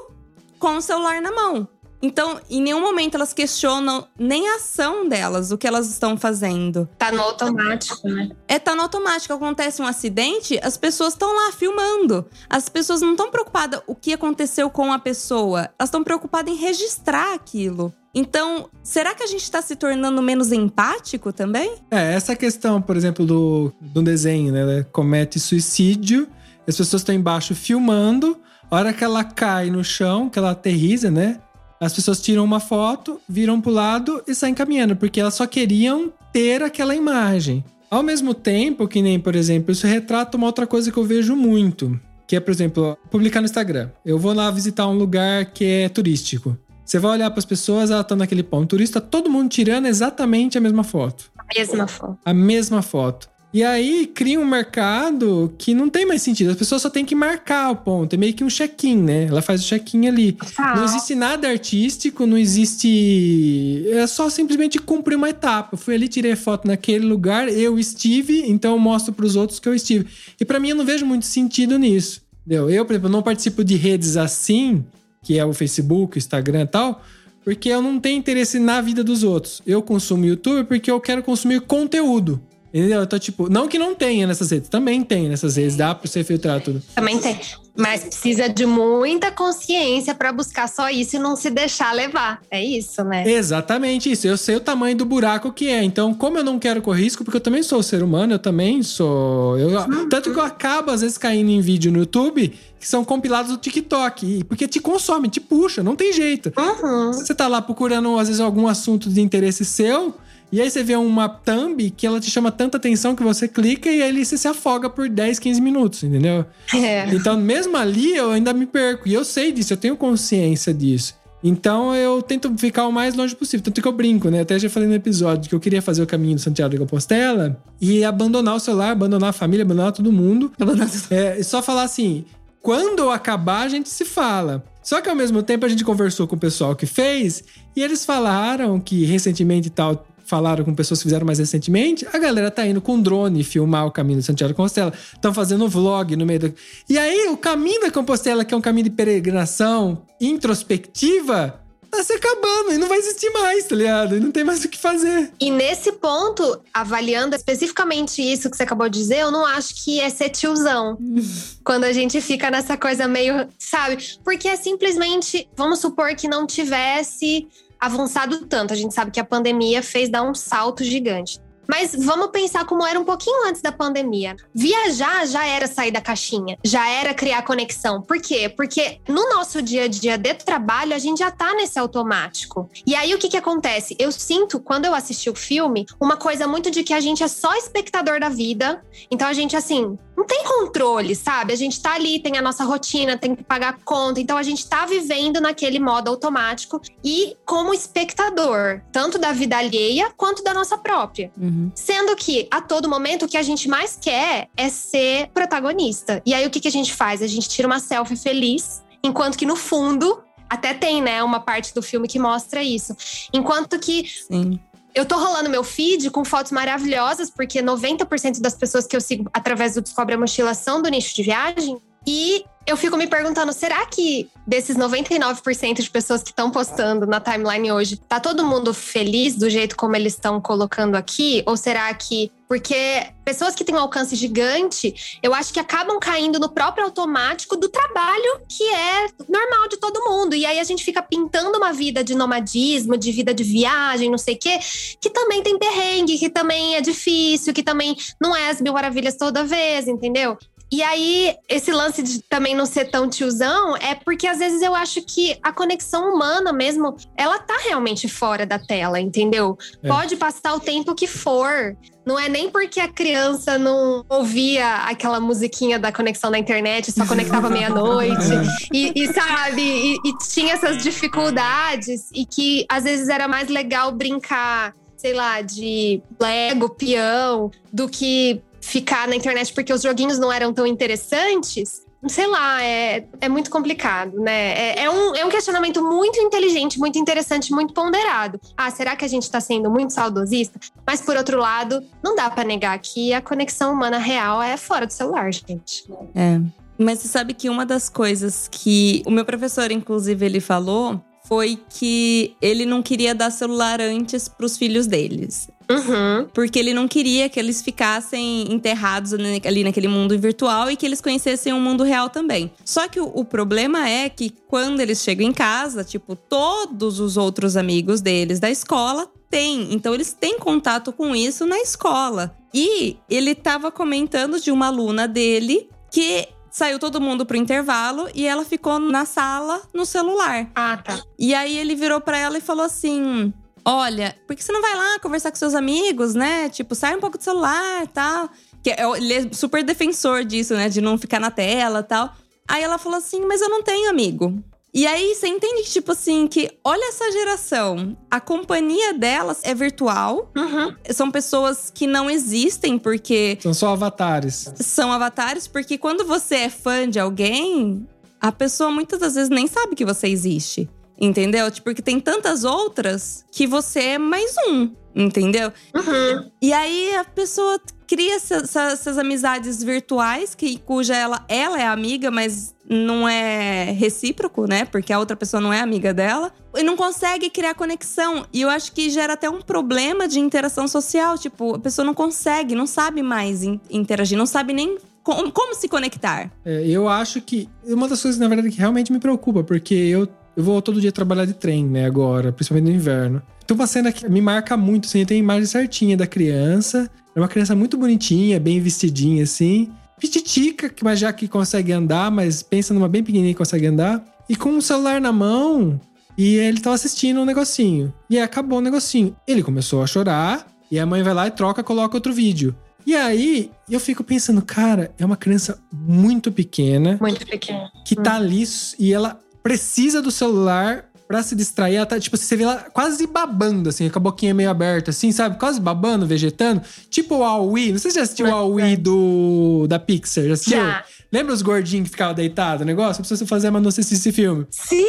com 0.57 0.77
o 0.77 0.81
celular 0.81 1.21
na 1.21 1.31
mão. 1.31 1.67
Então, 2.01 2.39
em 2.49 2.61
nenhum 2.61 2.81
momento 2.81 3.15
elas 3.15 3.33
questionam 3.33 4.07
nem 4.17 4.47
a 4.49 4.55
ação 4.55 5.07
delas, 5.07 5.51
o 5.51 5.57
que 5.57 5.67
elas 5.67 5.89
estão 5.89 6.15
fazendo. 6.15 6.87
Tá 6.97 7.11
no 7.11 7.21
automático, 7.21 8.07
né? 8.07 8.29
É, 8.47 8.57
tá 8.57 8.73
no 8.73 8.83
automático. 8.83 9.33
Acontece 9.33 9.81
um 9.81 9.85
acidente, 9.85 10.57
as 10.63 10.77
pessoas 10.77 11.13
estão 11.13 11.33
lá 11.35 11.51
filmando. 11.51 12.25
As 12.49 12.69
pessoas 12.69 13.01
não 13.01 13.11
estão 13.11 13.29
preocupadas 13.29 13.81
o 13.85 13.93
que 13.93 14.13
aconteceu 14.13 14.69
com 14.69 14.93
a 14.93 14.99
pessoa. 14.99 15.69
Elas 15.77 15.89
estão 15.89 16.03
preocupadas 16.03 16.53
em 16.53 16.57
registrar 16.57 17.33
aquilo. 17.33 17.93
Então, 18.15 18.69
será 18.81 19.13
que 19.13 19.21
a 19.21 19.27
gente 19.27 19.43
está 19.43 19.61
se 19.61 19.75
tornando 19.75 20.21
menos 20.21 20.51
empático 20.51 21.31
também? 21.31 21.75
É, 21.91 22.13
essa 22.13 22.35
questão, 22.35 22.81
por 22.81 22.97
exemplo, 22.97 23.25
do, 23.25 23.71
do 23.79 24.01
desenho, 24.01 24.51
né? 24.51 24.85
Comete 24.91 25.39
suicídio 25.39 26.27
as 26.69 26.77
pessoas 26.77 27.01
estão 27.01 27.15
embaixo 27.15 27.55
filmando. 27.55 28.37
A 28.69 28.75
hora 28.75 28.93
que 28.93 29.03
ela 29.03 29.23
cai 29.23 29.69
no 29.69 29.83
chão, 29.83 30.29
que 30.29 30.37
ela 30.37 30.51
aterriza, 30.51 31.09
né? 31.09 31.39
As 31.81 31.93
pessoas 31.93 32.21
tiram 32.21 32.43
uma 32.43 32.59
foto, 32.59 33.19
viram 33.27 33.61
pro 33.61 33.71
lado 33.71 34.21
e 34.27 34.35
saem 34.35 34.53
caminhando, 34.53 34.95
porque 34.95 35.19
elas 35.19 35.33
só 35.33 35.47
queriam 35.47 36.11
ter 36.31 36.61
aquela 36.61 36.95
imagem. 36.95 37.63
Ao 37.89 38.03
mesmo 38.03 38.33
tempo 38.33 38.87
que 38.87 39.01
nem, 39.01 39.19
por 39.19 39.35
exemplo, 39.35 39.71
isso 39.71 39.87
retrata 39.87 40.37
uma 40.37 40.45
outra 40.45 40.67
coisa 40.67 40.91
que 40.91 40.97
eu 40.97 41.03
vejo 41.03 41.35
muito, 41.35 41.99
que 42.27 42.35
é, 42.35 42.39
por 42.39 42.51
exemplo, 42.51 42.97
publicar 43.09 43.39
no 43.41 43.45
Instagram. 43.45 43.89
Eu 44.05 44.19
vou 44.19 44.33
lá 44.33 44.51
visitar 44.51 44.87
um 44.87 44.93
lugar 44.93 45.45
que 45.45 45.65
é 45.65 45.89
turístico. 45.89 46.57
Você 46.85 46.99
vai 46.99 47.11
olhar 47.11 47.29
para 47.31 47.39
as 47.39 47.45
pessoas, 47.45 47.89
elas 47.89 48.03
estão 48.03 48.17
naquele 48.17 48.43
ponto 48.43 48.69
turista, 48.69 48.99
todo 48.99 49.29
mundo 49.29 49.49
tirando 49.49 49.85
exatamente 49.85 50.57
a 50.57 50.61
mesma 50.61 50.83
foto. 50.83 51.31
A 51.37 51.43
mesma 51.55 51.87
foto. 51.87 52.17
A 52.25 52.33
mesma 52.33 52.81
foto. 52.81 53.29
E 53.51 53.63
aí 53.63 54.05
cria 54.05 54.39
um 54.39 54.45
mercado 54.45 55.51
que 55.57 55.73
não 55.73 55.89
tem 55.89 56.05
mais 56.05 56.21
sentido. 56.21 56.51
As 56.51 56.55
pessoas 56.55 56.83
só 56.83 56.89
têm 56.89 57.03
que 57.03 57.15
marcar 57.15 57.71
o 57.71 57.75
ponto. 57.75 58.13
É 58.13 58.17
meio 58.17 58.33
que 58.33 58.43
um 58.43 58.47
check-in, 58.47 58.97
né? 58.97 59.23
Ela 59.25 59.41
faz 59.41 59.63
o 59.63 59.67
check-in 59.67 60.07
ali. 60.07 60.37
Ah. 60.55 60.75
Não 60.75 60.85
existe 60.85 61.15
nada 61.15 61.49
artístico, 61.49 62.27
não 62.27 62.37
existe. 62.37 63.85
É 63.89 64.05
só 64.05 64.29
simplesmente 64.29 64.77
cumprir 64.77 65.15
uma 65.15 65.29
etapa. 65.29 65.69
Eu 65.73 65.77
fui 65.79 65.95
ali, 65.95 66.07
tirei 66.07 66.35
foto 66.35 66.67
naquele 66.67 67.05
lugar, 67.07 67.49
eu 67.49 67.79
estive, 67.79 68.43
então 68.47 68.73
eu 68.73 68.79
mostro 68.79 69.13
para 69.13 69.25
os 69.25 69.35
outros 69.35 69.59
que 69.59 69.67
eu 69.67 69.73
estive. 69.73 70.05
E 70.39 70.45
para 70.45 70.59
mim 70.59 70.69
eu 70.69 70.75
não 70.75 70.85
vejo 70.85 71.05
muito 71.05 71.25
sentido 71.25 71.79
nisso. 71.79 72.21
Entendeu? 72.45 72.69
Eu, 72.69 72.85
por 72.85 72.93
exemplo, 72.93 73.09
não 73.09 73.23
participo 73.23 73.63
de 73.63 73.75
redes 73.75 74.15
assim, 74.15 74.85
que 75.23 75.39
é 75.39 75.45
o 75.45 75.53
Facebook, 75.53 76.17
o 76.17 76.19
Instagram 76.19 76.61
e 76.61 76.67
tal, 76.67 77.03
porque 77.43 77.69
eu 77.69 77.81
não 77.81 77.99
tenho 77.99 78.19
interesse 78.19 78.59
na 78.59 78.79
vida 78.79 79.03
dos 79.03 79.23
outros. 79.23 79.59
Eu 79.65 79.81
consumo 79.81 80.25
YouTube 80.25 80.67
porque 80.67 80.91
eu 80.91 80.99
quero 80.99 81.23
consumir 81.23 81.61
conteúdo. 81.61 82.39
Entendeu? 82.73 83.03
Então, 83.03 83.17
tipo, 83.17 83.49
não 83.49 83.67
que 83.67 83.79
não 83.79 83.95
tenha 83.95 84.27
nessas 84.27 84.51
redes, 84.51 84.69
também 84.69 85.03
tem 85.03 85.27
nessas 85.27 85.55
redes, 85.55 85.75
dá 85.75 85.95
pra 85.95 86.07
você 86.07 86.23
filtrar 86.23 86.61
tudo. 86.61 86.81
Também 86.93 87.17
tem. 87.17 87.39
Mas 87.75 88.03
precisa 88.03 88.49
de 88.49 88.65
muita 88.65 89.31
consciência 89.31 90.13
para 90.13 90.33
buscar 90.33 90.67
só 90.67 90.89
isso 90.89 91.15
e 91.15 91.19
não 91.19 91.35
se 91.35 91.49
deixar 91.49 91.93
levar. 91.93 92.41
É 92.51 92.63
isso, 92.63 93.03
né? 93.03 93.29
Exatamente 93.29 94.11
isso. 94.11 94.27
Eu 94.27 94.37
sei 94.37 94.57
o 94.57 94.59
tamanho 94.59 94.97
do 94.97 95.05
buraco 95.05 95.51
que 95.53 95.69
é. 95.69 95.81
Então, 95.81 96.13
como 96.13 96.37
eu 96.37 96.43
não 96.43 96.59
quero 96.59 96.81
correr 96.81 97.03
risco, 97.03 97.23
porque 97.23 97.37
eu 97.37 97.41
também 97.41 97.63
sou 97.63 97.81
ser 97.81 98.03
humano, 98.03 98.33
eu 98.33 98.39
também 98.39 98.83
sou. 98.83 99.57
Eu... 99.57 99.69
Uhum. 99.69 100.09
Tanto 100.09 100.31
que 100.31 100.37
eu 100.37 100.43
acabo, 100.43 100.91
às 100.91 101.01
vezes, 101.01 101.17
caindo 101.17 101.49
em 101.49 101.61
vídeo 101.61 101.91
no 101.91 101.99
YouTube 101.99 102.53
que 102.79 102.87
são 102.87 103.03
compilados 103.03 103.51
do 103.51 103.57
TikTok. 103.57 104.45
Porque 104.45 104.67
te 104.67 104.79
consome, 104.79 105.27
te 105.27 105.39
puxa, 105.39 105.83
não 105.83 105.95
tem 105.95 106.13
jeito. 106.13 106.51
Uhum. 106.57 107.11
Você 107.11 107.35
tá 107.35 107.47
lá 107.47 107.61
procurando, 107.61 108.17
às 108.17 108.27
vezes, 108.27 108.41
algum 108.41 108.67
assunto 108.67 109.09
de 109.09 109.21
interesse 109.21 109.65
seu. 109.65 110.15
E 110.51 110.59
aí 110.59 110.69
você 110.69 110.83
vê 110.83 110.95
uma 110.95 111.29
thumb 111.29 111.91
que 111.91 112.07
ela 112.07 112.19
te 112.19 112.31
chama 112.31 112.51
tanta 112.51 112.77
atenção 112.77 113.15
que 113.15 113.23
você 113.23 113.47
clica 113.47 113.89
e 113.89 114.01
aí 114.01 114.25
você 114.25 114.37
se 114.37 114.47
afoga 114.47 114.89
por 114.89 115.07
10, 115.07 115.37
15 115.37 115.61
minutos, 115.61 116.03
entendeu? 116.03 116.45
É. 116.73 117.07
Então, 117.13 117.39
mesmo 117.39 117.77
ali, 117.77 118.15
eu 118.15 118.31
ainda 118.31 118.51
me 118.53 118.65
perco. 118.65 119.07
E 119.07 119.13
eu 119.13 119.23
sei 119.23 119.51
disso, 119.51 119.73
eu 119.73 119.77
tenho 119.77 119.95
consciência 119.95 120.73
disso. 120.73 121.19
Então 121.43 121.95
eu 121.95 122.21
tento 122.21 122.53
ficar 122.57 122.85
o 122.85 122.91
mais 122.91 123.15
longe 123.15 123.35
possível. 123.35 123.63
Tanto 123.63 123.81
que 123.81 123.87
eu 123.87 123.91
brinco, 123.91 124.29
né? 124.29 124.41
Até 124.41 124.59
já 124.59 124.69
falei 124.69 124.89
no 124.89 124.95
episódio 124.95 125.47
que 125.47 125.55
eu 125.55 125.59
queria 125.59 125.81
fazer 125.81 126.01
o 126.03 126.07
caminho 126.07 126.35
do 126.35 126.41
Santiago 126.41 126.71
de 126.71 126.77
Compostela 126.77 127.61
e 127.79 128.03
abandonar 128.03 128.55
o 128.55 128.59
celular, 128.59 128.91
abandonar 128.91 129.29
a 129.29 129.33
família, 129.33 129.63
abandonar 129.63 129.93
todo 129.93 130.11
mundo. 130.11 130.51
Abandonar. 130.59 130.89
É, 131.09 131.41
só 131.41 131.61
falar 131.61 131.83
assim: 131.83 132.25
quando 132.61 133.09
acabar, 133.09 133.61
a 133.61 133.69
gente 133.69 133.89
se 133.89 134.03
fala. 134.03 134.63
Só 134.83 135.01
que 135.01 135.09
ao 135.09 135.15
mesmo 135.15 135.41
tempo 135.43 135.65
a 135.65 135.69
gente 135.69 135.83
conversou 135.83 136.27
com 136.27 136.35
o 136.35 136.39
pessoal 136.39 136.75
que 136.75 136.85
fez 136.85 137.43
e 137.75 137.81
eles 137.81 138.03
falaram 138.05 138.79
que 138.79 139.05
recentemente 139.05 139.67
e 139.67 139.71
tal 139.71 140.05
falaram 140.29 140.63
com 140.63 140.75
pessoas 140.75 140.99
que 140.99 141.03
fizeram 141.03 141.25
mais 141.25 141.39
recentemente, 141.39 142.07
a 142.13 142.19
galera 142.19 142.51
tá 142.51 142.65
indo 142.65 142.79
com 142.79 143.01
drone 143.01 143.43
filmar 143.43 143.87
o 143.87 143.91
caminho 143.91 144.19
de 144.19 144.25
Santiago 144.25 144.53
de 144.53 144.55
Compostela. 144.55 144.93
Estão 145.13 145.33
fazendo 145.33 145.67
vlog 145.67 146.15
no 146.15 146.25
meio 146.25 146.39
do. 146.39 146.53
E 146.87 146.97
aí, 146.97 147.27
o 147.29 147.35
caminho 147.35 147.81
da 147.81 147.91
Compostela, 147.91 148.45
que 148.45 148.53
é 148.53 148.57
um 148.57 148.61
caminho 148.61 148.83
de 148.83 148.91
peregrinação 148.91 150.03
introspectiva, 150.21 151.59
tá 151.89 152.03
se 152.03 152.13
acabando 152.13 152.73
e 152.73 152.77
não 152.77 152.87
vai 152.87 152.99
existir 152.99 153.31
mais, 153.31 153.65
tá 153.65 153.75
ligado? 153.75 154.15
E 154.15 154.19
não 154.19 154.31
tem 154.31 154.43
mais 154.43 154.63
o 154.63 154.69
que 154.69 154.77
fazer. 154.77 155.31
E 155.39 155.49
nesse 155.49 155.91
ponto, 155.93 156.61
avaliando 156.71 157.35
especificamente 157.35 158.21
isso 158.21 158.49
que 158.49 158.55
você 158.55 158.63
acabou 158.63 158.87
de 158.87 158.99
dizer, 158.99 159.19
eu 159.19 159.31
não 159.31 159.45
acho 159.45 159.83
que 159.83 159.99
é 159.99 160.09
ser 160.09 160.29
tiozão. 160.29 160.97
Quando 161.63 161.85
a 161.85 161.93
gente 161.93 162.21
fica 162.21 162.51
nessa 162.51 162.77
coisa 162.77 163.07
meio, 163.07 163.47
sabe? 163.57 163.97
Porque 164.23 164.47
é 164.47 164.55
simplesmente, 164.55 165.49
vamos 165.57 165.79
supor 165.79 166.15
que 166.15 166.27
não 166.27 166.45
tivesse 166.45 167.47
avançado 167.79 168.45
tanto. 168.45 168.73
A 168.73 168.77
gente 168.77 168.93
sabe 168.93 169.11
que 169.11 169.19
a 169.19 169.25
pandemia 169.25 169.81
fez 169.81 170.09
dar 170.09 170.23
um 170.23 170.33
salto 170.33 170.83
gigante. 170.83 171.39
Mas 171.69 171.93
vamos 171.95 172.31
pensar 172.31 172.65
como 172.65 172.83
era 172.83 172.99
um 172.99 173.05
pouquinho 173.05 173.47
antes 173.47 173.61
da 173.61 173.71
pandemia. 173.71 174.35
Viajar 174.55 175.27
já 175.27 175.45
era 175.45 175.67
sair 175.67 175.91
da 175.91 176.01
caixinha, 176.01 176.57
já 176.65 176.89
era 176.89 177.13
criar 177.13 177.43
conexão. 177.43 178.01
Por 178.01 178.19
quê? 178.19 178.49
Porque 178.49 178.99
no 179.07 179.29
nosso 179.29 179.61
dia 179.61 179.83
a 179.83 179.87
dia 179.87 180.17
de 180.17 180.33
trabalho, 180.33 180.95
a 180.95 180.97
gente 180.97 181.19
já 181.19 181.29
tá 181.29 181.53
nesse 181.53 181.77
automático. 181.77 182.67
E 182.87 182.95
aí 182.95 183.13
o 183.13 183.19
que 183.19 183.29
que 183.29 183.37
acontece? 183.37 183.95
Eu 183.99 184.11
sinto, 184.11 184.59
quando 184.59 184.85
eu 184.85 184.95
assisti 184.95 185.29
o 185.29 185.35
filme, 185.35 185.85
uma 186.01 186.17
coisa 186.17 186.47
muito 186.47 186.71
de 186.71 186.81
que 186.81 186.93
a 186.93 186.99
gente 186.99 187.21
é 187.21 187.27
só 187.27 187.53
espectador 187.55 188.19
da 188.19 188.29
vida. 188.29 188.83
Então 189.11 189.27
a 189.27 189.33
gente, 189.33 189.55
assim, 189.55 189.95
não 190.19 190.25
tem 190.25 190.43
controle, 190.43 191.15
sabe? 191.15 191.53
A 191.53 191.55
gente 191.55 191.81
tá 191.81 191.93
ali, 191.93 192.19
tem 192.19 192.37
a 192.37 192.41
nossa 192.41 192.65
rotina, 192.65 193.17
tem 193.17 193.33
que 193.33 193.43
pagar 193.43 193.79
conta. 193.85 194.19
Então 194.19 194.35
a 194.35 194.43
gente 194.43 194.67
tá 194.67 194.85
vivendo 194.85 195.39
naquele 195.39 195.79
modo 195.79 196.09
automático 196.09 196.81
e 197.01 197.37
como 197.45 197.73
espectador, 197.73 198.81
tanto 198.91 199.17
da 199.17 199.31
vida 199.31 199.57
alheia 199.57 200.11
quanto 200.17 200.43
da 200.43 200.53
nossa 200.53 200.77
própria. 200.77 201.31
Uhum. 201.37 201.71
Sendo 201.73 202.13
que 202.17 202.49
a 202.51 202.59
todo 202.59 202.89
momento 202.89 203.23
o 203.23 203.27
que 203.29 203.37
a 203.37 203.41
gente 203.41 203.69
mais 203.69 203.95
quer 203.95 204.49
é 204.57 204.67
ser 204.67 205.29
protagonista. 205.33 206.21
E 206.25 206.33
aí 206.33 206.45
o 206.45 206.49
que, 206.49 206.59
que 206.59 206.67
a 206.67 206.71
gente 206.71 206.93
faz? 206.93 207.21
A 207.21 207.27
gente 207.27 207.47
tira 207.47 207.65
uma 207.65 207.79
selfie 207.79 208.17
feliz, 208.17 208.83
enquanto 209.01 209.37
que 209.37 209.45
no 209.45 209.55
fundo 209.55 210.21
até 210.49 210.73
tem, 210.73 211.01
né, 211.01 211.23
uma 211.23 211.39
parte 211.39 211.73
do 211.73 211.81
filme 211.81 212.07
que 212.07 212.19
mostra 212.19 212.61
isso. 212.61 212.93
Enquanto 213.31 213.79
que 213.79 214.05
Sim. 214.27 214.59
Eu 214.99 215.05
tô 215.05 215.17
rolando 215.17 215.49
meu 215.49 215.63
feed 215.63 216.09
com 216.11 216.25
fotos 216.25 216.51
maravilhosas, 216.51 217.29
porque 217.29 217.63
90% 217.63 218.41
das 218.41 218.53
pessoas 218.53 218.85
que 218.85 218.95
eu 218.95 218.99
sigo 218.99 219.29
através 219.33 219.75
do 219.75 219.81
Descobre 219.81 220.15
a 220.15 220.17
Mochila 220.17 220.53
são 220.53 220.81
do 220.81 220.89
nicho 220.89 221.15
de 221.15 221.23
viagem. 221.23 221.77
E 222.05 222.43
eu 222.69 222.77
fico 222.77 222.95
me 222.95 223.07
perguntando, 223.07 223.51
será 223.51 223.83
que 223.87 224.29
desses 224.45 224.77
99% 224.77 225.81
de 225.81 225.89
pessoas 225.89 226.21
que 226.21 226.29
estão 226.29 226.51
postando 226.51 227.07
na 227.07 227.19
timeline 227.19 227.71
hoje, 227.71 227.97
tá 227.97 228.19
todo 228.19 228.45
mundo 228.45 228.75
feliz 228.75 229.35
do 229.35 229.49
jeito 229.49 229.75
como 229.75 229.95
eles 229.95 230.13
estão 230.13 230.39
colocando 230.39 230.95
aqui? 230.95 231.41
Ou 231.47 231.57
será 231.57 231.91
que. 231.95 232.31
Porque 232.47 233.07
pessoas 233.23 233.53
que 233.53 233.63
têm 233.63 233.75
um 233.75 233.79
alcance 233.79 234.15
gigante, 234.15 235.19
eu 235.21 235.35
acho 235.35 235.53
que 235.53 235.59
acabam 235.59 235.99
caindo 235.99 236.39
no 236.39 236.49
próprio 236.49 236.85
automático 236.85 237.55
do 237.55 237.69
trabalho 237.69 238.41
que 238.47 238.63
é 238.63 239.07
normal 239.27 239.67
de 239.67 239.77
todo 239.77 240.03
mundo. 240.07 240.35
E 240.35 240.45
aí 240.45 240.59
a 240.59 240.63
gente 240.63 240.83
fica 240.83 241.01
pintando 241.01 241.57
uma 241.57 241.71
vida 241.71 242.03
de 242.03 242.15
nomadismo, 242.15 242.97
de 242.97 243.11
vida 243.11 243.33
de 243.33 243.43
viagem, 243.43 244.09
não 244.09 244.17
sei 244.17 244.33
o 244.35 244.39
quê, 244.39 244.59
que 244.99 245.09
também 245.11 245.43
tem 245.43 245.59
perrengue, 245.59 246.17
que 246.17 246.29
também 246.29 246.75
é 246.75 246.81
difícil, 246.81 247.53
que 247.53 247.63
também 247.63 247.95
não 248.19 248.35
é 248.35 248.49
as 248.49 248.61
mil 248.61 248.73
maravilhas 248.73 249.15
toda 249.15 249.43
vez, 249.43 249.87
entendeu? 249.87 250.35
E 250.71 250.83
aí, 250.83 251.35
esse 251.47 251.71
lance 251.71 252.03
de 252.03 252.21
também 252.21 252.55
não 252.55 252.65
ser 252.65 252.85
tão 252.91 253.09
tiozão 253.09 253.75
é 253.77 253.95
porque 253.95 254.27
às 254.27 254.37
vezes 254.37 254.61
eu 254.61 254.75
acho 254.75 255.01
que 255.01 255.37
a 255.41 255.51
conexão 255.51 256.13
humana 256.13 256.53
mesmo, 256.53 256.95
ela 257.17 257.39
tá 257.39 257.57
realmente 257.63 258.07
fora 258.07 258.45
da 258.45 258.59
tela, 258.59 258.99
entendeu? 258.99 259.57
É. 259.83 259.87
Pode 259.87 260.15
passar 260.15 260.53
o 260.53 260.59
tempo 260.59 260.93
que 260.93 261.07
for. 261.07 261.75
Não 262.05 262.19
é 262.19 262.29
nem 262.29 262.49
porque 262.49 262.79
a 262.79 262.87
criança 262.87 263.57
não 263.57 264.05
ouvia 264.07 264.75
aquela 264.85 265.19
musiquinha 265.19 265.77
da 265.79 265.91
conexão 265.91 266.29
na 266.29 266.39
internet, 266.39 266.91
só 266.91 267.05
conectava 267.05 267.49
meia-noite. 267.51 268.31
E, 268.71 268.91
e, 268.95 269.13
sabe, 269.13 269.61
e, 269.61 269.93
e 270.05 270.17
tinha 270.17 270.53
essas 270.53 270.81
dificuldades, 270.83 272.09
e 272.13 272.25
que 272.25 272.65
às 272.69 272.83
vezes 272.83 273.09
era 273.09 273.27
mais 273.27 273.49
legal 273.49 273.91
brincar, 273.91 274.73
sei 274.97 275.13
lá, 275.13 275.41
de 275.41 276.01
Lego, 276.19 276.69
peão, 276.69 277.51
do 277.71 277.87
que 277.87 278.41
ficar 278.69 279.07
na 279.07 279.15
internet 279.15 279.53
porque 279.53 279.73
os 279.73 279.81
joguinhos 279.81 280.19
não 280.19 280.31
eram 280.31 280.53
tão 280.53 280.65
interessantes. 280.65 281.87
Sei 282.07 282.27
lá, 282.27 282.63
é, 282.63 283.05
é 283.19 283.27
muito 283.27 283.49
complicado, 283.49 284.21
né? 284.21 284.53
É, 284.53 284.83
é 284.83 284.89
um, 284.89 285.15
é 285.15 285.25
um 285.25 285.29
questionamento 285.29 285.83
muito 285.83 286.17
inteligente, 286.17 286.79
muito 286.79 286.97
interessante, 286.97 287.51
muito 287.51 287.73
ponderado. 287.73 288.39
Ah, 288.55 288.71
será 288.71 288.95
que 288.95 289.03
a 289.03 289.07
gente 289.07 289.29
tá 289.29 289.41
sendo 289.41 289.69
muito 289.69 289.91
saudosista? 289.91 290.57
Mas, 290.87 291.01
por 291.01 291.17
outro 291.17 291.37
lado, 291.37 291.83
não 292.01 292.15
dá 292.15 292.29
pra 292.29 292.45
negar 292.45 292.79
que 292.79 293.13
a 293.13 293.21
conexão 293.21 293.73
humana 293.73 293.97
real 293.97 294.41
é 294.41 294.55
fora 294.55 294.87
do 294.87 294.93
celular, 294.93 295.33
gente. 295.33 295.91
É. 296.15 296.39
Mas 296.77 296.99
você 296.99 297.09
sabe 297.09 297.33
que 297.33 297.49
uma 297.49 297.65
das 297.65 297.89
coisas 297.89 298.47
que 298.49 299.03
o 299.05 299.11
meu 299.11 299.25
professor, 299.25 299.69
inclusive, 299.69 300.25
ele 300.25 300.39
falou 300.39 301.01
foi 301.29 301.59
que 301.69 302.35
ele 302.41 302.65
não 302.65 302.81
queria 302.81 303.13
dar 303.13 303.29
celular 303.29 303.79
antes 303.79 304.27
pros 304.27 304.57
filhos 304.57 304.87
deles. 304.87 305.47
Uhum. 305.69 306.27
Porque 306.33 306.57
ele 306.57 306.73
não 306.73 306.87
queria 306.87 307.29
que 307.29 307.39
eles 307.39 307.61
ficassem 307.61 308.51
enterrados 308.51 309.13
ali 309.13 309.63
naquele 309.63 309.87
mundo 309.87 310.17
virtual 310.17 310.71
e 310.71 310.75
que 310.75 310.83
eles 310.83 310.99
conhecessem 310.99 311.53
o 311.53 311.59
mundo 311.59 311.83
real 311.83 312.09
também. 312.09 312.51
Só 312.65 312.87
que 312.87 312.99
o, 312.99 313.05
o 313.13 313.23
problema 313.23 313.87
é 313.87 314.09
que 314.09 314.31
quando 314.47 314.79
eles 314.79 315.03
chegam 315.03 315.27
em 315.27 315.31
casa, 315.31 315.83
tipo, 315.83 316.15
todos 316.15 316.99
os 316.99 317.15
outros 317.15 317.55
amigos 317.55 318.01
deles 318.01 318.39
da 318.39 318.49
escola 318.49 319.07
têm. 319.29 319.71
Então 319.71 319.93
eles 319.93 320.11
têm 320.11 320.39
contato 320.39 320.91
com 320.91 321.15
isso 321.15 321.45
na 321.45 321.59
escola. 321.59 322.35
E 322.51 322.97
ele 323.07 323.35
tava 323.35 323.71
comentando 323.71 324.39
de 324.39 324.51
uma 324.51 324.65
aluna 324.65 325.07
dele 325.07 325.69
que 325.91 326.27
saiu 326.51 326.79
todo 326.79 326.99
mundo 327.01 327.25
pro 327.25 327.37
intervalo 327.37 328.07
e 328.13 328.25
ela 328.25 328.43
ficou 328.45 328.79
na 328.79 329.05
sala 329.05 329.61
no 329.73 329.85
celular. 329.85 330.49
Ah, 330.55 330.77
tá. 330.77 331.01
E 331.17 331.33
aí 331.33 331.57
ele 331.57 331.75
virou 331.75 331.99
pra 332.01 332.17
ela 332.17 332.37
e 332.37 332.41
falou 332.41 332.65
assim: 332.65 333.33
Olha, 333.65 334.15
por 334.25 334.35
que 334.35 334.43
você 334.43 334.51
não 334.51 334.61
vai 334.61 334.75
lá 334.75 334.99
conversar 334.99 335.31
com 335.31 335.37
seus 335.37 335.53
amigos, 335.55 336.13
né? 336.15 336.49
Tipo, 336.49 336.73
sai 336.75 336.95
um 336.95 336.99
pouco 336.99 337.17
do 337.17 337.23
celular 337.23 337.83
e 337.83 337.87
tal. 337.87 338.29
Que 338.63 338.71
é- 338.71 338.83
ele 338.97 339.13
é 339.13 339.33
super 339.33 339.63
defensor 339.63 340.23
disso, 340.25 340.53
né? 340.53 340.69
De 340.69 340.81
não 340.81 340.97
ficar 340.97 341.19
na 341.19 341.31
tela 341.31 341.79
e 341.79 341.83
tal. 341.83 342.13
Aí 342.47 342.63
ela 342.63 342.77
falou 342.77 342.97
assim: 342.97 343.21
Mas 343.25 343.41
eu 343.41 343.49
não 343.49 343.61
tenho 343.63 343.89
amigo. 343.89 344.41
E 344.73 344.85
aí 344.85 345.15
você 345.15 345.27
entende 345.27 345.63
que, 345.63 345.69
tipo 345.71 345.91
assim, 345.91 346.27
que 346.27 346.49
olha 346.63 346.89
essa 346.89 347.11
geração. 347.11 347.97
A 348.09 348.19
companhia 348.21 348.93
delas 348.93 349.39
é 349.43 349.55
virtual. 349.55 350.31
Uhum. 350.37 350.75
São 350.91 351.09
pessoas 351.09 351.71
que 351.73 351.87
não 351.87 352.09
existem 352.09 352.77
porque 352.77 353.37
São 353.41 353.53
só 353.53 353.69
avatares. 353.73 354.51
são 354.57 354.91
avatares, 354.91 355.47
porque 355.47 355.77
quando 355.77 356.05
você 356.05 356.35
é 356.35 356.49
fã 356.49 356.87
de 356.87 356.99
alguém, 356.99 357.87
a 358.21 358.31
pessoa 358.31 358.69
muitas 358.69 358.99
das 358.99 359.15
vezes 359.15 359.29
nem 359.29 359.47
sabe 359.47 359.75
que 359.75 359.85
você 359.85 360.07
existe. 360.07 360.69
Entendeu? 360.99 361.49
Tipo, 361.49 361.65
porque 361.65 361.81
tem 361.81 361.99
tantas 361.99 362.43
outras 362.43 363.23
que 363.31 363.47
você 363.47 363.79
é 363.79 363.97
mais 363.97 364.35
um. 364.47 364.71
Entendeu? 364.95 365.53
Uhum. 365.73 366.29
E 366.41 366.51
aí 366.51 366.95
a 366.95 367.05
pessoa 367.05 367.59
cria 367.87 368.15
essa- 368.15 368.35
essa- 368.37 368.71
essas 368.71 368.97
amizades 368.97 369.63
virtuais, 369.63 370.33
que, 370.35 370.57
cuja 370.59 370.95
ela, 370.95 371.23
ela 371.29 371.59
é 371.61 371.65
amiga, 371.65 372.09
mas 372.11 372.53
não 372.67 373.07
é 373.07 373.65
recíproco, 373.71 374.45
né? 374.47 374.65
Porque 374.65 374.91
a 374.91 374.99
outra 374.99 375.15
pessoa 375.15 375.39
não 375.39 375.53
é 375.53 375.59
amiga 375.61 375.93
dela. 375.93 376.33
E 376.55 376.63
não 376.63 376.75
consegue 376.75 377.29
criar 377.29 377.53
conexão. 377.53 378.25
E 378.33 378.41
eu 378.41 378.49
acho 378.49 378.71
que 378.73 378.89
gera 378.89 379.13
até 379.13 379.29
um 379.29 379.41
problema 379.41 380.07
de 380.07 380.19
interação 380.19 380.67
social. 380.67 381.17
Tipo, 381.17 381.55
a 381.55 381.59
pessoa 381.59 381.85
não 381.85 381.93
consegue, 381.93 382.55
não 382.55 382.65
sabe 382.67 383.01
mais 383.01 383.43
in- 383.43 383.59
interagir, 383.69 384.17
não 384.17 384.25
sabe 384.25 384.53
nem 384.53 384.77
como, 385.03 385.31
como 385.31 385.55
se 385.55 385.67
conectar. 385.69 386.29
É, 386.45 386.67
eu 386.67 386.89
acho 386.89 387.21
que 387.21 387.47
uma 387.63 387.87
das 387.87 388.01
coisas, 388.01 388.19
na 388.19 388.27
verdade, 388.27 388.51
que 388.53 388.57
realmente 388.59 388.91
me 388.91 388.99
preocupa, 388.99 389.43
porque 389.43 389.73
eu, 389.73 390.07
eu 390.39 390.43
vou 390.45 390.61
todo 390.61 390.79
dia 390.79 390.89
trabalhar 390.89 391.25
de 391.25 391.33
trem, 391.33 391.65
né, 391.65 391.85
agora, 391.85 392.31
principalmente 392.31 392.69
no 392.71 392.75
inverno. 392.77 393.21
Tem 393.45 393.53
uma 393.53 393.67
cena 393.67 393.91
que 393.91 394.07
me 394.07 394.21
marca 394.21 394.55
muito, 394.55 394.85
assim, 394.87 395.03
tem 395.05 395.17
a 395.17 395.19
imagem 395.19 395.45
certinha 395.45 395.97
da 395.97 396.07
criança. 396.07 396.89
É 397.13 397.19
uma 397.19 397.27
criança 397.27 397.53
muito 397.53 397.75
bonitinha, 397.77 398.39
bem 398.39 398.57
vestidinha, 398.61 399.23
assim. 399.23 399.69
Pititica, 399.99 400.69
que- 400.69 400.81
mas 400.81 400.97
já 400.97 401.11
que 401.11 401.27
consegue 401.27 401.73
andar, 401.73 402.09
mas 402.09 402.41
pensa 402.41 402.73
numa 402.73 402.87
bem 402.87 403.03
pequenininha 403.03 403.33
que 403.33 403.37
consegue 403.37 403.65
andar. 403.67 404.01
E 404.29 404.35
com 404.37 404.49
um 404.49 404.61
celular 404.61 405.01
na 405.01 405.11
mão, 405.11 405.77
e 406.17 406.35
ele 406.35 406.61
tava 406.61 406.75
assistindo 406.75 407.19
um 407.19 407.25
negocinho. 407.25 407.93
E 408.09 408.15
aí 408.17 408.23
acabou 408.23 408.59
o 408.59 408.61
negocinho. 408.61 409.13
Ele 409.27 409.43
começou 409.43 409.83
a 409.83 409.87
chorar, 409.87 410.47
e 410.71 410.79
a 410.79 410.85
mãe 410.85 411.03
vai 411.03 411.13
lá 411.13 411.27
e 411.27 411.31
troca, 411.31 411.61
coloca 411.61 411.97
outro 411.97 412.13
vídeo. 412.13 412.55
E 412.85 412.95
aí, 412.95 413.51
eu 413.69 413.77
fico 413.79 414.05
pensando, 414.05 414.41
cara, 414.41 414.91
é 414.97 415.05
uma 415.05 415.17
criança 415.17 415.59
muito 415.71 416.31
pequena 416.31 416.97
Muito 417.01 417.25
pequeno. 417.27 417.67
que 417.85 417.93
tá 417.93 418.15
ali 418.15 418.43
e 418.79 418.93
ela 418.93 419.19
precisa 419.41 420.01
do 420.01 420.11
celular 420.11 420.89
pra 421.09 421.23
se 421.23 421.35
distrair. 421.35 421.75
Ela 421.75 421.87
tá, 421.87 421.99
tipo, 421.99 422.15
você 422.15 422.35
vê 422.35 422.43
ela 422.43 422.57
quase 422.71 423.07
babando, 423.07 423.69
assim, 423.69 423.89
com 423.89 423.97
a 423.97 424.01
boquinha 424.01 424.31
meio 424.31 424.49
aberta, 424.49 424.91
assim, 424.91 425.11
sabe? 425.11 425.39
Quase 425.39 425.59
babando, 425.59 426.05
vegetando. 426.05 426.61
Tipo 426.87 427.17
o 427.17 427.23
Aoi. 427.23 427.71
Não 427.71 427.79
sei 427.79 427.89
se 427.89 427.95
você 427.95 427.99
já 427.99 428.03
assistiu 428.03 428.27
o 428.27 428.35
Aoi 428.35 428.77
do, 428.77 429.65
da 429.67 429.79
Pixar. 429.79 430.25
Já 430.25 430.33
assistiu? 430.33 430.57
Já. 430.57 430.83
Lembra 431.11 431.33
os 431.33 431.41
gordinhos 431.41 431.85
que 431.85 431.91
ficavam 431.91 432.13
deitados? 432.13 432.61
O 432.61 432.65
negócio? 432.65 433.01
Precisa 433.01 433.25
fazer, 433.25 433.49
mas 433.49 433.61
não 433.63 433.69
assistir 433.69 433.95
esse 433.95 434.11
filme. 434.11 434.45
Sim, 434.51 434.85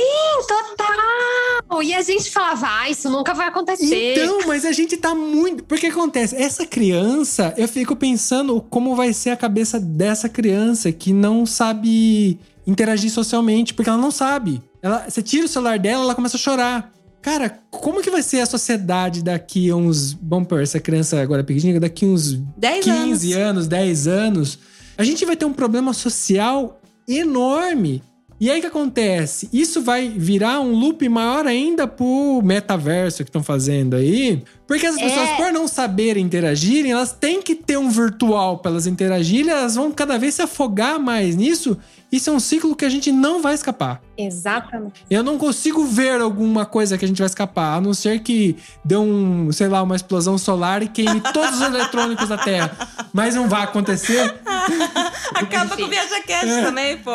total! 0.47 1.83
E 1.83 1.95
a 1.95 2.03
gente 2.03 2.31
falava, 2.31 2.67
ah, 2.69 2.91
isso 2.91 3.09
nunca 3.09 3.33
vai 3.33 3.49
acontecer. 3.49 4.13
Então, 4.13 4.41
mas 4.47 4.67
a 4.67 4.73
gente 4.73 4.99
tá 4.99 5.15
muito. 5.15 5.65
Porque 5.65 5.87
acontece, 5.87 6.37
essa 6.37 6.67
criança, 6.67 7.55
eu 7.57 7.67
fico 7.67 7.97
pensando 7.97 8.61
como 8.69 8.95
vai 8.95 9.15
ser 9.15 9.31
a 9.31 9.37
cabeça 9.37 9.81
dessa 9.81 10.29
criança 10.29 10.93
que 10.93 11.13
não 11.13 11.47
sabe 11.47 12.39
interagir 12.71 13.11
socialmente, 13.11 13.75
porque 13.75 13.91
ela 13.91 13.99
não 13.99 14.11
sabe. 14.11 14.63
Ela, 14.81 15.05
você 15.09 15.23
tira 15.23 15.45
o 15.45 15.49
celular 15.49 15.79
dela, 15.79 16.05
ela 16.05 16.15
começa 16.15 16.37
a 16.37 16.41
chorar. 16.41 16.93
Cara, 17.21 17.51
como 17.71 18.01
que 18.01 18.11
vai 18.11 18.23
ser 18.23 18.41
a 18.41 18.47
sociedade 18.47 19.23
daqui 19.23 19.69
a 19.69 19.77
uns. 19.77 20.13
Vamos 20.23 20.49
pôr 20.49 20.63
essa 20.63 20.81
criança 20.81 21.21
agora 21.21 21.45
pequenininha, 21.45 21.81
daqui 21.81 22.07
a 22.07 22.09
uns 22.09 22.33
10 22.57 22.85
15 22.85 23.33
anos. 23.33 23.49
anos, 23.49 23.69
10 23.69 24.07
anos, 24.07 24.59
a 24.97 25.05
gente 25.05 25.27
vai 25.27 25.37
ter 25.37 25.45
um 25.45 25.53
problema 25.53 25.93
social 25.93 26.81
enorme. 27.07 28.03
E 28.41 28.51
aí 28.51 28.59
o 28.59 28.61
que 28.63 28.67
acontece? 28.69 29.49
Isso 29.53 29.83
vai 29.83 30.09
virar 30.09 30.61
um 30.61 30.73
loop 30.73 31.07
maior 31.11 31.47
ainda 31.47 31.87
pro 31.87 32.41
metaverso 32.43 33.19
que 33.23 33.29
estão 33.29 33.43
fazendo 33.43 33.97
aí. 33.97 34.43
Porque 34.67 34.87
as 34.87 34.97
É. 34.97 35.01
pessoas, 35.05 35.29
por 35.31 35.53
não 35.53 35.67
saberem 35.69 36.25
interagirem, 36.25 36.93
elas 36.93 37.13
têm 37.13 37.43
que 37.43 37.55
ter 37.57 37.77
um 37.77 37.91
virtual 37.91 38.59
para 38.59 38.71
elas 38.71 38.87
interagirem, 38.87 39.51
elas 39.51 39.75
vão 39.75 39.91
cada 39.93 40.17
vez 40.17 40.35
se 40.35 40.43
afogar 40.43 40.99
mais 40.99 41.35
nisso. 41.37 41.77
Isso 42.11 42.31
é 42.31 42.33
um 42.33 42.41
ciclo 42.41 42.75
que 42.75 42.85
a 42.85 42.89
gente 42.89 43.13
não 43.13 43.43
vai 43.43 43.53
escapar. 43.55 44.01
Exatamente. 44.17 45.05
Eu 45.11 45.23
não 45.23 45.39
consigo 45.39 45.85
ver 45.85 46.21
alguma 46.21 46.65
coisa 46.67 46.97
que 46.97 47.05
a 47.05 47.09
gente 47.09 47.19
vai 47.19 47.27
escapar, 47.27 47.77
a 47.77 47.81
não 47.81 47.93
ser 47.95 48.21
que 48.21 48.57
dê 48.85 48.97
um, 48.97 49.51
sei 49.53 49.69
lá, 49.69 49.83
uma 49.83 49.97
explosão 49.97 50.39
solar 50.39 50.83
e 50.83 50.89
queime 50.89 51.21
todos 51.35 51.57
os 51.61 51.67
eletrônicos 51.67 52.29
da 52.29 52.39
Terra. 52.39 52.71
Mas 53.13 53.35
não 53.35 53.49
vai 53.49 53.63
acontecer. 53.65 54.35
Acaba 55.35 55.77
com 55.77 55.83
o 55.85 55.89
ViajaCast 55.89 56.47
É. 56.49 56.63
também, 56.63 56.97
pô. 56.99 57.13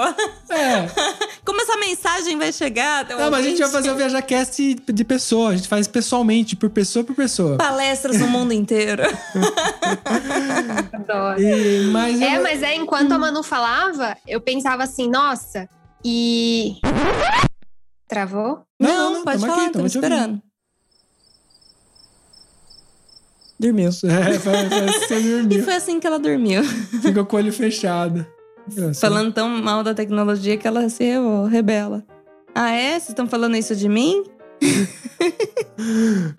É. 0.49 0.89
Como 1.45 1.61
essa 1.61 1.77
mensagem 1.77 2.37
vai 2.37 2.51
chegar 2.51 3.01
até 3.05 3.15
o 3.15 3.19
Não, 3.19 3.29
mas 3.31 3.45
a 3.45 3.49
gente 3.49 3.57
vai 3.59 3.67
ouvinte? 3.67 3.71
fazer 3.71 3.91
o 3.91 3.95
ViajaCast 3.97 4.75
de 4.93 5.03
pessoa. 5.03 5.49
A 5.51 5.55
gente 5.55 5.67
faz 5.67 5.87
pessoalmente, 5.87 6.55
por 6.55 6.69
pessoa 6.69 7.03
por 7.05 7.15
pessoa. 7.15 7.57
Palestras 7.57 8.19
no 8.19 8.27
mundo 8.27 8.51
inteiro. 8.53 9.03
Adoro. 10.93 11.41
E, 11.41 11.85
mas 11.91 12.21
É, 12.21 12.37
eu- 12.37 12.43
mas 12.43 12.63
é, 12.63 12.75
enquanto 12.75 13.11
a 13.11 13.17
Manu 13.19 13.43
falava, 13.43 14.17
eu 14.27 14.41
pensava 14.41 14.83
assim, 14.83 15.09
nossa, 15.09 15.69
e. 16.03 16.75
Travou? 18.07 18.63
Não, 18.79 19.13
não, 19.13 19.23
pode 19.23 19.39
tamo 19.41 19.51
falar, 19.51 19.63
aqui, 19.63 19.73
tamo 19.73 19.83
tô 19.83 19.87
esperando. 19.87 20.41
Dormiu. 23.59 23.89
É, 24.03 24.39
parece 24.39 24.99
que 24.99 25.07
você 25.07 25.19
E 25.19 25.41
dormiu. 25.41 25.63
foi 25.63 25.75
assim 25.75 25.99
que 25.99 26.05
ela 26.07 26.19
dormiu. 26.19 26.63
Fica 27.01 27.23
com 27.23 27.35
o 27.35 27.39
olho 27.39 27.53
fechado. 27.53 28.25
Engraçado. 28.71 28.99
Falando 28.99 29.33
tão 29.33 29.49
mal 29.49 29.83
da 29.83 29.93
tecnologia 29.93 30.57
que 30.57 30.67
ela 30.67 30.87
se 30.89 31.03
re- 31.03 31.49
rebela. 31.49 32.03
Ah, 32.53 32.71
é? 32.71 32.91
Vocês 32.91 33.09
estão 33.09 33.27
falando 33.27 33.55
isso 33.57 33.75
de 33.75 33.89
mim? 33.89 34.23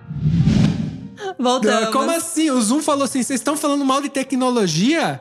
Voltamos. 1.39 1.91
Como 1.91 2.11
assim? 2.11 2.51
O 2.51 2.61
Zoom 2.61 2.81
falou 2.83 3.05
assim: 3.05 3.23
vocês 3.23 3.41
estão 3.41 3.57
falando 3.57 3.85
mal 3.85 4.01
de 4.01 4.09
tecnologia? 4.09 5.21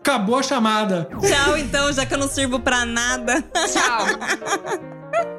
Acabou 0.00 0.36
a 0.38 0.42
chamada. 0.42 1.08
Tchau, 1.20 1.56
então, 1.56 1.92
já 1.92 2.04
que 2.04 2.14
eu 2.14 2.18
não 2.18 2.28
sirvo 2.28 2.58
pra 2.60 2.84
nada. 2.84 3.42
Tchau. 3.42 4.06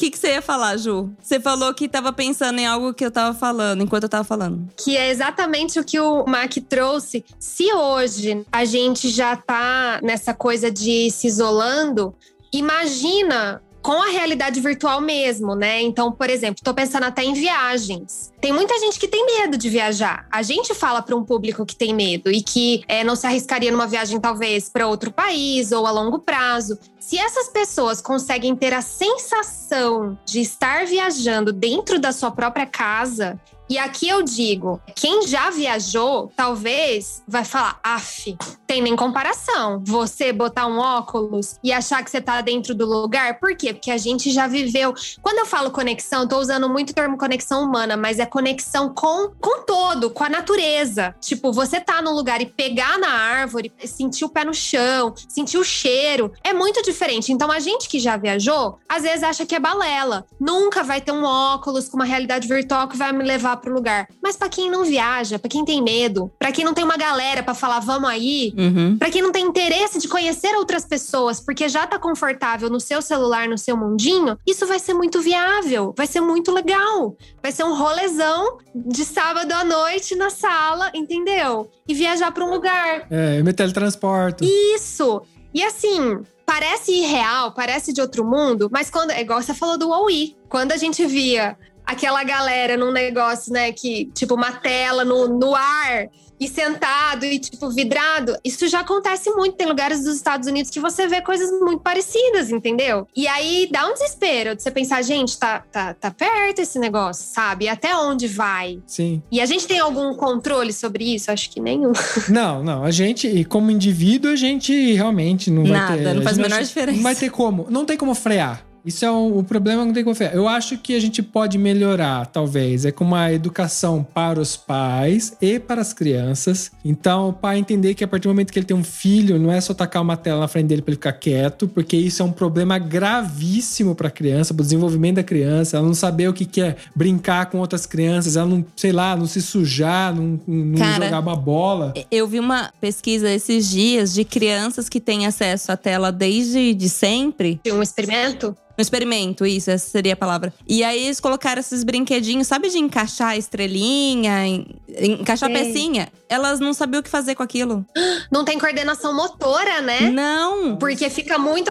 Que, 0.00 0.10
que 0.10 0.18
você 0.18 0.28
ia 0.28 0.40
falar, 0.40 0.78
Ju? 0.78 1.10
Você 1.22 1.38
falou 1.38 1.74
que 1.74 1.86
tava 1.86 2.10
pensando 2.10 2.58
em 2.58 2.66
algo 2.66 2.94
que 2.94 3.04
eu 3.04 3.10
tava 3.10 3.36
falando, 3.38 3.82
enquanto 3.82 4.04
eu 4.04 4.08
tava 4.08 4.24
falando. 4.24 4.66
que 4.74 4.96
é 4.96 5.10
exatamente 5.10 5.78
o 5.78 5.84
que 5.84 6.00
o 6.00 6.24
Mac 6.24 6.54
trouxe. 6.66 7.22
Se 7.38 7.70
hoje 7.70 8.42
a 8.50 8.64
gente 8.64 9.10
já 9.10 9.36
tá 9.36 10.00
nessa 10.02 10.32
coisa 10.32 10.70
de 10.70 11.10
se 11.10 11.26
isolando, 11.26 12.14
imagina 12.50 13.60
com 13.82 14.02
a 14.02 14.10
realidade 14.10 14.60
virtual 14.60 15.00
mesmo, 15.00 15.54
né? 15.54 15.80
Então, 15.80 16.12
por 16.12 16.28
exemplo, 16.28 16.62
tô 16.62 16.74
pensando 16.74 17.04
até 17.04 17.22
em 17.24 17.32
viagens. 17.32 18.32
Tem 18.40 18.52
muita 18.52 18.78
gente 18.78 18.98
que 18.98 19.08
tem 19.08 19.24
medo 19.24 19.56
de 19.56 19.68
viajar. 19.68 20.26
A 20.30 20.42
gente 20.42 20.74
fala 20.74 21.02
para 21.02 21.16
um 21.16 21.24
público 21.24 21.64
que 21.64 21.76
tem 21.76 21.94
medo 21.94 22.30
e 22.30 22.42
que 22.42 22.82
é, 22.88 23.02
não 23.02 23.16
se 23.16 23.26
arriscaria 23.26 23.70
numa 23.70 23.86
viagem, 23.86 24.20
talvez, 24.20 24.68
para 24.68 24.86
outro 24.86 25.10
país 25.10 25.72
ou 25.72 25.86
a 25.86 25.90
longo 25.90 26.18
prazo. 26.18 26.78
Se 26.98 27.18
essas 27.18 27.48
pessoas 27.48 28.00
conseguem 28.00 28.54
ter 28.54 28.72
a 28.72 28.82
sensação 28.82 30.18
de 30.24 30.40
estar 30.40 30.86
viajando 30.86 31.52
dentro 31.52 31.98
da 31.98 32.12
sua 32.12 32.30
própria 32.30 32.66
casa, 32.66 33.40
e 33.70 33.78
aqui 33.78 34.08
eu 34.08 34.20
digo, 34.20 34.82
quem 34.96 35.28
já 35.28 35.48
viajou, 35.48 36.32
talvez 36.34 37.22
vai 37.28 37.44
falar, 37.44 37.78
af, 37.84 38.36
tem 38.66 38.82
nem 38.82 38.96
comparação. 38.96 39.80
Você 39.86 40.32
botar 40.32 40.66
um 40.66 40.78
óculos 40.78 41.54
e 41.62 41.72
achar 41.72 42.02
que 42.02 42.10
você 42.10 42.20
tá 42.20 42.40
dentro 42.40 42.74
do 42.74 42.84
lugar, 42.84 43.38
por 43.38 43.56
quê? 43.56 43.72
Porque 43.72 43.92
a 43.92 43.96
gente 43.96 44.32
já 44.32 44.48
viveu. 44.48 44.92
Quando 45.22 45.38
eu 45.38 45.46
falo 45.46 45.70
conexão, 45.70 46.26
tô 46.26 46.38
usando 46.38 46.68
muito 46.68 46.90
o 46.90 46.94
termo 46.94 47.16
conexão 47.16 47.62
humana, 47.62 47.96
mas 47.96 48.18
é 48.18 48.26
conexão 48.26 48.92
com 48.92 49.30
com 49.40 49.62
todo, 49.62 50.10
com 50.10 50.24
a 50.24 50.28
natureza. 50.28 51.14
Tipo, 51.20 51.52
você 51.52 51.80
tá 51.80 52.02
num 52.02 52.12
lugar 52.12 52.40
e 52.40 52.46
pegar 52.46 52.98
na 52.98 53.12
árvore, 53.12 53.72
sentir 53.84 54.24
o 54.24 54.28
pé 54.28 54.44
no 54.44 54.52
chão, 54.52 55.14
sentir 55.28 55.58
o 55.58 55.64
cheiro, 55.64 56.32
é 56.42 56.52
muito 56.52 56.82
diferente. 56.82 57.32
Então 57.32 57.52
a 57.52 57.60
gente 57.60 57.88
que 57.88 58.00
já 58.00 58.16
viajou, 58.16 58.80
às 58.88 59.04
vezes 59.04 59.22
acha 59.22 59.46
que 59.46 59.54
é 59.54 59.60
balela. 59.60 60.26
Nunca 60.40 60.82
vai 60.82 61.00
ter 61.00 61.12
um 61.12 61.22
óculos 61.22 61.88
com 61.88 61.96
uma 61.96 62.04
realidade 62.04 62.48
virtual 62.48 62.88
que 62.88 62.96
vai 62.96 63.12
me 63.12 63.22
levar 63.22 63.59
pro 63.60 63.72
lugar. 63.72 64.08
Mas 64.22 64.36
pra 64.36 64.48
quem 64.48 64.70
não 64.70 64.84
viaja, 64.84 65.38
pra 65.38 65.48
quem 65.48 65.64
tem 65.64 65.82
medo, 65.82 66.30
pra 66.38 66.50
quem 66.52 66.64
não 66.64 66.74
tem 66.74 66.84
uma 66.84 66.96
galera 66.96 67.42
pra 67.42 67.54
falar 67.54 67.80
vamos 67.80 68.08
aí, 68.10 68.52
Uhum. 68.56 68.96
Pra 68.98 69.10
quem 69.10 69.22
não 69.22 69.32
tem 69.32 69.44
interesse 69.46 69.98
de 69.98 70.08
conhecer 70.08 70.54
outras 70.56 70.84
pessoas, 70.84 71.40
porque 71.40 71.68
já 71.68 71.86
tá 71.86 71.98
confortável 71.98 72.68
no 72.70 72.80
seu 72.80 73.00
celular, 73.02 73.48
no 73.48 73.56
seu 73.58 73.76
mundinho, 73.76 74.36
isso 74.46 74.66
vai 74.66 74.78
ser 74.78 74.94
muito 74.94 75.20
viável, 75.20 75.94
vai 75.96 76.06
ser 76.06 76.20
muito 76.20 76.50
legal. 76.52 77.16
Vai 77.42 77.52
ser 77.52 77.64
um 77.64 77.74
rolezão 77.76 78.58
de 78.74 79.04
sábado 79.04 79.52
à 79.52 79.64
noite 79.64 80.14
na 80.16 80.30
sala, 80.30 80.90
entendeu? 80.94 81.70
E 81.88 81.94
viajar 81.94 82.32
pra 82.32 82.44
um 82.44 82.50
lugar. 82.50 83.06
É, 83.10 83.38
eu 83.38 83.44
me 83.44 83.52
teletransporto. 83.52 84.44
Isso! 84.44 85.22
E 85.52 85.64
assim, 85.64 86.20
parece 86.46 86.92
irreal, 86.92 87.52
parece 87.52 87.92
de 87.92 88.00
outro 88.00 88.24
mundo, 88.24 88.68
mas 88.70 88.90
quando. 88.90 89.10
É 89.10 89.20
igual 89.20 89.42
você 89.42 89.52
falou 89.54 89.76
do 89.76 89.88
Huawei. 89.88 90.36
Quando 90.48 90.72
a 90.72 90.76
gente 90.76 91.04
via 91.06 91.56
aquela 91.90 92.22
galera 92.22 92.76
num 92.76 92.92
negócio, 92.92 93.52
né, 93.52 93.72
que, 93.72 94.06
tipo, 94.14 94.34
uma 94.34 94.52
tela 94.52 95.04
no, 95.04 95.26
no 95.26 95.54
ar 95.54 96.08
e 96.38 96.48
sentado 96.48 97.26
e, 97.26 97.38
tipo, 97.38 97.68
vidrado, 97.68 98.34
isso 98.42 98.66
já 98.66 98.80
acontece 98.80 99.28
muito. 99.32 99.56
Tem 99.56 99.66
lugares 99.66 100.02
dos 100.04 100.16
Estados 100.16 100.48
Unidos 100.48 100.70
que 100.70 100.80
você 100.80 101.06
vê 101.06 101.20
coisas 101.20 101.50
muito 101.60 101.80
parecidas, 101.82 102.50
entendeu? 102.50 103.06
E 103.14 103.26
aí 103.28 103.68
dá 103.70 103.86
um 103.86 103.92
desespero 103.92 104.56
de 104.56 104.62
você 104.62 104.70
pensar, 104.70 105.02
gente, 105.02 105.38
tá, 105.38 105.58
tá, 105.70 105.92
tá 105.92 106.10
perto 106.10 106.60
esse 106.60 106.78
negócio, 106.78 107.24
sabe? 107.26 107.66
E 107.66 107.68
até 107.68 107.94
onde 107.94 108.26
vai? 108.26 108.80
Sim. 108.86 109.22
E 109.30 109.38
a 109.38 109.44
gente 109.44 109.66
tem 109.66 109.80
algum 109.80 110.14
controle 110.14 110.72
sobre 110.72 111.14
isso? 111.14 111.30
Acho 111.30 111.50
que 111.50 111.60
nenhum. 111.60 111.92
Não, 112.30 112.62
não. 112.62 112.84
A 112.84 112.90
gente, 112.90 113.26
e 113.26 113.44
como 113.44 113.70
indivíduo, 113.70 114.30
a 114.30 114.36
gente 114.36 114.92
realmente 114.92 115.50
não 115.50 115.64
vai 115.64 115.72
Nada, 115.72 115.96
ter. 115.96 116.14
não 116.14 116.22
faz 116.22 116.38
a 116.38 116.42
menor 116.42 116.62
diferença. 116.62 116.96
Não 116.96 117.02
vai 117.02 117.14
ter 117.14 117.30
como. 117.30 117.66
Não 117.68 117.84
tem 117.84 117.96
como 117.96 118.14
frear. 118.14 118.64
Isso 118.84 119.04
é 119.04 119.10
o, 119.10 119.38
o 119.38 119.44
problema, 119.44 119.84
não 119.84 119.92
tem 119.92 120.04
como. 120.04 120.16
Eu 120.32 120.48
acho 120.48 120.78
que 120.78 120.94
a 120.94 121.00
gente 121.00 121.22
pode 121.22 121.58
melhorar, 121.58 122.26
talvez. 122.26 122.84
É 122.84 122.92
com 122.92 123.04
uma 123.04 123.32
educação 123.32 124.02
para 124.02 124.40
os 124.40 124.56
pais 124.56 125.36
e 125.40 125.58
para 125.58 125.80
as 125.80 125.92
crianças. 125.92 126.70
Então, 126.84 127.30
o 127.30 127.32
pai 127.32 127.58
entender 127.58 127.94
que 127.94 128.04
a 128.04 128.08
partir 128.08 128.24
do 128.24 128.30
momento 128.30 128.52
que 128.52 128.58
ele 128.58 128.66
tem 128.66 128.76
um 128.76 128.84
filho, 128.84 129.38
não 129.38 129.52
é 129.52 129.60
só 129.60 129.74
tacar 129.74 130.02
uma 130.02 130.16
tela 130.16 130.40
na 130.40 130.48
frente 130.48 130.66
dele 130.66 130.82
para 130.82 130.92
ele 130.92 130.96
ficar 130.96 131.12
quieto, 131.12 131.68
porque 131.68 131.96
isso 131.96 132.22
é 132.22 132.24
um 132.24 132.32
problema 132.32 132.78
gravíssimo 132.78 133.94
para 133.94 134.08
a 134.08 134.10
criança, 134.10 134.54
para 134.54 134.62
o 134.62 134.64
desenvolvimento 134.64 135.16
da 135.16 135.22
criança. 135.22 135.76
Ela 135.76 135.86
não 135.86 135.94
saber 135.94 136.28
o 136.28 136.32
que 136.32 136.44
que 136.44 136.60
é 136.60 136.76
brincar 136.94 137.46
com 137.46 137.58
outras 137.58 137.86
crianças, 137.86 138.36
ela 138.36 138.46
não, 138.46 138.64
sei 138.76 138.92
lá, 138.92 139.16
não 139.16 139.26
se 139.26 139.42
sujar, 139.42 140.14
não, 140.14 140.40
não 140.46 140.78
Cara, 140.78 141.04
jogar 141.04 141.20
uma 141.20 141.36
bola. 141.36 141.94
Eu 142.10 142.26
vi 142.26 142.40
uma 142.40 142.72
pesquisa 142.80 143.30
esses 143.30 143.68
dias 143.68 144.12
de 144.12 144.24
crianças 144.24 144.88
que 144.88 145.00
têm 145.00 145.26
acesso 145.26 145.72
à 145.72 145.76
tela 145.76 146.10
desde 146.10 146.74
de 146.74 146.88
sempre. 146.88 147.60
Um 147.66 147.82
experimento? 147.82 148.56
Um 148.80 148.82
experimento, 148.82 149.44
isso, 149.44 149.70
essa 149.70 149.90
seria 149.90 150.14
a 150.14 150.16
palavra. 150.16 150.54
E 150.66 150.82
aí 150.82 151.04
eles 151.04 151.20
colocaram 151.20 151.60
esses 151.60 151.84
brinquedinhos, 151.84 152.46
sabe, 152.46 152.70
de 152.70 152.78
encaixar 152.78 153.36
estrelinha, 153.36 154.46
en- 154.46 154.66
encaixar 154.88 155.50
Sei. 155.52 155.58
pecinha? 155.64 156.08
Elas 156.30 156.60
não 156.60 156.72
sabiam 156.72 157.00
o 157.00 157.02
que 157.02 157.10
fazer 157.10 157.34
com 157.34 157.42
aquilo. 157.42 157.84
Não 158.32 158.42
tem 158.42 158.58
coordenação 158.58 159.14
motora, 159.14 159.82
né? 159.82 160.08
Não! 160.10 160.76
Porque 160.76 161.10
fica 161.10 161.38
muito 161.38 161.70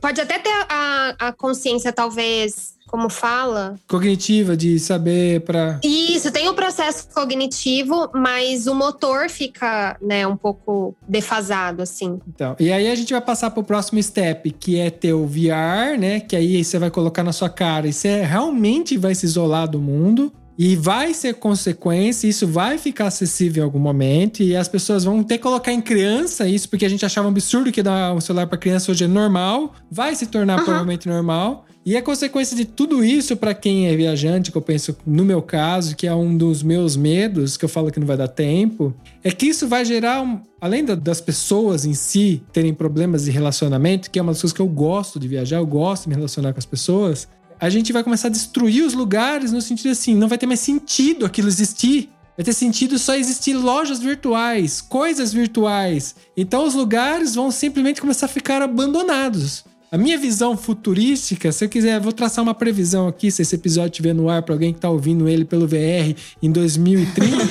Pode 0.00 0.20
até 0.20 0.38
ter 0.38 0.50
a, 0.70 1.14
a 1.18 1.32
consciência, 1.32 1.92
talvez, 1.92 2.71
como 2.92 3.08
fala. 3.08 3.76
Cognitiva, 3.88 4.54
de 4.54 4.78
saber 4.78 5.40
para 5.40 5.80
Isso, 5.82 6.30
tem 6.30 6.46
o 6.50 6.52
processo 6.52 7.08
cognitivo, 7.14 8.10
mas 8.14 8.66
o 8.66 8.74
motor 8.74 9.30
fica, 9.30 9.96
né, 10.02 10.26
um 10.26 10.36
pouco 10.36 10.94
defasado, 11.08 11.80
assim. 11.80 12.20
Então, 12.28 12.54
e 12.60 12.70
aí 12.70 12.90
a 12.90 12.94
gente 12.94 13.10
vai 13.10 13.22
passar 13.22 13.50
pro 13.50 13.64
próximo 13.64 14.00
step, 14.02 14.50
que 14.50 14.78
é 14.78 14.90
ter 14.90 15.14
o 15.14 15.26
VR, 15.26 15.98
né? 15.98 16.20
Que 16.20 16.36
aí 16.36 16.62
você 16.62 16.78
vai 16.78 16.90
colocar 16.90 17.22
na 17.22 17.32
sua 17.32 17.48
cara 17.48 17.88
e 17.88 17.94
você 17.94 18.22
realmente 18.22 18.98
vai 18.98 19.14
se 19.14 19.24
isolar 19.24 19.66
do 19.66 19.80
mundo. 19.80 20.30
E 20.58 20.76
vai 20.76 21.14
ser 21.14 21.34
consequência, 21.36 22.28
isso 22.28 22.46
vai 22.46 22.76
ficar 22.76 23.06
acessível 23.06 23.62
em 23.62 23.64
algum 23.64 23.78
momento, 23.78 24.42
e 24.42 24.54
as 24.54 24.68
pessoas 24.68 25.02
vão 25.02 25.24
ter 25.24 25.38
que 25.38 25.42
colocar 25.42 25.72
em 25.72 25.80
criança 25.80 26.46
isso, 26.46 26.68
porque 26.68 26.84
a 26.84 26.88
gente 26.90 27.04
achava 27.06 27.26
um 27.26 27.30
absurdo 27.30 27.72
que 27.72 27.82
dar 27.82 28.12
um 28.14 28.20
celular 28.20 28.46
para 28.46 28.58
criança 28.58 28.92
hoje 28.92 29.04
é 29.04 29.08
normal, 29.08 29.72
vai 29.90 30.14
se 30.14 30.26
tornar 30.26 30.58
uhum. 30.58 30.64
provavelmente 30.64 31.08
normal. 31.08 31.64
E 31.84 31.96
a 31.96 32.02
consequência 32.02 32.56
de 32.56 32.64
tudo 32.64 33.04
isso, 33.04 33.36
para 33.36 33.52
quem 33.52 33.88
é 33.88 33.96
viajante, 33.96 34.52
que 34.52 34.56
eu 34.56 34.62
penso 34.62 34.96
no 35.04 35.24
meu 35.24 35.42
caso, 35.42 35.96
que 35.96 36.06
é 36.06 36.14
um 36.14 36.36
dos 36.36 36.62
meus 36.62 36.94
medos, 36.94 37.56
que 37.56 37.64
eu 37.64 37.68
falo 37.68 37.90
que 37.90 37.98
não 37.98 38.06
vai 38.06 38.16
dar 38.16 38.28
tempo, 38.28 38.94
é 39.24 39.32
que 39.32 39.46
isso 39.46 39.66
vai 39.66 39.84
gerar, 39.84 40.22
um, 40.22 40.40
além 40.60 40.84
das 40.84 41.20
pessoas 41.20 41.84
em 41.84 41.92
si 41.92 42.40
terem 42.52 42.72
problemas 42.72 43.24
de 43.24 43.32
relacionamento, 43.32 44.10
que 44.10 44.18
é 44.18 44.22
uma 44.22 44.30
das 44.30 44.40
coisas 44.40 44.54
que 44.54 44.62
eu 44.62 44.68
gosto 44.68 45.18
de 45.18 45.26
viajar, 45.26 45.56
eu 45.56 45.66
gosto 45.66 46.04
de 46.04 46.10
me 46.10 46.14
relacionar 46.14 46.52
com 46.52 46.58
as 46.60 46.66
pessoas, 46.66 47.26
a 47.58 47.68
gente 47.68 47.92
vai 47.92 48.04
começar 48.04 48.28
a 48.28 48.30
destruir 48.30 48.84
os 48.84 48.94
lugares 48.94 49.50
no 49.50 49.60
sentido 49.60 49.90
assim, 49.90 50.14
não 50.14 50.28
vai 50.28 50.38
ter 50.38 50.46
mais 50.46 50.60
sentido 50.60 51.26
aquilo 51.26 51.48
existir. 51.48 52.08
Vai 52.36 52.44
ter 52.44 52.54
sentido 52.54 52.98
só 52.98 53.14
existir 53.14 53.54
lojas 53.54 53.98
virtuais, 53.98 54.80
coisas 54.80 55.32
virtuais. 55.32 56.14
Então 56.36 56.66
os 56.66 56.74
lugares 56.74 57.34
vão 57.34 57.50
simplesmente 57.50 58.00
começar 58.00 58.26
a 58.26 58.28
ficar 58.28 58.62
abandonados. 58.62 59.64
A 59.92 59.98
minha 59.98 60.16
visão 60.16 60.56
futurística, 60.56 61.52
se 61.52 61.66
eu 61.66 61.68
quiser, 61.68 62.00
vou 62.00 62.14
traçar 62.14 62.42
uma 62.42 62.54
previsão 62.54 63.06
aqui, 63.06 63.30
se 63.30 63.42
esse 63.42 63.54
episódio 63.54 63.90
estiver 63.90 64.14
no 64.14 64.30
ar 64.30 64.42
para 64.42 64.54
alguém 64.54 64.72
que 64.72 64.78
está 64.78 64.88
ouvindo 64.88 65.28
ele 65.28 65.44
pelo 65.44 65.68
VR 65.68 66.16
em 66.42 66.50
2030 66.50 67.44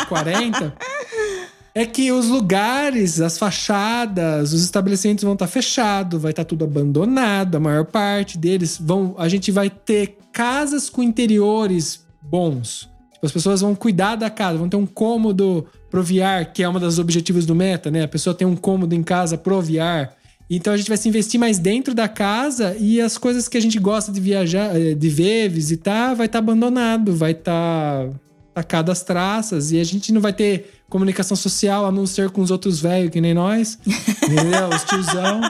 e 0.00 0.06
40, 0.06 0.74
é 1.74 1.84
que 1.84 2.12
os 2.12 2.28
lugares, 2.28 3.20
as 3.20 3.36
fachadas, 3.36 4.52
os 4.52 4.62
estabelecimentos 4.62 5.24
vão 5.24 5.32
estar 5.32 5.46
tá 5.46 5.50
fechados, 5.50 6.22
vai 6.22 6.30
estar 6.30 6.44
tá 6.44 6.48
tudo 6.48 6.64
abandonado, 6.64 7.56
a 7.56 7.60
maior 7.60 7.84
parte 7.84 8.38
deles 8.38 8.78
vão, 8.80 9.16
a 9.18 9.28
gente 9.28 9.50
vai 9.50 9.68
ter 9.68 10.18
casas 10.30 10.88
com 10.88 11.02
interiores 11.02 12.06
bons. 12.22 12.88
Tipo, 13.12 13.26
as 13.26 13.32
pessoas 13.32 13.60
vão 13.60 13.74
cuidar 13.74 14.14
da 14.14 14.30
casa, 14.30 14.56
vão 14.56 14.68
ter 14.68 14.76
um 14.76 14.86
cômodo 14.86 15.66
pro 15.90 16.00
VR, 16.00 16.52
que 16.54 16.62
é 16.62 16.68
um 16.68 16.78
dos 16.78 17.00
objetivos 17.00 17.44
do 17.44 17.56
Meta, 17.56 17.90
né? 17.90 18.04
A 18.04 18.08
pessoa 18.08 18.32
tem 18.32 18.46
um 18.46 18.54
cômodo 18.54 18.94
em 18.94 19.02
casa 19.02 19.36
pro 19.36 19.60
VR 19.60 20.21
então 20.56 20.72
a 20.72 20.76
gente 20.76 20.88
vai 20.88 20.96
se 20.96 21.08
investir 21.08 21.38
mais 21.38 21.58
dentro 21.58 21.94
da 21.94 22.08
casa 22.08 22.76
e 22.78 23.00
as 23.00 23.16
coisas 23.16 23.48
que 23.48 23.56
a 23.56 23.60
gente 23.60 23.78
gosta 23.78 24.12
de 24.12 24.20
viajar, 24.20 24.78
eh, 24.78 24.94
de 24.94 25.08
ver, 25.08 25.48
visitar, 25.48 26.14
vai 26.14 26.26
estar 26.26 26.38
tá 26.38 26.44
abandonado, 26.44 27.14
vai 27.14 27.32
estar 27.32 28.06
tá 28.06 28.10
tacado 28.54 28.92
as 28.92 29.02
traças 29.02 29.72
e 29.72 29.80
a 29.80 29.84
gente 29.84 30.12
não 30.12 30.20
vai 30.20 30.32
ter 30.32 30.82
comunicação 30.88 31.36
social 31.36 31.86
a 31.86 31.92
não 31.92 32.06
ser 32.06 32.30
com 32.30 32.42
os 32.42 32.50
outros 32.50 32.80
velhos 32.80 33.10
que 33.10 33.20
nem 33.20 33.32
nós, 33.32 33.78
entendeu? 34.22 34.68
Os 34.68 34.84
tiozão. 34.84 35.40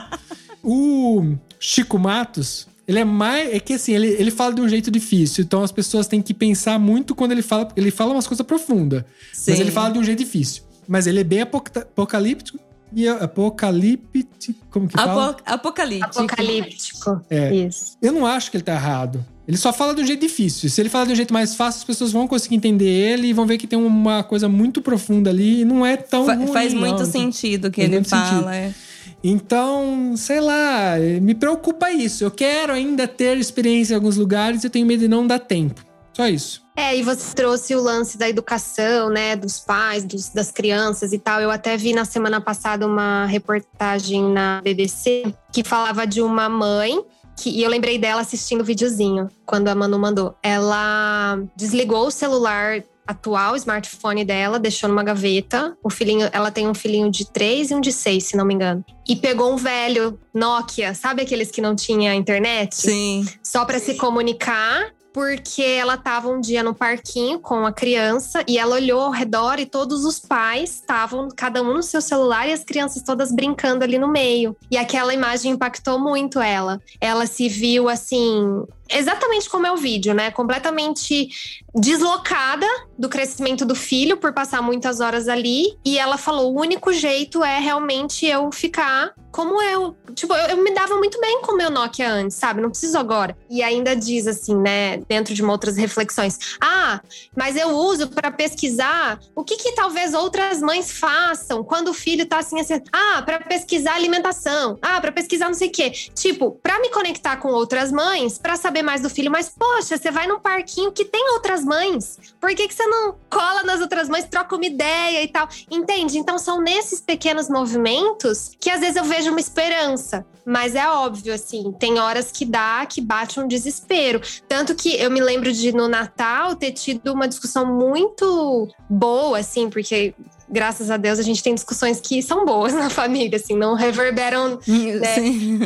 O 0.63 1.35
Chico 1.59 1.99
Matos, 1.99 2.67
ele 2.87 2.99
é 2.99 3.03
mais. 3.03 3.53
É 3.53 3.59
que 3.59 3.73
assim, 3.73 3.93
ele, 3.93 4.07
ele 4.07 4.31
fala 4.31 4.53
de 4.53 4.61
um 4.61 4.69
jeito 4.69 4.89
difícil. 4.89 5.43
Então 5.43 5.61
as 5.61 5.71
pessoas 5.71 6.07
têm 6.07 6.21
que 6.21 6.33
pensar 6.33 6.79
muito 6.79 7.13
quando 7.13 7.33
ele 7.33 7.41
fala. 7.41 7.67
Ele 7.75 7.91
fala 7.91 8.13
umas 8.13 8.25
coisas 8.25 8.45
profundas. 8.45 9.03
Mas 9.47 9.59
ele 9.59 9.71
fala 9.71 9.91
de 9.91 9.99
um 9.99 10.03
jeito 10.03 10.19
difícil. 10.19 10.63
Mas 10.87 11.07
ele 11.07 11.19
é 11.19 11.23
bem 11.23 11.41
apocalíptico 11.41 12.59
e 12.95 13.07
apocalíptico. 13.07 14.59
Como 14.69 14.87
que 14.87 14.93
fala? 14.93 15.37
apocalíptico. 15.45 16.19
Apocalíptico. 16.19 17.21
É. 17.29 17.53
Isso. 17.53 17.97
Eu 18.01 18.11
não 18.11 18.25
acho 18.25 18.51
que 18.51 18.57
ele 18.57 18.63
tá 18.63 18.73
errado. 18.73 19.23
Ele 19.47 19.57
só 19.57 19.73
fala 19.73 19.93
de 19.93 20.01
um 20.01 20.05
jeito 20.05 20.21
difícil. 20.21 20.69
Se 20.69 20.81
ele 20.81 20.89
falar 20.89 21.05
de 21.05 21.11
um 21.11 21.15
jeito 21.15 21.33
mais 21.33 21.53
fácil, 21.53 21.79
as 21.79 21.83
pessoas 21.83 22.11
vão 22.11 22.27
conseguir 22.27 22.55
entender 22.55 22.87
ele 22.87 23.27
e 23.27 23.33
vão 23.33 23.45
ver 23.45 23.57
que 23.57 23.67
tem 23.67 23.77
uma 23.77 24.23
coisa 24.23 24.47
muito 24.47 24.81
profunda 24.81 25.29
ali 25.29 25.61
e 25.61 25.65
não 25.65 25.85
é 25.85 25.97
tão. 25.97 26.25
Fa 26.25 26.35
ruim, 26.35 26.47
faz 26.47 26.73
muito 26.73 26.99
não. 26.99 27.05
sentido 27.05 27.67
o 27.67 27.71
que 27.71 27.81
ele 27.81 28.03
fala. 28.03 28.55
É. 28.55 28.73
Então, 29.21 30.15
sei 30.15 30.39
lá, 30.39 30.95
me 31.21 31.33
preocupa 31.33 31.91
isso. 31.91 32.23
Eu 32.23 32.31
quero 32.31 32.73
ainda 32.73 33.07
ter 33.07 33.37
experiência 33.37 33.93
em 33.93 33.95
alguns 33.95 34.17
lugares 34.17 34.63
e 34.63 34.67
eu 34.67 34.71
tenho 34.71 34.85
medo 34.85 35.01
de 35.01 35.07
não 35.07 35.25
dar 35.27 35.39
tempo. 35.39 35.83
Só 36.13 36.27
isso. 36.27 36.61
É, 36.75 36.95
e 36.95 37.03
você 37.03 37.35
trouxe 37.35 37.75
o 37.75 37.81
lance 37.81 38.17
da 38.17 38.27
educação, 38.27 39.09
né, 39.09 39.35
dos 39.35 39.59
pais, 39.59 40.03
dos, 40.03 40.29
das 40.29 40.51
crianças 40.51 41.13
e 41.13 41.19
tal. 41.19 41.39
Eu 41.39 41.51
até 41.51 41.77
vi 41.77 41.93
na 41.93 42.05
semana 42.05 42.41
passada 42.41 42.85
uma 42.87 43.25
reportagem 43.25 44.23
na 44.23 44.61
BBC 44.61 45.33
que 45.51 45.63
falava 45.63 46.05
de 46.05 46.21
uma 46.21 46.49
mãe 46.49 47.03
que, 47.37 47.49
e 47.49 47.63
eu 47.63 47.69
lembrei 47.69 47.97
dela 47.97 48.21
assistindo 48.21 48.61
o 48.61 48.63
videozinho 48.63 49.29
quando 49.45 49.67
a 49.67 49.75
Manu 49.75 49.99
mandou. 49.99 50.35
Ela 50.41 51.39
desligou 51.55 52.07
o 52.07 52.11
celular 52.11 52.83
atual, 53.05 53.53
o 53.53 53.55
smartphone 53.57 54.23
dela, 54.23 54.57
deixou 54.57 54.87
numa 54.87 55.03
gaveta. 55.03 55.77
O 55.83 55.89
filhinho, 55.89 56.29
ela 56.31 56.51
tem 56.51 56.67
um 56.67 56.73
filhinho 56.73 57.11
de 57.11 57.29
três 57.29 57.69
e 57.69 57.75
um 57.75 57.81
de 57.81 57.91
seis, 57.91 58.25
se 58.25 58.37
não 58.37 58.45
me 58.45 58.53
engano. 58.53 58.83
E 59.07 59.15
pegou 59.15 59.51
um 59.51 59.57
velho 59.57 60.19
Nokia, 60.33 60.93
sabe 60.93 61.21
aqueles 61.21 61.51
que 61.51 61.61
não 61.61 61.75
tinha 61.75 62.15
internet? 62.15 62.75
Sim. 62.75 63.27
Só 63.43 63.65
para 63.65 63.79
se 63.79 63.95
comunicar 63.95 64.91
porque 65.13 65.61
ela 65.61 65.93
estava 65.93 66.27
um 66.27 66.41
dia 66.41 66.63
no 66.63 66.73
parquinho 66.73 67.39
com 67.39 67.65
a 67.65 67.71
criança 67.71 68.43
e 68.47 68.57
ela 68.57 68.75
olhou 68.75 68.99
ao 68.99 69.11
redor 69.11 69.59
e 69.59 69.65
todos 69.65 70.03
os 70.03 70.19
pais 70.19 70.71
estavam, 70.75 71.29
cada 71.35 71.61
um 71.61 71.75
no 71.75 71.83
seu 71.83 72.01
celular 72.01 72.47
e 72.47 72.51
as 72.51 72.63
crianças 72.63 73.03
todas 73.03 73.31
brincando 73.31 73.83
ali 73.83 73.99
no 73.99 74.07
meio. 74.07 74.57
E 74.71 74.77
aquela 74.77 75.13
imagem 75.13 75.51
impactou 75.51 75.99
muito 75.99 76.39
ela. 76.39 76.81
Ela 76.99 77.27
se 77.27 77.47
viu 77.47 77.87
assim, 77.87 78.65
exatamente 78.97 79.49
como 79.49 79.67
é 79.67 79.71
o 79.71 79.77
vídeo, 79.77 80.13
né? 80.13 80.31
Completamente 80.31 81.29
deslocada 81.75 82.67
do 82.97 83.09
crescimento 83.09 83.65
do 83.65 83.75
filho 83.75 84.17
por 84.17 84.33
passar 84.33 84.61
muitas 84.61 84.99
horas 84.99 85.27
ali. 85.27 85.77
E 85.83 85.97
ela 85.97 86.17
falou: 86.17 86.53
o 86.53 86.59
único 86.59 86.93
jeito 86.93 87.43
é 87.43 87.59
realmente 87.59 88.25
eu 88.25 88.51
ficar 88.51 89.13
como 89.31 89.59
eu. 89.61 89.95
Tipo, 90.13 90.35
eu, 90.35 90.49
eu 90.49 90.63
me 90.63 90.71
dava 90.71 90.95
muito 90.95 91.19
bem 91.19 91.41
com 91.41 91.53
o 91.53 91.57
meu 91.57 91.71
Nokia 91.71 92.07
antes, 92.07 92.37
sabe? 92.37 92.61
Não 92.61 92.69
preciso 92.69 92.97
agora. 92.99 93.35
E 93.49 93.63
ainda 93.63 93.95
diz 93.95 94.27
assim, 94.27 94.55
né? 94.55 94.97
Dentro 94.97 95.33
de 95.33 95.43
outras 95.43 95.75
reflexões: 95.75 96.37
ah, 96.61 97.01
mas 97.35 97.55
eu 97.55 97.69
uso 97.69 98.09
para 98.09 98.31
pesquisar 98.31 99.19
o 99.35 99.43
que, 99.43 99.57
que 99.57 99.71
talvez 99.73 100.13
outras 100.13 100.61
mães 100.61 100.91
façam 100.91 101.63
quando 101.63 101.87
o 101.87 101.93
filho 101.93 102.27
tá 102.27 102.37
assim, 102.39 102.59
assim. 102.59 102.81
Ah, 102.91 103.23
para 103.23 103.39
pesquisar 103.39 103.95
alimentação. 103.95 104.77
Ah, 104.81 105.01
para 105.01 105.11
pesquisar 105.11 105.47
não 105.47 105.55
sei 105.55 105.69
o 105.69 105.71
quê. 105.71 105.89
Tipo, 106.13 106.51
para 106.61 106.79
me 106.79 106.89
conectar 106.89 107.37
com 107.37 107.49
outras 107.49 107.91
mães, 107.91 108.37
para 108.37 108.55
saber 108.55 108.82
mais 108.83 109.01
do 109.01 109.09
filho, 109.09 109.31
mas 109.31 109.49
poxa, 109.49 109.97
você 109.97 110.11
vai 110.11 110.27
num 110.27 110.39
parquinho 110.39 110.91
que 110.91 111.05
tem 111.05 111.31
outras 111.33 111.63
mães. 111.63 112.19
Por 112.39 112.53
que, 112.53 112.67
que 112.67 112.73
você 112.73 112.85
não 112.85 113.15
cola 113.29 113.63
nas 113.63 113.81
outras 113.81 114.09
mães, 114.09 114.25
troca 114.25 114.55
uma 114.55 114.65
ideia 114.65 115.23
e 115.23 115.27
tal? 115.27 115.47
Entende? 115.69 116.17
Então 116.17 116.37
são 116.37 116.61
nesses 116.61 117.01
pequenos 117.01 117.49
movimentos 117.49 118.51
que 118.59 118.69
às 118.69 118.79
vezes 118.79 118.95
eu 118.95 119.03
vejo 119.03 119.29
uma 119.29 119.39
esperança. 119.39 120.25
Mas 120.45 120.75
é 120.75 120.87
óbvio, 120.89 121.33
assim, 121.33 121.71
tem 121.71 121.99
horas 121.99 122.31
que 122.31 122.43
dá, 122.43 122.85
que 122.85 122.99
bate 122.99 123.39
um 123.39 123.47
desespero. 123.47 124.21
Tanto 124.47 124.75
que 124.75 124.95
eu 124.95 125.09
me 125.09 125.21
lembro 125.21 125.51
de 125.53 125.71
no 125.71 125.87
Natal 125.87 126.55
ter 126.55 126.73
tido 126.73 127.13
uma 127.13 127.27
discussão 127.27 127.65
muito 127.65 128.67
boa, 128.89 129.39
assim, 129.39 129.69
porque 129.69 130.13
graças 130.49 130.91
a 130.91 130.97
Deus, 130.97 131.19
a 131.19 131.23
gente 131.23 131.41
tem 131.41 131.53
discussões 131.53 131.99
que 131.99 132.21
são 132.21 132.45
boas 132.45 132.73
na 132.75 132.89
família, 132.89 133.37
assim, 133.37 133.55
não 133.55 133.75
reverberam. 133.75 134.59
Né? 134.67 135.15
Sim. 135.15 135.59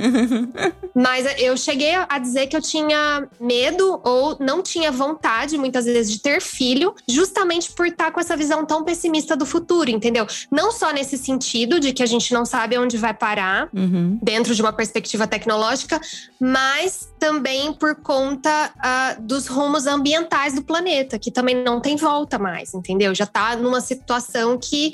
Mas 0.93 1.25
eu 1.39 1.55
cheguei 1.55 1.93
a 1.95 2.17
dizer 2.17 2.47
que 2.47 2.55
eu 2.55 2.61
tinha 2.61 3.27
medo 3.39 4.01
ou 4.03 4.37
não 4.39 4.61
tinha 4.61 4.91
vontade, 4.91 5.57
muitas 5.57 5.85
vezes, 5.85 6.11
de 6.11 6.19
ter 6.19 6.41
filho, 6.41 6.95
justamente 7.07 7.71
por 7.71 7.87
estar 7.87 8.11
com 8.11 8.19
essa 8.19 8.35
visão 8.35 8.65
tão 8.65 8.83
pessimista 8.83 9.35
do 9.35 9.45
futuro, 9.45 9.89
entendeu? 9.89 10.25
Não 10.51 10.71
só 10.71 10.91
nesse 10.91 11.17
sentido 11.17 11.79
de 11.79 11.93
que 11.93 12.01
a 12.01 12.05
gente 12.05 12.33
não 12.33 12.45
sabe 12.45 12.77
onde 12.77 12.97
vai 12.97 13.13
parar, 13.13 13.69
uhum. 13.73 14.17
dentro 14.21 14.55
de 14.55 14.61
uma 14.61 14.73
perspectiva 14.73 15.27
tecnológica, 15.27 16.01
mas 16.39 17.06
também 17.19 17.73
por 17.73 17.95
conta 17.95 18.71
uh, 18.77 19.21
dos 19.21 19.47
rumos 19.47 19.87
ambientais 19.87 20.55
do 20.55 20.63
planeta, 20.63 21.17
que 21.19 21.31
também 21.31 21.63
não 21.63 21.79
tem 21.79 21.95
volta 21.95 22.37
mais, 22.37 22.73
entendeu? 22.73 23.13
Já 23.13 23.25
tá 23.25 23.55
numa 23.55 23.81
situação 23.81 24.57
que 24.57 24.93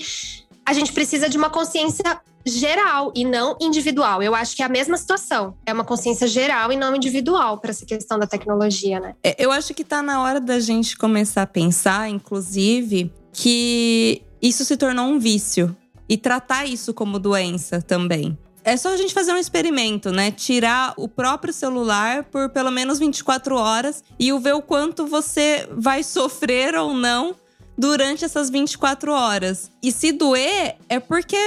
a 0.66 0.74
gente 0.74 0.94
precisa 0.94 1.30
de 1.30 1.38
uma 1.38 1.50
consciência 1.50 2.20
geral 2.46 3.12
e 3.16 3.24
não 3.24 3.56
individual. 3.62 4.22
Eu 4.22 4.36
acho 4.36 4.56
que 4.56 4.62
é 4.62 4.66
a 4.66 4.70
mesma 4.70 4.98
situação. 4.98 5.56
É 5.66 5.74
uma 5.74 5.84
consciência 5.84 6.28
geral 6.28 6.72
e 6.72 6.76
não 6.76 6.96
individual 6.96 7.58
para 7.58 7.72
essa 7.72 7.86
questão 7.86 8.20
da 8.20 8.28
tecnologia, 8.28 9.00
né? 9.00 9.16
É, 9.24 9.36
eu 9.38 9.52
acho 9.52 9.74
que 9.74 9.84
tá 9.84 10.02
na 10.02 10.22
hora 10.22 10.40
da 10.40 10.60
gente 10.60 10.98
começar 10.98 11.44
a 11.44 11.48
pensar, 11.48 12.10
inclusive, 12.10 13.12
que 13.32 14.22
isso 14.42 14.66
se 14.66 14.76
tornou 14.76 15.06
um 15.06 15.20
vício 15.20 15.76
e 16.08 16.18
tratar 16.18 16.66
isso 16.66 16.94
como 16.94 17.18
doença 17.18 17.82
também. 17.82 18.38
É 18.64 18.78
só 18.78 18.94
a 18.94 18.98
gente 18.98 19.14
fazer 19.14 19.34
um 19.34 19.38
experimento, 19.38 20.12
né? 20.12 20.32
Tirar 20.32 20.94
o 20.96 21.08
próprio 21.08 21.54
celular 21.54 22.24
por 22.24 22.50
pelo 22.50 22.72
menos 22.72 22.98
24 22.98 23.56
horas 23.56 24.04
e 24.18 24.32
ver 24.40 24.54
o 24.54 24.62
quanto 24.62 25.06
você 25.06 25.68
vai 25.72 26.02
sofrer 26.02 26.76
ou 26.76 26.94
não 26.94 27.36
durante 27.78 28.24
essas 28.24 28.50
24 28.50 29.12
horas. 29.12 29.70
E 29.82 29.92
se 29.92 30.12
doer, 30.14 30.78
é 30.88 31.00
porque 31.00 31.38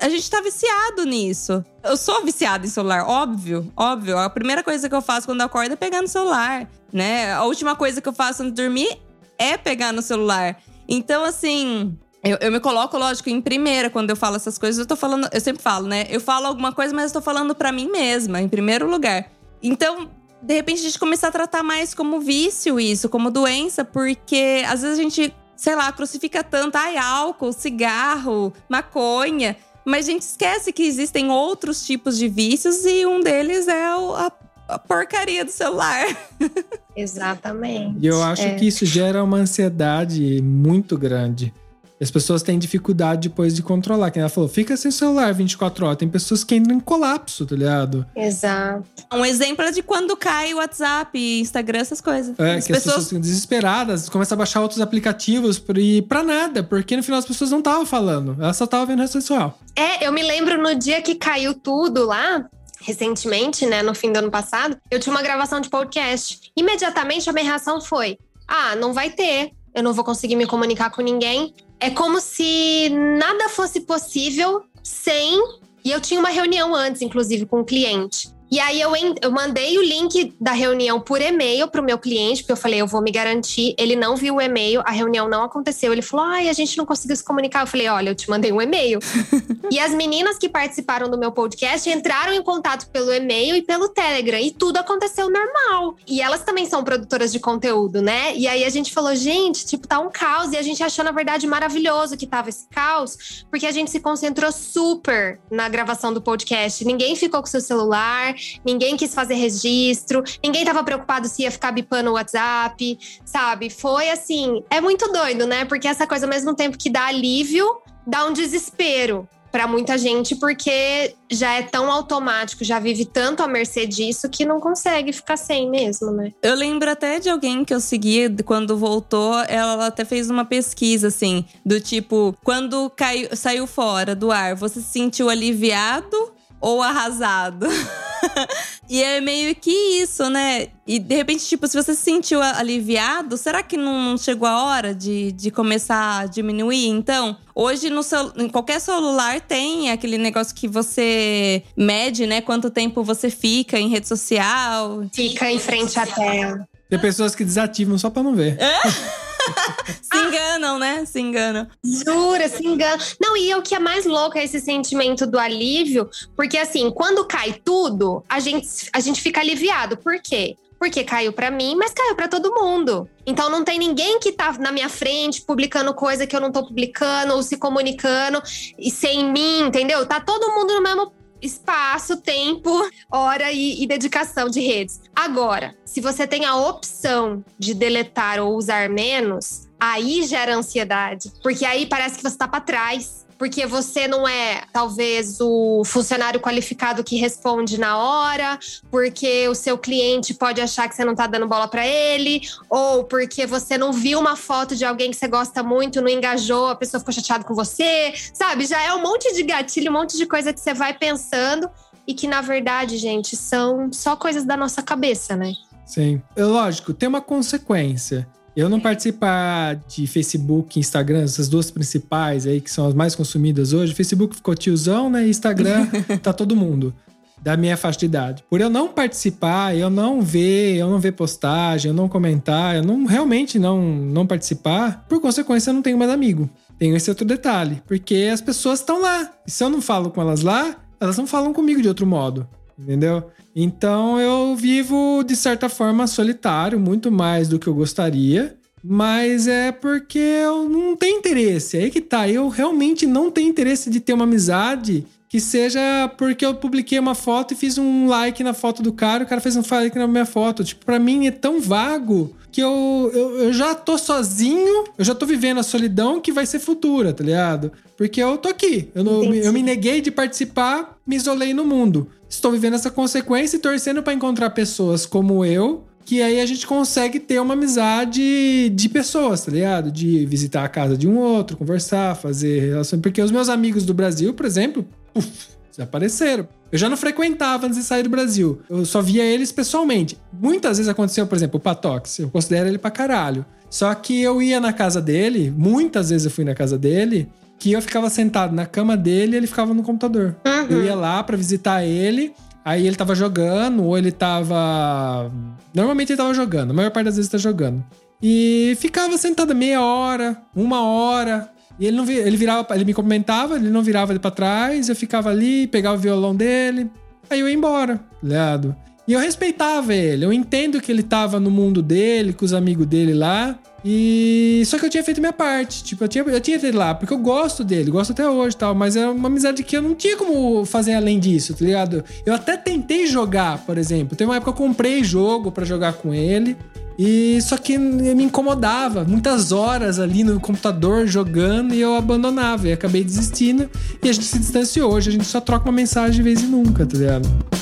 a 0.00 0.08
gente 0.08 0.30
tá 0.30 0.40
viciado 0.40 1.04
nisso. 1.04 1.64
Eu 1.84 1.96
sou 1.96 2.24
viciado 2.24 2.66
em 2.66 2.70
celular, 2.70 3.04
óbvio, 3.06 3.70
óbvio. 3.76 4.16
A 4.18 4.30
primeira 4.30 4.62
coisa 4.62 4.88
que 4.88 4.94
eu 4.94 5.02
faço 5.02 5.26
quando 5.26 5.42
acordo 5.42 5.72
é 5.72 5.76
pegar 5.76 6.00
no 6.00 6.08
celular, 6.08 6.70
né? 6.92 7.32
A 7.32 7.44
última 7.44 7.76
coisa 7.76 8.00
que 8.00 8.08
eu 8.08 8.12
faço 8.12 8.42
antes 8.42 8.54
de 8.54 8.62
dormir 8.62 8.98
é 9.38 9.56
pegar 9.56 9.92
no 9.92 10.00
celular. 10.00 10.58
Então, 10.88 11.24
assim, 11.24 11.98
eu, 12.24 12.38
eu, 12.40 12.52
me 12.52 12.60
coloco, 12.60 12.96
lógico, 12.98 13.28
em 13.28 13.40
primeira 13.40 13.88
quando 13.88 14.10
eu 14.10 14.16
falo 14.16 14.36
essas 14.36 14.58
coisas. 14.58 14.78
Eu 14.78 14.86
tô 14.86 14.96
falando, 14.96 15.28
eu 15.32 15.40
sempre 15.40 15.62
falo, 15.62 15.86
né? 15.86 16.06
Eu 16.08 16.20
falo 16.20 16.46
alguma 16.46 16.72
coisa, 16.72 16.94
mas 16.94 17.12
eu 17.12 17.20
tô 17.20 17.24
falando 17.24 17.54
para 17.54 17.70
mim 17.70 17.88
mesma, 17.90 18.40
em 18.40 18.48
primeiro 18.48 18.88
lugar. 18.90 19.30
Então, 19.62 20.10
de 20.42 20.54
repente 20.54 20.80
a 20.80 20.82
gente 20.82 20.98
começar 20.98 21.28
a 21.28 21.32
tratar 21.32 21.62
mais 21.62 21.94
como 21.94 22.20
vício 22.20 22.78
isso, 22.78 23.08
como 23.08 23.30
doença, 23.30 23.84
porque 23.84 24.64
às 24.68 24.82
vezes 24.82 24.98
a 24.98 25.02
gente, 25.02 25.34
sei 25.56 25.74
lá, 25.74 25.90
crucifica 25.92 26.42
tanto, 26.42 26.76
ai, 26.76 26.96
álcool, 26.96 27.52
cigarro, 27.52 28.52
maconha. 28.68 29.56
Mas 29.84 30.08
a 30.08 30.10
gente 30.10 30.22
esquece 30.22 30.72
que 30.72 30.82
existem 30.82 31.30
outros 31.30 31.86
tipos 31.86 32.18
de 32.18 32.28
vícios 32.28 32.84
e 32.84 33.06
um 33.06 33.20
deles 33.20 33.68
é 33.68 33.84
a, 33.84 34.32
a 34.68 34.78
porcaria 34.78 35.44
do 35.44 35.50
celular. 35.52 36.04
Exatamente. 36.96 37.98
E 38.00 38.06
eu 38.06 38.20
acho 38.22 38.42
é. 38.42 38.54
que 38.56 38.66
isso 38.66 38.84
gera 38.84 39.22
uma 39.22 39.36
ansiedade 39.36 40.42
muito 40.42 40.98
grande. 40.98 41.54
As 42.00 42.10
pessoas 42.10 42.42
têm 42.42 42.58
dificuldade 42.58 43.28
depois 43.28 43.54
de 43.54 43.62
controlar. 43.62 44.10
Quem 44.10 44.20
ela 44.20 44.28
falou, 44.28 44.48
fica 44.48 44.76
sem 44.76 44.90
celular 44.90 45.32
24 45.32 45.86
horas. 45.86 45.98
Tem 45.98 46.08
pessoas 46.08 46.44
que 46.44 46.54
entram 46.54 46.76
em 46.76 46.80
colapso, 46.80 47.46
tá 47.46 47.54
ligado? 47.54 48.04
Exato. 48.14 48.84
Um 49.12 49.24
exemplo 49.24 49.64
é 49.64 49.70
de 49.70 49.82
quando 49.82 50.16
cai 50.16 50.52
o 50.52 50.56
WhatsApp, 50.56 51.18
Instagram, 51.40 51.78
essas 51.78 52.00
coisas. 52.00 52.38
É, 52.38 52.56
as 52.56 52.66
que 52.66 52.72
as 52.72 52.78
pessoas 52.78 52.96
pessoas 52.96 53.08
ficam 53.08 53.20
desesperadas, 53.20 54.08
começam 54.08 54.36
a 54.36 54.38
baixar 54.38 54.60
outros 54.60 54.80
aplicativos 54.80 55.62
e 55.76 56.02
pra 56.02 56.22
nada, 56.22 56.62
porque 56.62 56.96
no 56.96 57.02
final 57.02 57.18
as 57.18 57.26
pessoas 57.26 57.50
não 57.50 57.58
estavam 57.58 57.86
falando, 57.86 58.36
elas 58.40 58.56
só 58.56 58.64
estavam 58.64 58.86
vendo 58.86 59.00
rede 59.00 59.12
social. 59.12 59.58
É, 59.74 60.06
eu 60.06 60.12
me 60.12 60.22
lembro 60.22 60.60
no 60.60 60.74
dia 60.74 61.02
que 61.02 61.14
caiu 61.14 61.54
tudo 61.54 62.06
lá, 62.06 62.48
recentemente, 62.80 63.66
né, 63.66 63.82
no 63.82 63.94
fim 63.94 64.12
do 64.12 64.18
ano 64.18 64.30
passado, 64.30 64.76
eu 64.90 64.98
tinha 64.98 65.14
uma 65.14 65.22
gravação 65.22 65.60
de 65.60 65.68
podcast. 65.68 66.50
Imediatamente 66.56 67.28
a 67.28 67.32
minha 67.32 67.44
reação 67.44 67.80
foi: 67.80 68.18
ah, 68.46 68.74
não 68.76 68.92
vai 68.92 69.10
ter, 69.10 69.50
eu 69.74 69.82
não 69.82 69.92
vou 69.92 70.04
conseguir 70.04 70.36
me 70.36 70.46
comunicar 70.46 70.90
com 70.90 71.02
ninguém. 71.02 71.54
É 71.78 71.90
como 71.90 72.20
se 72.20 72.88
nada 72.90 73.48
fosse 73.48 73.80
possível 73.80 74.64
sem. 74.82 75.38
E 75.84 75.90
eu 75.90 76.00
tinha 76.00 76.18
uma 76.18 76.30
reunião 76.30 76.74
antes, 76.74 77.02
inclusive, 77.02 77.46
com 77.46 77.58
o 77.58 77.60
um 77.60 77.64
cliente. 77.64 78.35
E 78.50 78.60
aí 78.60 78.80
eu, 78.80 78.92
eu 79.20 79.30
mandei 79.30 79.76
o 79.76 79.82
link 79.82 80.34
da 80.40 80.52
reunião 80.52 81.00
por 81.00 81.20
e-mail 81.20 81.68
para 81.68 81.80
o 81.80 81.84
meu 81.84 81.98
cliente, 81.98 82.42
porque 82.42 82.52
eu 82.52 82.56
falei, 82.56 82.80
eu 82.80 82.86
vou 82.86 83.02
me 83.02 83.10
garantir. 83.10 83.74
Ele 83.76 83.96
não 83.96 84.16
viu 84.16 84.36
o 84.36 84.40
e-mail, 84.40 84.82
a 84.84 84.92
reunião 84.92 85.28
não 85.28 85.42
aconteceu. 85.42 85.92
Ele 85.92 86.02
falou, 86.02 86.26
ai, 86.26 86.48
a 86.48 86.52
gente 86.52 86.78
não 86.78 86.86
conseguiu 86.86 87.16
se 87.16 87.24
comunicar. 87.24 87.62
Eu 87.62 87.66
falei, 87.66 87.88
olha, 87.88 88.10
eu 88.10 88.14
te 88.14 88.30
mandei 88.30 88.52
um 88.52 88.62
e-mail. 88.62 89.00
e 89.70 89.78
as 89.78 89.92
meninas 89.92 90.38
que 90.38 90.48
participaram 90.48 91.10
do 91.10 91.18
meu 91.18 91.32
podcast 91.32 91.88
entraram 91.90 92.32
em 92.32 92.42
contato 92.42 92.88
pelo 92.90 93.12
e-mail 93.12 93.56
e 93.56 93.62
pelo 93.62 93.88
Telegram. 93.88 94.38
E 94.38 94.52
tudo 94.52 94.76
aconteceu 94.76 95.28
normal. 95.28 95.96
E 96.06 96.20
elas 96.20 96.44
também 96.44 96.66
são 96.66 96.84
produtoras 96.84 97.32
de 97.32 97.40
conteúdo, 97.40 98.00
né? 98.00 98.36
E 98.36 98.46
aí 98.46 98.64
a 98.64 98.70
gente 98.70 98.92
falou, 98.92 99.14
gente, 99.14 99.66
tipo, 99.66 99.88
tá 99.88 99.98
um 99.98 100.10
caos. 100.10 100.52
E 100.52 100.56
a 100.56 100.62
gente 100.62 100.82
achou, 100.82 101.04
na 101.04 101.12
verdade, 101.12 101.46
maravilhoso 101.46 102.16
que 102.16 102.26
tava 102.26 102.48
esse 102.48 102.68
caos, 102.68 103.44
porque 103.50 103.66
a 103.66 103.72
gente 103.72 103.90
se 103.90 103.98
concentrou 103.98 104.52
super 104.52 105.40
na 105.50 105.68
gravação 105.68 106.12
do 106.12 106.22
podcast. 106.22 106.84
Ninguém 106.84 107.16
ficou 107.16 107.40
com 107.40 107.46
seu 107.46 107.60
celular 107.60 108.35
ninguém 108.64 108.96
quis 108.96 109.14
fazer 109.14 109.34
registro, 109.34 110.22
ninguém 110.42 110.64
tava 110.64 110.82
preocupado 110.84 111.28
se 111.28 111.42
ia 111.42 111.50
ficar 111.50 111.72
bipando 111.72 112.10
o 112.10 112.14
WhatsApp, 112.14 112.98
sabe? 113.24 113.70
Foi 113.70 114.10
assim, 114.10 114.62
é 114.70 114.80
muito 114.80 115.10
doido, 115.12 115.46
né? 115.46 115.64
Porque 115.64 115.88
essa 115.88 116.06
coisa, 116.06 116.26
ao 116.26 116.30
mesmo 116.30 116.54
tempo 116.54 116.78
que 116.78 116.90
dá 116.90 117.06
alívio, 117.06 117.66
dá 118.06 118.24
um 118.24 118.32
desespero 118.32 119.28
para 119.56 119.66
muita 119.66 119.96
gente, 119.96 120.36
porque 120.36 121.14
já 121.30 121.54
é 121.54 121.62
tão 121.62 121.90
automático, 121.90 122.62
já 122.62 122.78
vive 122.78 123.06
tanto 123.06 123.42
à 123.42 123.48
mercê 123.48 123.86
disso 123.86 124.28
que 124.28 124.44
não 124.44 124.60
consegue 124.60 125.14
ficar 125.14 125.38
sem 125.38 125.70
mesmo, 125.70 126.10
né? 126.10 126.30
Eu 126.42 126.54
lembro 126.54 126.90
até 126.90 127.18
de 127.18 127.30
alguém 127.30 127.64
que 127.64 127.72
eu 127.72 127.80
segui 127.80 128.28
quando 128.44 128.76
voltou, 128.76 129.34
ela 129.48 129.86
até 129.86 130.04
fez 130.04 130.28
uma 130.28 130.44
pesquisa 130.44 131.08
assim, 131.08 131.42
do 131.64 131.80
tipo, 131.80 132.36
quando 132.44 132.90
caiu, 132.90 133.34
saiu 133.34 133.66
fora 133.66 134.14
do 134.14 134.30
ar, 134.30 134.54
você 134.54 134.78
se 134.80 134.88
sentiu 134.88 135.30
aliviado 135.30 136.35
ou 136.60 136.82
arrasado? 136.82 137.66
e 138.88 139.02
é 139.02 139.20
meio 139.20 139.54
que 139.54 139.70
isso, 139.70 140.28
né? 140.30 140.68
E 140.86 140.98
de 140.98 141.14
repente, 141.14 141.44
tipo, 141.46 141.66
se 141.66 141.76
você 141.76 141.94
se 141.94 142.02
sentiu 142.02 142.42
aliviado, 142.42 143.36
será 143.36 143.62
que 143.62 143.76
não 143.76 144.16
chegou 144.16 144.48
a 144.48 144.64
hora 144.64 144.94
de, 144.94 145.32
de 145.32 145.50
começar 145.50 146.20
a 146.20 146.26
diminuir? 146.26 146.88
Então, 146.88 147.36
hoje 147.54 147.90
no 147.90 148.02
cel 148.02 148.32
em 148.36 148.48
qualquer 148.48 148.80
celular 148.80 149.40
tem 149.40 149.90
aquele 149.90 150.18
negócio 150.18 150.54
que 150.54 150.68
você 150.68 151.62
mede, 151.76 152.26
né? 152.26 152.40
Quanto 152.40 152.70
tempo 152.70 153.02
você 153.02 153.30
fica 153.30 153.78
em 153.78 153.88
rede 153.88 154.08
social. 154.08 155.04
Fica 155.12 155.50
em 155.50 155.58
frente 155.58 155.98
à 155.98 156.06
tela. 156.06 156.66
Tem 156.88 156.98
pessoas 156.98 157.34
que 157.34 157.44
desativam 157.44 157.98
só 157.98 158.10
pra 158.10 158.22
não 158.22 158.34
ver. 158.34 158.56
É? 158.60 159.25
se 160.02 160.16
enganam, 160.18 160.78
né? 160.78 161.04
Se 161.04 161.20
enganam. 161.20 161.66
Jura, 161.82 162.48
se 162.48 162.66
enganam. 162.66 162.98
Não, 163.20 163.36
e 163.36 163.54
o 163.54 163.62
que 163.62 163.74
é 163.74 163.78
mais 163.78 164.04
louco 164.04 164.38
é 164.38 164.44
esse 164.44 164.60
sentimento 164.60 165.26
do 165.26 165.38
alívio, 165.38 166.08
porque 166.34 166.58
assim, 166.58 166.90
quando 166.90 167.24
cai 167.24 167.60
tudo, 167.64 168.24
a 168.28 168.40
gente, 168.40 168.68
a 168.92 169.00
gente 169.00 169.20
fica 169.20 169.40
aliviado. 169.40 169.96
Por 169.96 170.20
quê? 170.20 170.56
Porque 170.78 171.04
caiu 171.04 171.32
para 171.32 171.50
mim, 171.50 171.74
mas 171.74 171.92
caiu 171.92 172.14
para 172.14 172.28
todo 172.28 172.54
mundo. 172.54 173.08
Então 173.26 173.48
não 173.48 173.64
tem 173.64 173.78
ninguém 173.78 174.20
que 174.20 174.30
tá 174.30 174.52
na 174.58 174.70
minha 174.70 174.88
frente 174.88 175.40
publicando 175.40 175.94
coisa 175.94 176.26
que 176.26 176.36
eu 176.36 176.40
não 176.40 176.52
tô 176.52 176.64
publicando 176.66 177.34
ou 177.34 177.42
se 177.42 177.56
comunicando 177.56 178.42
e 178.78 178.90
sem 178.90 179.32
mim, 179.32 179.62
entendeu? 179.62 180.04
Tá 180.04 180.20
todo 180.20 180.52
mundo 180.52 180.74
no 180.74 180.82
mesmo 180.82 181.12
espaço, 181.40 182.16
tempo, 182.16 182.70
hora 183.10 183.52
e, 183.52 183.82
e, 183.82 183.86
dedicação 183.86 184.48
de 184.48 184.60
redes. 184.60 185.00
Agora, 185.14 185.76
se 185.84 186.00
você 186.00 186.26
tem 186.26 186.44
a 186.44 186.56
opção 186.56 187.44
de 187.58 187.74
deletar 187.74 188.40
ou 188.40 188.56
usar 188.56 188.88
menos, 188.88 189.68
aí 189.78 190.22
gera 190.24 190.54
ansiedade, 190.54 191.32
porque 191.42 191.64
aí 191.64 191.86
parece 191.86 192.16
que 192.16 192.22
você 192.22 192.36
tá 192.36 192.48
para 192.48 192.60
trás 192.60 193.25
porque 193.38 193.66
você 193.66 194.08
não 194.08 194.26
é, 194.26 194.62
talvez, 194.72 195.40
o 195.40 195.82
funcionário 195.84 196.40
qualificado 196.40 197.04
que 197.04 197.16
responde 197.16 197.78
na 197.78 197.98
hora, 197.98 198.58
porque 198.90 199.48
o 199.48 199.54
seu 199.54 199.76
cliente 199.76 200.34
pode 200.34 200.60
achar 200.60 200.88
que 200.88 200.94
você 200.94 201.04
não 201.04 201.14
tá 201.14 201.26
dando 201.26 201.46
bola 201.46 201.68
para 201.68 201.86
ele, 201.86 202.40
ou 202.68 203.04
porque 203.04 203.46
você 203.46 203.76
não 203.76 203.92
viu 203.92 204.18
uma 204.18 204.36
foto 204.36 204.74
de 204.74 204.84
alguém 204.84 205.10
que 205.10 205.16
você 205.16 205.28
gosta 205.28 205.62
muito, 205.62 206.00
não 206.00 206.08
engajou, 206.08 206.68
a 206.68 206.76
pessoa 206.76 206.98
ficou 206.98 207.12
chateada 207.12 207.44
com 207.44 207.54
você, 207.54 208.14
sabe? 208.32 208.66
Já 208.66 208.82
é 208.82 208.94
um 208.94 209.02
monte 209.02 209.32
de 209.34 209.42
gatilho, 209.42 209.90
um 209.90 209.94
monte 209.94 210.16
de 210.16 210.26
coisa 210.26 210.52
que 210.52 210.60
você 210.60 210.72
vai 210.72 210.94
pensando 210.94 211.68
e 212.06 212.14
que, 212.14 212.26
na 212.26 212.40
verdade, 212.40 212.96
gente, 212.96 213.36
são 213.36 213.92
só 213.92 214.16
coisas 214.16 214.44
da 214.44 214.56
nossa 214.56 214.82
cabeça, 214.82 215.36
né? 215.36 215.52
Sim. 215.84 216.22
É 216.34 216.44
lógico, 216.44 216.92
tem 216.94 217.08
uma 217.08 217.20
consequência. 217.20 218.28
Eu 218.56 218.70
não 218.70 218.80
participar 218.80 219.74
de 219.86 220.06
Facebook, 220.06 220.80
Instagram, 220.80 221.24
essas 221.24 221.46
duas 221.46 221.70
principais 221.70 222.46
aí 222.46 222.58
que 222.58 222.70
são 222.70 222.86
as 222.86 222.94
mais 222.94 223.14
consumidas 223.14 223.74
hoje. 223.74 223.92
Facebook 223.92 224.34
ficou 224.34 224.54
tiozão, 224.54 225.10
né? 225.10 225.28
Instagram 225.28 225.86
tá 226.22 226.32
todo 226.32 226.56
mundo 226.56 226.94
da 227.42 227.54
minha 227.54 227.76
faixa 227.76 227.98
de 227.98 228.06
idade. 228.06 228.44
Por 228.48 228.62
eu 228.62 228.70
não 228.70 228.88
participar, 228.88 229.76
eu 229.76 229.90
não 229.90 230.22
ver, 230.22 230.76
eu 230.76 230.88
não 230.88 230.98
ver 230.98 231.12
postagem, 231.12 231.90
eu 231.90 231.94
não 231.94 232.08
comentar, 232.08 232.76
eu 232.76 232.82
não 232.82 233.04
realmente 233.04 233.58
não 233.58 233.80
não 233.82 234.26
participar, 234.26 235.04
por 235.06 235.20
consequência 235.20 235.70
eu 235.70 235.74
não 235.74 235.82
tenho 235.82 235.98
mais 235.98 236.10
amigo. 236.10 236.48
Tenho 236.78 236.96
esse 236.96 237.10
outro 237.10 237.26
detalhe, 237.26 237.82
porque 237.86 238.30
as 238.32 238.40
pessoas 238.40 238.80
estão 238.80 239.00
lá. 239.00 239.30
E 239.46 239.50
se 239.50 239.62
eu 239.62 239.68
não 239.68 239.82
falo 239.82 240.10
com 240.10 240.20
elas 240.20 240.40
lá, 240.40 240.76
elas 240.98 241.18
não 241.18 241.26
falam 241.26 241.52
comigo 241.52 241.82
de 241.82 241.88
outro 241.88 242.06
modo, 242.06 242.48
entendeu? 242.78 243.24
Então 243.54 244.20
eu 244.20 244.54
vivo 244.54 245.22
de 245.22 245.34
certa 245.34 245.68
forma 245.68 246.06
solitário, 246.06 246.78
muito 246.78 247.10
mais 247.10 247.48
do 247.48 247.58
que 247.58 247.66
eu 247.66 247.74
gostaria. 247.74 248.56
Mas 248.88 249.48
é 249.48 249.72
porque 249.72 250.18
eu 250.18 250.68
não 250.68 250.94
tenho 250.94 251.18
interesse. 251.18 251.76
Aí 251.76 251.90
que 251.90 252.00
tá. 252.00 252.28
Eu 252.28 252.48
realmente 252.48 253.04
não 253.04 253.32
tenho 253.32 253.48
interesse 253.48 253.90
de 253.90 253.98
ter 253.98 254.12
uma 254.12 254.24
amizade 254.24 255.04
que 255.28 255.40
seja 255.40 256.08
porque 256.16 256.46
eu 256.46 256.54
publiquei 256.54 256.98
uma 256.98 257.14
foto 257.14 257.52
e 257.52 257.56
fiz 257.56 257.78
um 257.78 258.06
like 258.06 258.44
na 258.44 258.54
foto 258.54 258.82
do 258.82 258.92
cara, 258.92 259.24
o 259.24 259.26
cara 259.26 259.40
fez 259.40 259.56
um 259.56 259.62
like 259.68 259.98
na 259.98 260.06
minha 260.06 260.24
foto. 260.24 260.62
Tipo, 260.62 260.84
pra 260.84 260.98
mim 260.98 261.26
é 261.26 261.32
tão 261.32 261.60
vago 261.60 262.34
que 262.52 262.62
eu, 262.62 263.10
eu, 263.12 263.40
eu, 263.40 263.52
já 263.52 263.74
tô 263.74 263.98
sozinho, 263.98 264.84
eu 264.96 265.04
já 265.04 265.14
tô 265.14 265.26
vivendo 265.26 265.58
a 265.58 265.62
solidão 265.62 266.20
que 266.20 266.32
vai 266.32 266.46
ser 266.46 266.58
futura, 266.58 267.12
tá 267.12 267.24
ligado? 267.24 267.72
Porque 267.96 268.22
eu 268.22 268.38
tô 268.38 268.48
aqui. 268.48 268.88
Eu, 268.94 269.02
não, 269.02 269.24
eu 269.24 269.52
me 269.52 269.62
neguei 269.62 270.00
de 270.00 270.10
participar, 270.10 270.96
me 271.06 271.16
isolei 271.16 271.52
no 271.52 271.64
mundo 271.64 272.08
estou 272.28 272.52
vivendo 272.52 272.74
essa 272.74 272.90
consequência 272.90 273.56
e 273.56 273.60
torcendo 273.60 274.02
para 274.02 274.12
encontrar 274.12 274.50
pessoas 274.50 275.06
como 275.06 275.44
eu, 275.44 275.84
que 276.04 276.22
aí 276.22 276.40
a 276.40 276.46
gente 276.46 276.66
consegue 276.66 277.18
ter 277.18 277.40
uma 277.40 277.54
amizade 277.54 278.70
de 278.70 278.88
pessoas, 278.88 279.44
tá 279.44 279.50
ligado? 279.50 279.90
De 279.90 280.24
visitar 280.26 280.64
a 280.64 280.68
casa 280.68 280.96
de 280.96 281.08
um 281.08 281.18
outro, 281.18 281.56
conversar, 281.56 282.14
fazer 282.14 282.60
relações. 282.60 283.02
Porque 283.02 283.20
os 283.20 283.32
meus 283.32 283.48
amigos 283.48 283.84
do 283.84 283.92
Brasil, 283.92 284.32
por 284.32 284.46
exemplo, 284.46 284.86
uf, 285.14 285.48
desapareceram. 285.68 286.48
Eu 286.70 286.78
já 286.78 286.88
não 286.88 286.96
frequentava 286.96 287.66
antes 287.66 287.78
de 287.78 287.84
sair 287.84 288.04
do 288.04 288.08
Brasil. 288.08 288.60
Eu 288.70 288.84
só 288.84 289.02
via 289.02 289.24
eles 289.24 289.50
pessoalmente. 289.50 290.16
Muitas 290.32 290.78
vezes 290.78 290.88
aconteceu, 290.88 291.26
por 291.26 291.36
exemplo, 291.36 291.58
o 291.58 291.60
Patox. 291.60 292.20
Eu 292.20 292.30
considero 292.30 292.68
ele 292.68 292.78
pra 292.78 292.90
caralho. 292.90 293.44
Só 293.68 293.92
que 293.94 294.22
eu 294.22 294.40
ia 294.40 294.60
na 294.60 294.72
casa 294.72 295.00
dele, 295.00 295.52
muitas 295.56 296.10
vezes 296.10 296.24
eu 296.24 296.30
fui 296.30 296.44
na 296.44 296.54
casa 296.54 296.78
dele, 296.78 297.28
que 297.58 297.72
eu 297.72 297.82
ficava 297.82 298.10
sentado 298.10 298.54
na 298.54 298.66
cama 298.66 298.96
dele 298.96 299.34
e 299.34 299.36
ele 299.36 299.46
ficava 299.46 299.72
no 299.72 299.82
computador. 299.82 300.36
Uhum. 300.46 300.66
Eu 300.70 300.84
ia 300.84 300.94
lá 300.94 301.22
para 301.22 301.36
visitar 301.36 301.84
ele, 301.84 302.32
aí 302.64 302.86
ele 302.86 302.96
tava 302.96 303.14
jogando, 303.14 303.84
ou 303.84 303.96
ele 303.96 304.12
tava. 304.12 305.30
Normalmente 305.74 306.12
ele 306.12 306.16
tava 306.16 306.34
jogando, 306.34 306.70
a 306.70 306.74
maior 306.74 306.90
parte 306.90 307.06
das 307.06 307.16
vezes 307.16 307.30
tá 307.30 307.38
jogando. 307.38 307.84
E 308.22 308.76
ficava 308.78 309.16
sentado 309.18 309.54
meia 309.54 309.82
hora, 309.82 310.36
uma 310.54 310.82
hora. 310.82 311.50
E 311.78 311.86
ele 311.86 311.96
não 311.96 312.08
ele 312.08 312.36
virava, 312.36 312.74
ele 312.74 312.84
me 312.84 312.94
comentava, 312.94 313.56
ele 313.56 313.68
não 313.68 313.82
virava 313.82 314.12
ele 314.12 314.18
pra 314.18 314.30
trás, 314.30 314.88
eu 314.88 314.96
ficava 314.96 315.28
ali, 315.28 315.66
pegava 315.66 315.96
o 315.96 316.00
violão 316.00 316.34
dele, 316.34 316.90
aí 317.28 317.40
eu 317.40 317.48
ia 317.48 317.54
embora, 317.54 318.00
ligado? 318.22 318.74
E 319.06 319.12
eu 319.12 319.20
respeitava 319.20 319.94
ele. 319.94 320.24
Eu 320.24 320.32
entendo 320.32 320.80
que 320.80 320.90
ele 320.90 321.02
tava 321.02 321.38
no 321.38 321.50
mundo 321.50 321.80
dele, 321.80 322.32
com 322.32 322.44
os 322.44 322.52
amigos 322.52 322.86
dele 322.86 323.14
lá. 323.14 323.56
E 323.88 324.64
só 324.66 324.80
que 324.80 324.84
eu 324.84 324.90
tinha 324.90 325.04
feito 325.04 325.20
minha 325.20 325.32
parte. 325.32 325.84
Tipo, 325.84 326.02
eu 326.02 326.08
tinha, 326.08 326.24
eu 326.24 326.40
tinha 326.40 326.58
feito 326.58 326.76
lá, 326.76 326.92
porque 326.92 327.14
eu 327.14 327.18
gosto 327.18 327.62
dele, 327.62 327.88
gosto 327.88 328.10
até 328.10 328.28
hoje 328.28 328.56
tal. 328.56 328.74
Mas 328.74 328.96
é 328.96 329.06
uma 329.06 329.28
amizade 329.28 329.62
que 329.62 329.76
eu 329.76 329.80
não 329.80 329.94
tinha 329.94 330.16
como 330.16 330.64
fazer 330.64 330.94
além 330.94 331.20
disso, 331.20 331.54
tá 331.54 331.64
ligado? 331.64 332.04
Eu 332.26 332.34
até 332.34 332.56
tentei 332.56 333.06
jogar, 333.06 333.58
por 333.58 333.78
exemplo. 333.78 334.16
Teve 334.16 334.28
uma 334.28 334.36
época 334.38 334.52
que 334.52 334.60
eu 334.60 334.66
comprei 334.66 335.04
jogo 335.04 335.52
para 335.52 335.64
jogar 335.64 335.92
com 335.92 336.12
ele. 336.12 336.56
E 336.98 337.40
só 337.42 337.56
que 337.56 337.78
me 337.78 338.24
incomodava, 338.24 339.04
muitas 339.04 339.52
horas 339.52 340.00
ali 340.00 340.24
no 340.24 340.40
computador 340.40 341.06
jogando 341.06 341.72
e 341.74 341.80
eu 341.80 341.94
abandonava 341.94 342.66
e 342.66 342.72
acabei 342.72 343.04
desistindo. 343.04 343.70
E 344.02 344.08
a 344.08 344.12
gente 344.12 344.26
se 344.26 344.38
distanciou. 344.40 344.92
Hoje 344.94 345.10
a 345.10 345.12
gente 345.12 345.26
só 345.26 345.40
troca 345.40 345.64
uma 345.64 345.72
mensagem 345.72 346.16
de 346.16 346.22
vez 346.22 346.42
em 346.42 346.46
nunca, 346.46 346.84
tá 346.84 346.98
ligado? 346.98 347.55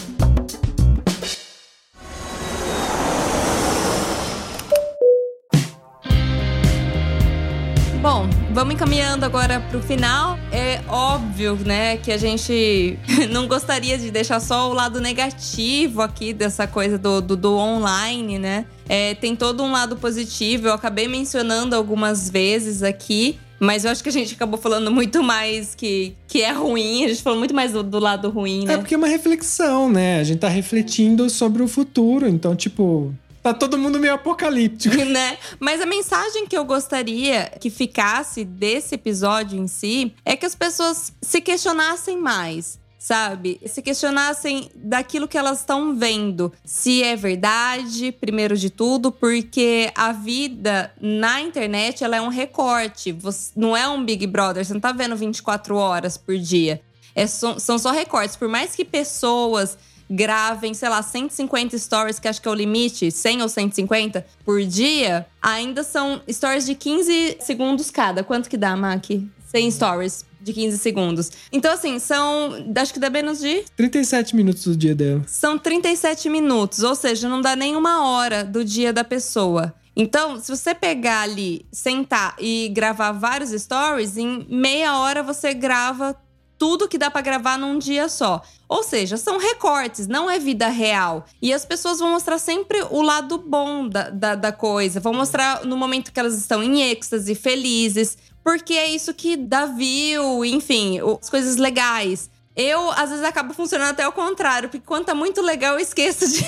Encaminhando 8.74 9.24
agora 9.24 9.60
pro 9.70 9.80
final. 9.80 10.36
É 10.50 10.80
óbvio, 10.88 11.54
né, 11.64 11.96
que 11.96 12.10
a 12.10 12.16
gente 12.16 12.98
não 13.30 13.46
gostaria 13.46 13.96
de 13.96 14.10
deixar 14.10 14.40
só 14.40 14.68
o 14.68 14.74
lado 14.74 15.00
negativo 15.00 16.02
aqui 16.02 16.32
dessa 16.32 16.66
coisa 16.66 16.98
do, 16.98 17.20
do, 17.20 17.36
do 17.36 17.56
online, 17.56 18.36
né? 18.36 18.66
É, 18.88 19.14
tem 19.14 19.36
todo 19.36 19.62
um 19.62 19.70
lado 19.70 19.96
positivo. 19.96 20.66
Eu 20.66 20.74
acabei 20.74 21.06
mencionando 21.06 21.76
algumas 21.76 22.28
vezes 22.28 22.82
aqui. 22.82 23.38
Mas 23.60 23.84
eu 23.84 23.90
acho 23.92 24.02
que 24.02 24.08
a 24.08 24.12
gente 24.12 24.34
acabou 24.34 24.58
falando 24.58 24.90
muito 24.90 25.22
mais 25.22 25.74
que, 25.74 26.14
que 26.26 26.42
é 26.42 26.50
ruim. 26.50 27.04
A 27.04 27.08
gente 27.08 27.22
falou 27.22 27.38
muito 27.38 27.54
mais 27.54 27.72
do, 27.72 27.82
do 27.82 28.00
lado 28.00 28.28
ruim, 28.28 28.66
né? 28.66 28.74
É 28.74 28.76
porque 28.76 28.94
é 28.94 28.98
uma 28.98 29.06
reflexão, 29.06 29.88
né? 29.88 30.18
A 30.18 30.24
gente 30.24 30.40
tá 30.40 30.48
refletindo 30.48 31.30
sobre 31.30 31.62
o 31.62 31.68
futuro. 31.68 32.28
Então, 32.28 32.56
tipo, 32.56 33.14
Tá 33.44 33.52
todo 33.52 33.76
mundo 33.76 34.00
meio 34.00 34.14
apocalíptico. 34.14 34.96
né? 35.04 35.36
Mas 35.60 35.78
a 35.82 35.84
mensagem 35.84 36.46
que 36.46 36.56
eu 36.56 36.64
gostaria 36.64 37.52
que 37.60 37.68
ficasse 37.68 38.42
desse 38.42 38.94
episódio 38.94 39.58
em 39.60 39.68
si 39.68 40.14
é 40.24 40.34
que 40.34 40.46
as 40.46 40.54
pessoas 40.54 41.12
se 41.20 41.42
questionassem 41.42 42.18
mais 42.18 42.82
sabe? 42.98 43.60
Se 43.66 43.82
questionassem 43.82 44.70
daquilo 44.74 45.28
que 45.28 45.36
elas 45.36 45.58
estão 45.58 45.94
vendo, 45.94 46.50
se 46.64 47.02
é 47.02 47.14
verdade, 47.14 48.12
primeiro 48.12 48.56
de 48.56 48.70
tudo, 48.70 49.12
porque 49.12 49.92
a 49.94 50.10
vida 50.10 50.90
na 50.98 51.38
internet 51.38 52.02
ela 52.02 52.16
é 52.16 52.20
um 52.22 52.28
recorte, 52.28 53.12
você, 53.12 53.52
não 53.54 53.76
é 53.76 53.86
um 53.86 54.02
Big 54.02 54.26
Brother, 54.26 54.64
você 54.64 54.72
não 54.72 54.80
tá 54.80 54.90
vendo 54.90 55.14
24 55.16 55.76
horas 55.76 56.16
por 56.16 56.38
dia. 56.38 56.80
É, 57.14 57.26
são, 57.26 57.60
são 57.60 57.78
só 57.78 57.90
recortes. 57.90 58.36
Por 58.36 58.48
mais 58.48 58.74
que 58.74 58.86
pessoas 58.86 59.76
gravem, 60.08 60.74
sei 60.74 60.88
lá, 60.88 61.02
150 61.02 61.78
stories, 61.78 62.18
que 62.18 62.28
acho 62.28 62.40
que 62.40 62.48
é 62.48 62.50
o 62.50 62.54
limite, 62.54 63.10
100 63.10 63.42
ou 63.42 63.48
150 63.48 64.26
por 64.44 64.62
dia, 64.64 65.26
ainda 65.40 65.82
são 65.82 66.20
stories 66.30 66.66
de 66.66 66.74
15 66.74 67.38
segundos 67.40 67.90
cada. 67.90 68.22
Quanto 68.22 68.48
que 68.48 68.56
dá, 68.56 68.76
Mac? 68.76 69.04
100 69.46 69.70
stories 69.70 70.24
de 70.40 70.52
15 70.52 70.78
segundos. 70.78 71.30
Então, 71.50 71.72
assim, 71.72 71.98
são. 71.98 72.50
Acho 72.76 72.92
que 72.92 73.00
dá 73.00 73.08
menos 73.08 73.40
de. 73.40 73.64
37 73.76 74.36
minutos 74.36 74.64
do 74.64 74.76
dia 74.76 74.94
dela. 74.94 75.22
São 75.26 75.58
37 75.58 76.28
minutos, 76.28 76.82
ou 76.82 76.94
seja, 76.94 77.28
não 77.28 77.40
dá 77.40 77.56
nem 77.56 77.76
uma 77.76 78.06
hora 78.08 78.44
do 78.44 78.64
dia 78.64 78.92
da 78.92 79.02
pessoa. 79.02 79.74
Então, 79.96 80.40
se 80.40 80.54
você 80.54 80.74
pegar 80.74 81.20
ali, 81.20 81.64
sentar 81.70 82.34
e 82.40 82.68
gravar 82.70 83.12
vários 83.12 83.50
stories, 83.50 84.16
em 84.16 84.44
meia 84.50 84.98
hora 84.98 85.22
você 85.22 85.54
grava 85.54 86.16
tudo 86.64 86.88
que 86.88 86.96
dá 86.96 87.10
para 87.10 87.20
gravar 87.20 87.58
num 87.58 87.78
dia 87.78 88.08
só. 88.08 88.40
Ou 88.66 88.82
seja, 88.82 89.18
são 89.18 89.36
recortes, 89.36 90.06
não 90.06 90.30
é 90.30 90.38
vida 90.38 90.66
real. 90.68 91.26
E 91.42 91.52
as 91.52 91.62
pessoas 91.62 91.98
vão 91.98 92.12
mostrar 92.12 92.38
sempre 92.38 92.82
o 92.90 93.02
lado 93.02 93.36
bom 93.36 93.86
da, 93.86 94.08
da, 94.08 94.34
da 94.34 94.50
coisa. 94.50 94.98
Vão 94.98 95.12
mostrar 95.12 95.62
no 95.66 95.76
momento 95.76 96.10
que 96.10 96.18
elas 96.18 96.38
estão 96.38 96.62
em 96.62 96.80
êxtase, 96.90 97.34
felizes. 97.34 98.16
Porque 98.42 98.72
é 98.72 98.88
isso 98.88 99.12
que 99.12 99.36
dá 99.36 99.66
view, 99.66 100.42
enfim, 100.42 101.00
as 101.20 101.28
coisas 101.28 101.56
legais. 101.56 102.30
Eu, 102.56 102.90
às 102.92 103.10
vezes, 103.10 103.26
acabo 103.26 103.52
funcionando 103.52 103.90
até 103.90 104.08
o 104.08 104.12
contrário, 104.12 104.70
porque 104.70 104.86
quando 104.86 105.04
tá 105.04 105.14
muito 105.14 105.42
legal, 105.42 105.74
eu 105.74 105.80
esqueço 105.80 106.26
de, 106.26 106.46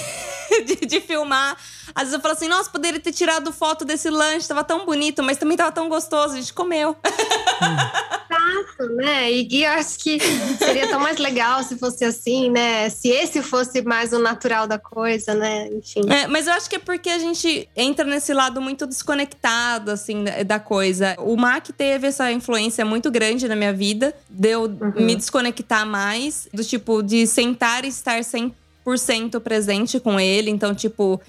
de, 0.65 0.87
de, 0.87 1.01
filmar. 1.01 1.57
Às 1.95 2.05
vezes 2.05 2.15
eu 2.15 2.21
falo 2.21 2.35
assim, 2.35 2.49
nossa, 2.49 2.71
poderia 2.71 3.01
ter 3.01 3.13
tirado 3.13 3.53
foto 3.53 3.85
desse 3.85 4.11
lanche, 4.11 4.49
tava 4.49 4.65
tão 4.65 4.85
bonito, 4.85 5.23
mas 5.23 5.39
também 5.39 5.57
tava 5.57 5.73
tão 5.73 5.89
gostoso, 5.89 6.35
a 6.35 6.37
gente 6.37 6.53
comeu. 6.53 6.97
Exato, 8.37 8.95
né? 8.95 9.33
E, 9.33 9.65
eu 9.65 9.71
acho 9.73 9.99
que 9.99 10.19
seria 10.59 10.89
tão 10.89 11.01
mais 11.01 11.19
legal 11.19 11.63
se 11.63 11.77
fosse 11.77 12.05
assim, 12.05 12.51
né? 12.51 12.89
Se 12.89 13.09
esse 13.09 13.43
fosse 13.43 13.83
mais 13.83 14.13
o 14.13 14.19
natural 14.19 14.67
da 14.67 14.79
coisa, 14.79 15.35
né? 15.35 15.69
Enfim. 15.69 16.03
É, 16.09 16.27
mas 16.27 16.47
eu 16.47 16.53
acho 16.53 16.69
que 16.69 16.77
é 16.77 16.79
porque 16.79 17.09
a 17.09 17.19
gente 17.19 17.69
entra 17.77 18.05
nesse 18.05 18.33
lado 18.33 18.61
muito 18.61 18.87
desconectado, 18.87 19.91
assim, 19.91 20.25
da 20.47 20.59
coisa. 20.59 21.17
O 21.19 21.37
Mac 21.37 21.69
teve 21.77 22.09
essa 22.09 22.31
influência 22.31 22.85
muito 22.85 23.11
grande 23.11 23.49
na 23.49 23.57
minha 23.57 23.73
vida, 23.73 24.15
deu 24.29 24.63
uhum. 24.63 24.93
me 24.97 25.17
desconectar 25.17 25.87
mais, 25.87 26.49
do 26.53 26.65
tipo, 26.65 27.03
de 27.03 27.27
sentar 27.27 27.85
e 27.85 27.89
estar 27.89 28.23
sempre 28.25 28.66
100% 28.95 29.41
presente 29.41 29.99
com 29.99 30.19
ele, 30.19 30.51
então 30.51 30.75
tipo, 30.75 31.21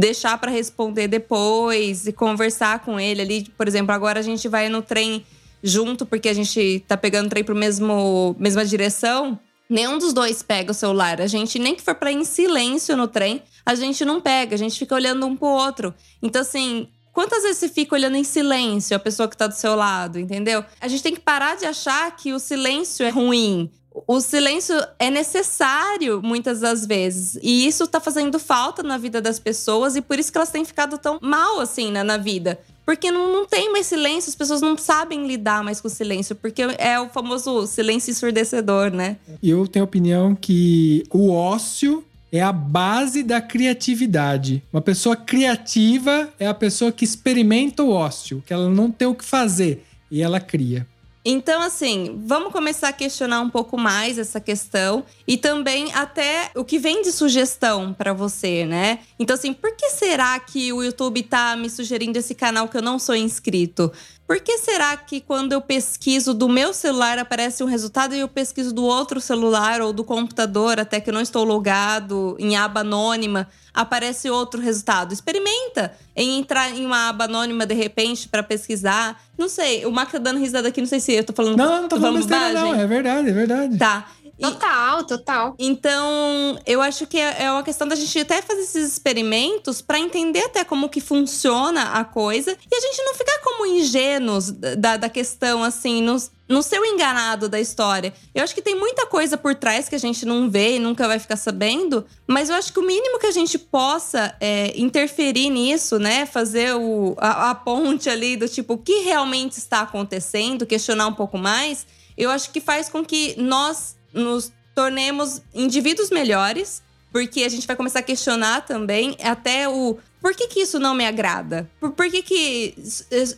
deixar 0.00 0.38
para 0.38 0.50
responder 0.50 1.08
depois 1.08 2.06
e 2.06 2.12
conversar 2.12 2.80
com 2.80 2.98
ele 2.98 3.22
ali, 3.22 3.46
por 3.56 3.68
exemplo, 3.68 3.92
agora 3.92 4.20
a 4.20 4.22
gente 4.22 4.48
vai 4.48 4.68
no 4.68 4.82
trem 4.82 5.24
junto 5.62 6.06
porque 6.06 6.28
a 6.28 6.34
gente 6.34 6.82
tá 6.86 6.96
pegando 6.96 7.26
o 7.26 7.30
trem 7.30 7.44
pro 7.44 7.54
mesmo 7.54 8.34
mesma 8.38 8.64
direção. 8.64 9.38
Nenhum 9.68 9.98
dos 9.98 10.12
dois 10.12 10.42
pega 10.42 10.70
o 10.70 10.74
celular. 10.74 11.20
A 11.20 11.26
gente, 11.26 11.58
nem 11.58 11.74
que 11.74 11.82
for 11.82 11.96
ir 12.04 12.12
em 12.12 12.24
silêncio 12.24 12.96
no 12.96 13.08
trem, 13.08 13.42
a 13.64 13.74
gente 13.74 14.04
não 14.04 14.20
pega, 14.20 14.54
a 14.54 14.58
gente 14.58 14.78
fica 14.78 14.94
olhando 14.94 15.26
um 15.26 15.36
pro 15.36 15.48
outro. 15.48 15.92
Então, 16.22 16.40
assim, 16.40 16.88
Quantas 17.16 17.44
vezes 17.44 17.56
você 17.56 17.68
fica 17.70 17.94
olhando 17.94 18.18
em 18.18 18.24
silêncio 18.24 18.94
a 18.94 19.00
pessoa 19.00 19.26
que 19.26 19.34
tá 19.34 19.46
do 19.46 19.54
seu 19.54 19.74
lado, 19.74 20.18
entendeu? 20.18 20.62
A 20.78 20.86
gente 20.86 21.02
tem 21.02 21.14
que 21.14 21.20
parar 21.20 21.56
de 21.56 21.64
achar 21.64 22.14
que 22.14 22.34
o 22.34 22.38
silêncio 22.38 23.06
é 23.06 23.08
ruim 23.08 23.70
o 24.06 24.20
silêncio 24.20 24.74
é 24.98 25.10
necessário 25.10 26.20
muitas 26.22 26.60
das 26.60 26.84
vezes. 26.84 27.38
E 27.42 27.66
isso 27.66 27.86
tá 27.86 28.00
fazendo 28.00 28.38
falta 28.38 28.82
na 28.82 28.98
vida 28.98 29.20
das 29.20 29.38
pessoas 29.38 29.96
e 29.96 30.02
por 30.02 30.18
isso 30.18 30.30
que 30.30 30.38
elas 30.38 30.50
têm 30.50 30.64
ficado 30.64 30.98
tão 30.98 31.18
mal 31.22 31.60
assim 31.60 31.90
né, 31.90 32.02
na 32.02 32.16
vida. 32.16 32.58
Porque 32.84 33.10
não, 33.10 33.32
não 33.32 33.46
tem 33.46 33.72
mais 33.72 33.86
silêncio, 33.86 34.28
as 34.28 34.36
pessoas 34.36 34.60
não 34.60 34.76
sabem 34.76 35.26
lidar 35.26 35.64
mais 35.64 35.80
com 35.80 35.88
o 35.88 35.90
silêncio, 35.90 36.36
porque 36.36 36.62
é 36.78 37.00
o 37.00 37.08
famoso 37.08 37.66
silêncio 37.66 38.12
ensurdecedor, 38.12 38.90
né? 38.90 39.16
Eu 39.42 39.66
tenho 39.66 39.84
a 39.84 39.88
opinião 39.88 40.36
que 40.36 41.02
o 41.10 41.32
ócio 41.32 42.04
é 42.30 42.40
a 42.40 42.52
base 42.52 43.24
da 43.24 43.40
criatividade. 43.40 44.62
Uma 44.72 44.80
pessoa 44.80 45.16
criativa 45.16 46.28
é 46.38 46.46
a 46.46 46.54
pessoa 46.54 46.92
que 46.92 47.04
experimenta 47.04 47.82
o 47.82 47.90
ócio, 47.90 48.42
que 48.46 48.52
ela 48.52 48.70
não 48.70 48.90
tem 48.90 49.08
o 49.08 49.14
que 49.14 49.24
fazer 49.24 49.84
e 50.08 50.22
ela 50.22 50.38
cria. 50.38 50.86
Então, 51.28 51.60
assim, 51.60 52.22
vamos 52.24 52.52
começar 52.52 52.90
a 52.90 52.92
questionar 52.92 53.40
um 53.40 53.50
pouco 53.50 53.76
mais 53.76 54.16
essa 54.16 54.40
questão 54.40 55.04
e 55.26 55.36
também 55.36 55.92
até 55.92 56.52
o 56.54 56.64
que 56.64 56.78
vem 56.78 57.02
de 57.02 57.10
sugestão 57.10 57.92
para 57.92 58.12
você, 58.12 58.64
né? 58.64 59.00
Então, 59.18 59.34
assim, 59.34 59.52
por 59.52 59.74
que 59.74 59.90
será 59.90 60.38
que 60.38 60.72
o 60.72 60.84
YouTube 60.84 61.24
tá 61.24 61.56
me 61.56 61.68
sugerindo 61.68 62.16
esse 62.16 62.32
canal 62.32 62.68
que 62.68 62.76
eu 62.76 62.82
não 62.82 62.96
sou 62.96 63.16
inscrito? 63.16 63.90
Por 64.26 64.40
que 64.40 64.58
será 64.58 64.96
que 64.96 65.20
quando 65.20 65.52
eu 65.52 65.60
pesquiso 65.60 66.34
do 66.34 66.48
meu 66.48 66.74
celular 66.74 67.16
aparece 67.16 67.62
um 67.62 67.66
resultado 67.66 68.12
e 68.12 68.18
eu 68.18 68.26
pesquiso 68.26 68.74
do 68.74 68.84
outro 68.84 69.20
celular 69.20 69.80
ou 69.80 69.92
do 69.92 70.02
computador, 70.02 70.80
até 70.80 71.00
que 71.00 71.10
eu 71.10 71.14
não 71.14 71.20
estou 71.20 71.44
logado 71.44 72.36
em 72.40 72.56
aba 72.56 72.80
anônima, 72.80 73.46
aparece 73.72 74.28
outro 74.28 74.60
resultado? 74.60 75.12
Experimenta 75.12 75.92
em 76.16 76.40
entrar 76.40 76.76
em 76.76 76.84
uma 76.84 77.10
aba 77.10 77.26
anônima 77.26 77.64
de 77.64 77.74
repente 77.74 78.28
para 78.28 78.42
pesquisar. 78.42 79.22
Não 79.38 79.48
sei, 79.48 79.86
o 79.86 79.92
Mac 79.92 80.10
tá 80.10 80.18
dando 80.18 80.40
risada 80.40 80.68
aqui, 80.68 80.80
não 80.80 80.88
sei 80.88 80.98
se 80.98 81.12
eu 81.12 81.22
tô 81.22 81.32
falando 81.32 81.56
Não, 81.56 81.82
não 81.82 81.88
tô, 81.88 81.94
tô 81.94 82.02
falando, 82.02 82.28
falando 82.28 82.52
besteira, 82.52 82.60
não, 82.60 82.74
é 82.74 82.86
verdade, 82.86 83.28
é 83.28 83.32
verdade. 83.32 83.78
Tá. 83.78 84.08
Total, 84.40 85.04
total. 85.04 85.54
Então, 85.58 86.58
eu 86.66 86.82
acho 86.82 87.06
que 87.06 87.18
é, 87.18 87.44
é 87.44 87.50
uma 87.50 87.62
questão 87.62 87.88
da 87.88 87.96
gente 87.96 88.18
até 88.18 88.42
fazer 88.42 88.60
esses 88.60 88.92
experimentos 88.92 89.80
para 89.80 89.98
entender 89.98 90.40
até 90.40 90.62
como 90.62 90.88
que 90.88 91.00
funciona 91.00 91.92
a 91.92 92.04
coisa 92.04 92.50
e 92.50 92.74
a 92.74 92.80
gente 92.80 93.02
não 93.02 93.14
ficar 93.14 93.38
como 93.42 93.66
ingênuos 93.66 94.50
da, 94.50 94.96
da 94.96 95.08
questão, 95.08 95.64
assim, 95.64 96.02
nos, 96.02 96.30
no 96.48 96.62
seu 96.62 96.84
enganado 96.84 97.48
da 97.48 97.58
história. 97.58 98.12
Eu 98.34 98.44
acho 98.44 98.54
que 98.54 98.62
tem 98.62 98.74
muita 98.74 99.06
coisa 99.06 99.38
por 99.38 99.54
trás 99.54 99.88
que 99.88 99.94
a 99.94 99.98
gente 99.98 100.26
não 100.26 100.50
vê 100.50 100.76
e 100.76 100.78
nunca 100.78 101.08
vai 101.08 101.18
ficar 101.18 101.36
sabendo, 101.36 102.04
mas 102.26 102.50
eu 102.50 102.56
acho 102.56 102.72
que 102.72 102.78
o 102.78 102.86
mínimo 102.86 103.18
que 103.18 103.26
a 103.26 103.32
gente 103.32 103.58
possa 103.58 104.36
é, 104.38 104.72
interferir 104.78 105.48
nisso, 105.48 105.98
né? 105.98 106.26
Fazer 106.26 106.74
o, 106.74 107.16
a, 107.18 107.50
a 107.50 107.54
ponte 107.54 108.10
ali 108.10 108.36
do 108.36 108.48
tipo, 108.48 108.74
o 108.74 108.78
que 108.78 109.00
realmente 109.00 109.52
está 109.52 109.80
acontecendo, 109.80 110.66
questionar 110.66 111.06
um 111.06 111.14
pouco 111.14 111.38
mais, 111.38 111.86
eu 112.16 112.30
acho 112.30 112.50
que 112.50 112.60
faz 112.60 112.88
com 112.88 113.04
que 113.04 113.34
nós 113.38 113.95
nos 114.12 114.52
tornemos 114.74 115.40
indivíduos 115.54 116.10
melhores, 116.10 116.82
porque 117.12 117.44
a 117.44 117.48
gente 117.48 117.66
vai 117.66 117.76
começar 117.76 118.00
a 118.00 118.02
questionar 118.02 118.66
também 118.66 119.16
até 119.22 119.68
o 119.68 119.98
por 120.20 120.34
que, 120.34 120.48
que 120.48 120.60
isso 120.60 120.80
não 120.80 120.92
me 120.92 121.06
agrada? 121.06 121.70
Por, 121.78 121.92
por 121.92 122.10
que, 122.10 122.20
que 122.20 122.74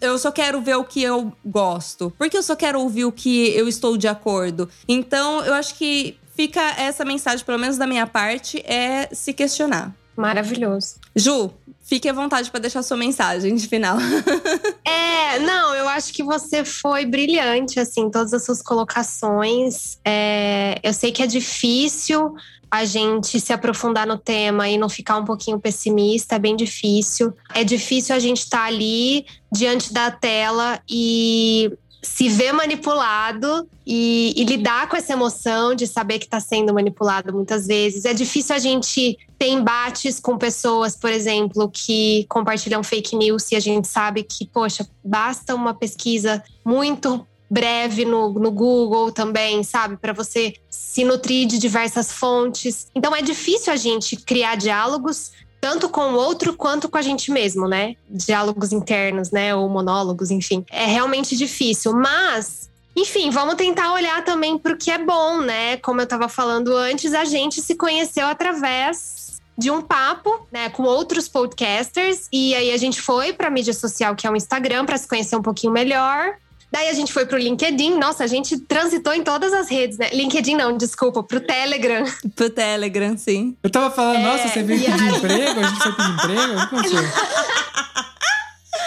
eu 0.00 0.16
só 0.16 0.32
quero 0.32 0.58
ver 0.62 0.76
o 0.76 0.84
que 0.84 1.02
eu 1.02 1.30
gosto? 1.44 2.10
Por 2.16 2.30
que 2.30 2.36
eu 2.38 2.42
só 2.42 2.56
quero 2.56 2.80
ouvir 2.80 3.04
o 3.04 3.12
que 3.12 3.50
eu 3.54 3.68
estou 3.68 3.98
de 3.98 4.08
acordo? 4.08 4.70
Então, 4.88 5.44
eu 5.44 5.52
acho 5.52 5.74
que 5.74 6.16
fica 6.34 6.62
essa 6.78 7.04
mensagem, 7.04 7.44
pelo 7.44 7.58
menos 7.58 7.76
da 7.76 7.86
minha 7.86 8.06
parte, 8.06 8.62
é 8.64 9.06
se 9.12 9.34
questionar. 9.34 9.94
Maravilhoso. 10.16 10.94
Ju, 11.14 11.50
fique 11.88 12.06
à 12.06 12.12
vontade 12.12 12.50
para 12.50 12.60
deixar 12.60 12.82
sua 12.82 12.98
mensagem 12.98 13.54
de 13.54 13.66
final. 13.66 13.96
é, 14.84 15.38
não, 15.38 15.74
eu 15.74 15.88
acho 15.88 16.12
que 16.12 16.22
você 16.22 16.62
foi 16.62 17.06
brilhante, 17.06 17.80
assim, 17.80 18.10
todas 18.10 18.34
as 18.34 18.44
suas 18.44 18.60
colocações. 18.60 19.98
É, 20.04 20.78
eu 20.82 20.92
sei 20.92 21.10
que 21.10 21.22
é 21.22 21.26
difícil 21.26 22.34
a 22.70 22.84
gente 22.84 23.40
se 23.40 23.50
aprofundar 23.54 24.06
no 24.06 24.18
tema 24.18 24.68
e 24.68 24.76
não 24.76 24.90
ficar 24.90 25.16
um 25.16 25.24
pouquinho 25.24 25.58
pessimista, 25.58 26.34
é 26.34 26.38
bem 26.38 26.54
difícil. 26.54 27.32
É 27.54 27.64
difícil 27.64 28.14
a 28.14 28.18
gente 28.18 28.40
estar 28.40 28.58
tá 28.58 28.64
ali 28.64 29.24
diante 29.50 29.90
da 29.90 30.10
tela 30.10 30.78
e 30.86 31.72
se 32.02 32.28
ver 32.28 32.52
manipulado 32.52 33.68
e, 33.86 34.32
e, 34.36 34.44
lidar 34.44 34.88
com 34.88 34.96
essa 34.96 35.12
emoção 35.12 35.74
de 35.74 35.86
saber 35.86 36.18
que 36.18 36.26
está 36.26 36.38
sendo 36.38 36.72
manipulado 36.72 37.32
muitas 37.32 37.66
vezes. 37.66 38.04
É 38.04 38.14
difícil 38.14 38.54
a 38.54 38.58
gente 38.58 39.18
ter 39.38 39.48
embates 39.48 40.20
com 40.20 40.38
pessoas, 40.38 40.96
por 40.96 41.10
exemplo, 41.10 41.68
que 41.68 42.24
compartilham 42.28 42.82
fake 42.82 43.16
news 43.16 43.50
e 43.50 43.56
a 43.56 43.60
gente 43.60 43.88
sabe 43.88 44.22
que, 44.22 44.46
poxa, 44.46 44.88
basta 45.04 45.54
uma 45.54 45.74
pesquisa 45.74 46.42
muito 46.64 47.26
breve 47.50 48.04
no, 48.04 48.30
no 48.30 48.50
Google 48.50 49.10
também, 49.10 49.62
sabe? 49.62 49.96
Para 49.96 50.12
você 50.12 50.54
se 50.68 51.02
nutrir 51.04 51.46
de 51.46 51.58
diversas 51.58 52.12
fontes. 52.12 52.88
Então 52.94 53.14
é 53.14 53.22
difícil 53.22 53.72
a 53.72 53.76
gente 53.76 54.16
criar 54.16 54.56
diálogos 54.56 55.32
tanto 55.60 55.88
com 55.88 56.12
o 56.12 56.14
outro 56.14 56.54
quanto 56.54 56.88
com 56.88 56.98
a 56.98 57.02
gente 57.02 57.30
mesmo, 57.30 57.66
né? 57.68 57.96
Diálogos 58.08 58.72
internos, 58.72 59.30
né? 59.30 59.54
Ou 59.54 59.68
monólogos, 59.68 60.30
enfim. 60.30 60.64
É 60.70 60.86
realmente 60.86 61.36
difícil, 61.36 61.92
mas. 61.92 62.68
Enfim, 62.96 63.30
vamos 63.30 63.54
tentar 63.54 63.92
olhar 63.92 64.24
também 64.24 64.58
para 64.58 64.72
o 64.72 64.76
que 64.76 64.90
é 64.90 64.98
bom, 64.98 65.40
né? 65.40 65.76
Como 65.76 66.00
eu 66.00 66.04
estava 66.04 66.28
falando 66.28 66.76
antes, 66.76 67.14
a 67.14 67.24
gente 67.24 67.60
se 67.62 67.76
conheceu 67.76 68.26
através 68.26 69.18
de 69.56 69.70
um 69.72 69.82
papo, 69.82 70.46
né, 70.52 70.68
com 70.68 70.84
outros 70.84 71.28
podcasters 71.28 72.28
e 72.32 72.54
aí 72.54 72.70
a 72.70 72.76
gente 72.76 73.02
foi 73.02 73.32
para 73.32 73.50
mídia 73.50 73.74
social 73.74 74.14
que 74.14 74.24
é 74.24 74.30
o 74.30 74.36
Instagram 74.36 74.86
para 74.86 74.96
se 74.96 75.08
conhecer 75.08 75.34
um 75.34 75.42
pouquinho 75.42 75.72
melhor. 75.72 76.36
Daí 76.70 76.88
a 76.88 76.92
gente 76.92 77.12
foi 77.12 77.24
pro 77.24 77.38
LinkedIn. 77.38 77.98
Nossa, 77.98 78.24
a 78.24 78.26
gente 78.26 78.58
transitou 78.58 79.14
em 79.14 79.22
todas 79.22 79.52
as 79.52 79.70
redes, 79.70 79.96
né? 79.96 80.10
LinkedIn 80.12 80.56
não, 80.56 80.76
desculpa, 80.76 81.22
pro 81.22 81.40
Telegram. 81.40 82.04
Pro 82.36 82.50
Telegram, 82.50 83.16
sim. 83.16 83.56
Eu 83.62 83.70
tava 83.70 83.90
falando, 83.90 84.16
é, 84.16 84.22
nossa, 84.22 84.48
você 84.48 84.62
veio 84.62 84.80
pedir 84.80 84.92
aí... 84.92 85.16
emprego? 85.16 85.60
A 85.60 85.62
gente 85.62 85.82
foi 85.82 85.92
pedir 85.92 86.12
emprego? 86.12 86.52
O 86.52 86.56
que 86.56 86.62
aconteceu? 86.62 87.02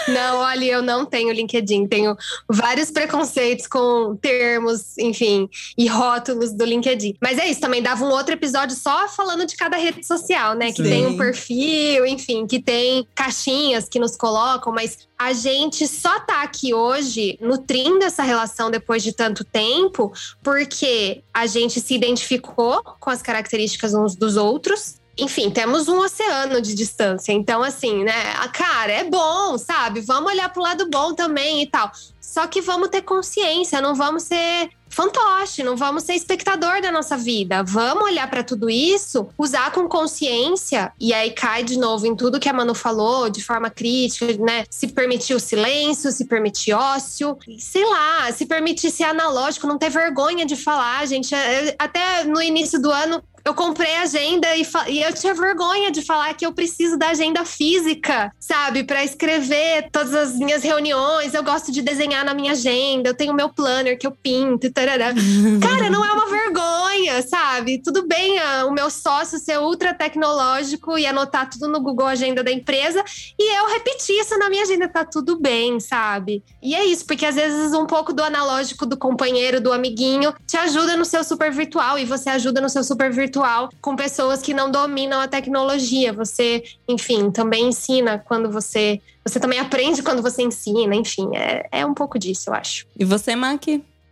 Não, 0.08 0.38
olha, 0.38 0.64
eu 0.64 0.82
não 0.82 1.04
tenho 1.04 1.32
LinkedIn. 1.32 1.86
Tenho 1.86 2.16
vários 2.48 2.90
preconceitos 2.90 3.66
com 3.66 4.16
termos, 4.20 4.96
enfim, 4.98 5.48
e 5.76 5.86
rótulos 5.86 6.52
do 6.52 6.64
LinkedIn. 6.64 7.16
Mas 7.20 7.38
é 7.38 7.48
isso, 7.48 7.60
também 7.60 7.82
dava 7.82 8.04
um 8.04 8.10
outro 8.10 8.34
episódio 8.34 8.76
só 8.76 9.08
falando 9.08 9.46
de 9.46 9.56
cada 9.56 9.76
rede 9.76 10.06
social, 10.06 10.54
né? 10.54 10.72
Que 10.72 10.82
Sim. 10.82 10.90
tem 10.90 11.06
um 11.06 11.16
perfil, 11.16 12.06
enfim, 12.06 12.46
que 12.46 12.60
tem 12.60 13.06
caixinhas 13.14 13.88
que 13.88 13.98
nos 13.98 14.16
colocam, 14.16 14.72
mas 14.72 15.08
a 15.18 15.32
gente 15.32 15.86
só 15.86 16.18
tá 16.20 16.42
aqui 16.42 16.74
hoje 16.74 17.38
nutrindo 17.40 18.04
essa 18.04 18.24
relação 18.24 18.70
depois 18.70 19.02
de 19.02 19.12
tanto 19.12 19.44
tempo, 19.44 20.12
porque 20.42 21.22
a 21.32 21.46
gente 21.46 21.80
se 21.80 21.94
identificou 21.94 22.82
com 22.82 23.08
as 23.08 23.22
características 23.22 23.94
uns 23.94 24.16
dos 24.16 24.36
outros 24.36 25.01
enfim, 25.18 25.50
temos 25.50 25.88
um 25.88 25.98
oceano 25.98 26.60
de 26.60 26.74
distância. 26.74 27.32
Então, 27.32 27.62
assim, 27.62 28.04
né? 28.04 28.34
A 28.38 28.48
cara 28.48 28.92
é 28.92 29.04
bom, 29.04 29.58
sabe? 29.58 30.00
Vamos 30.00 30.32
olhar 30.32 30.48
pro 30.48 30.62
lado 30.62 30.88
bom 30.88 31.14
também 31.14 31.62
e 31.62 31.66
tal. 31.66 31.90
Só 32.20 32.46
que 32.46 32.62
vamos 32.62 32.88
ter 32.88 33.02
consciência, 33.02 33.80
não 33.80 33.94
vamos 33.94 34.22
ser 34.22 34.70
fantoche, 34.88 35.62
não 35.62 35.76
vamos 35.76 36.04
ser 36.04 36.14
espectador 36.14 36.80
da 36.80 36.92
nossa 36.92 37.16
vida. 37.16 37.62
Vamos 37.62 38.04
olhar 38.04 38.28
para 38.28 38.42
tudo 38.42 38.70
isso, 38.70 39.28
usar 39.38 39.72
com 39.72 39.88
consciência 39.88 40.92
e 41.00 41.12
aí 41.12 41.30
cai 41.30 41.64
de 41.64 41.78
novo 41.78 42.06
em 42.06 42.14
tudo 42.14 42.38
que 42.38 42.48
a 42.48 42.52
Manu 42.52 42.74
falou, 42.74 43.28
de 43.28 43.42
forma 43.42 43.70
crítica, 43.70 44.26
né? 44.38 44.64
Se 44.70 44.88
permitir 44.88 45.34
o 45.34 45.40
silêncio, 45.40 46.12
se 46.12 46.26
permitir 46.26 46.74
ócio, 46.74 47.36
sei 47.58 47.84
lá, 47.84 48.30
se 48.32 48.46
permitir 48.46 48.90
ser 48.90 49.04
analógico, 49.04 49.66
não 49.66 49.78
ter 49.78 49.90
vergonha 49.90 50.46
de 50.46 50.56
falar, 50.56 51.06
gente. 51.06 51.34
Até 51.78 52.24
no 52.24 52.40
início 52.40 52.80
do 52.80 52.90
ano 52.90 53.22
eu 53.44 53.54
comprei 53.54 53.96
agenda 53.96 54.54
e, 54.54 54.64
e, 54.88 55.02
eu 55.02 55.12
tinha 55.12 55.34
vergonha 55.34 55.90
de 55.90 56.02
falar 56.02 56.32
que 56.34 56.46
eu 56.46 56.52
preciso 56.52 56.96
da 56.96 57.08
agenda 57.08 57.44
física, 57.44 58.32
sabe? 58.38 58.84
Para 58.84 59.04
escrever 59.04 59.88
todas 59.90 60.14
as 60.14 60.36
minhas 60.36 60.62
reuniões. 60.62 61.34
Eu 61.34 61.42
gosto 61.42 61.72
de 61.72 61.82
desenhar 61.82 62.24
na 62.24 62.34
minha 62.34 62.52
agenda, 62.52 63.08
eu 63.08 63.14
tenho 63.14 63.34
meu 63.34 63.48
planner 63.48 63.98
que 63.98 64.06
eu 64.06 64.12
pinto 64.12 64.66
e 64.66 64.70
tarará. 64.70 65.12
Cara, 65.60 65.90
não 65.90 66.04
é 66.04 66.12
uma 66.12 66.26
vergonha, 66.26 67.20
sabe? 67.22 67.82
Tudo 67.82 68.06
bem 68.06 68.38
ah, 68.38 68.66
o 68.66 68.70
meu 68.70 68.88
sócio 68.90 69.38
ser 69.38 69.58
ultra 69.58 69.92
tecnológico 69.92 70.96
e 70.96 71.04
anotar 71.04 71.50
tudo 71.50 71.66
no 71.66 71.80
Google 71.80 72.06
Agenda 72.06 72.44
da 72.44 72.52
empresa 72.52 73.04
e 73.38 73.58
eu 73.58 73.68
repetir 73.68 74.20
isso 74.20 74.38
na 74.38 74.48
minha 74.48 74.62
agenda, 74.62 74.88
tá 74.88 75.04
tudo 75.04 75.40
bem, 75.40 75.80
sabe? 75.80 76.44
E 76.62 76.74
é 76.74 76.84
isso, 76.84 77.04
porque 77.06 77.26
às 77.26 77.34
vezes 77.34 77.74
um 77.74 77.86
pouco 77.86 78.12
do 78.12 78.22
analógico 78.22 78.86
do 78.86 78.96
companheiro, 78.96 79.60
do 79.60 79.72
amiguinho, 79.72 80.32
te 80.46 80.56
ajuda 80.56 80.96
no 80.96 81.04
seu 81.04 81.24
super 81.24 81.50
virtual 81.50 81.98
e 81.98 82.04
você 82.04 82.30
ajuda 82.30 82.60
no 82.60 82.68
seu 82.68 82.84
super 82.84 83.10
virtual 83.10 83.31
virtual 83.32 83.70
com 83.80 83.96
pessoas 83.96 84.42
que 84.42 84.52
não 84.52 84.70
dominam 84.70 85.18
a 85.18 85.26
tecnologia. 85.26 86.12
Você, 86.12 86.62
enfim, 86.86 87.30
também 87.30 87.68
ensina 87.68 88.18
quando 88.18 88.50
você. 88.50 89.00
Você 89.24 89.40
também 89.40 89.58
aprende 89.58 90.02
quando 90.02 90.20
você 90.20 90.42
ensina, 90.42 90.94
enfim, 90.94 91.28
é, 91.34 91.66
é 91.70 91.86
um 91.86 91.94
pouco 91.94 92.18
disso, 92.18 92.50
eu 92.50 92.54
acho. 92.54 92.86
E 92.98 93.04
você, 93.04 93.36
Mac? 93.36 93.62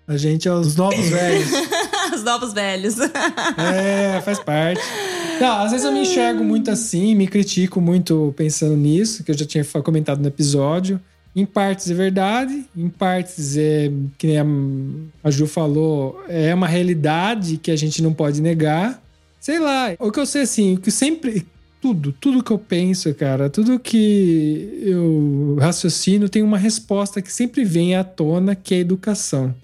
A 0.06 0.16
gente 0.16 0.48
é 0.48 0.52
os 0.52 0.76
novos 0.76 1.08
velhos. 1.08 1.48
os 2.14 2.22
novos 2.22 2.52
velhos. 2.52 2.96
é, 3.58 4.20
faz 4.22 4.38
parte. 4.38 4.80
Não, 5.40 5.62
às 5.62 5.72
vezes 5.72 5.84
eu 5.84 5.92
me 5.92 6.00
enxergo 6.00 6.44
muito 6.44 6.70
assim, 6.70 7.14
me 7.14 7.26
critico 7.26 7.80
muito 7.80 8.32
pensando 8.36 8.76
nisso, 8.76 9.24
que 9.24 9.30
eu 9.30 9.38
já 9.38 9.44
tinha 9.44 9.64
comentado 9.82 10.20
no 10.20 10.28
episódio. 10.28 11.00
Em 11.34 11.46
partes 11.46 11.88
é 11.90 11.94
verdade, 11.94 12.64
em 12.76 12.88
partes 12.88 13.56
é, 13.56 13.90
que 14.18 14.26
nem 14.26 15.10
a 15.22 15.30
Ju 15.30 15.46
falou, 15.46 16.20
é 16.28 16.52
uma 16.52 16.66
realidade 16.66 17.56
que 17.56 17.70
a 17.70 17.76
gente 17.76 18.02
não 18.02 18.12
pode 18.12 18.40
negar. 18.40 19.00
Sei 19.40 19.58
lá, 19.58 19.94
o 19.98 20.12
que 20.12 20.20
eu 20.20 20.26
sei 20.26 20.42
assim, 20.42 20.74
o 20.74 20.80
que 20.80 20.90
sempre. 20.90 21.46
Tudo, 21.80 22.12
tudo 22.12 22.44
que 22.44 22.50
eu 22.50 22.58
penso, 22.58 23.12
cara, 23.14 23.48
tudo 23.48 23.80
que 23.80 24.82
eu 24.82 25.56
raciocino 25.58 26.28
tem 26.28 26.42
uma 26.42 26.58
resposta 26.58 27.22
que 27.22 27.32
sempre 27.32 27.64
vem 27.64 27.96
à 27.96 28.04
tona, 28.04 28.54
que 28.54 28.74
é 28.74 28.78
educação. 28.78 29.54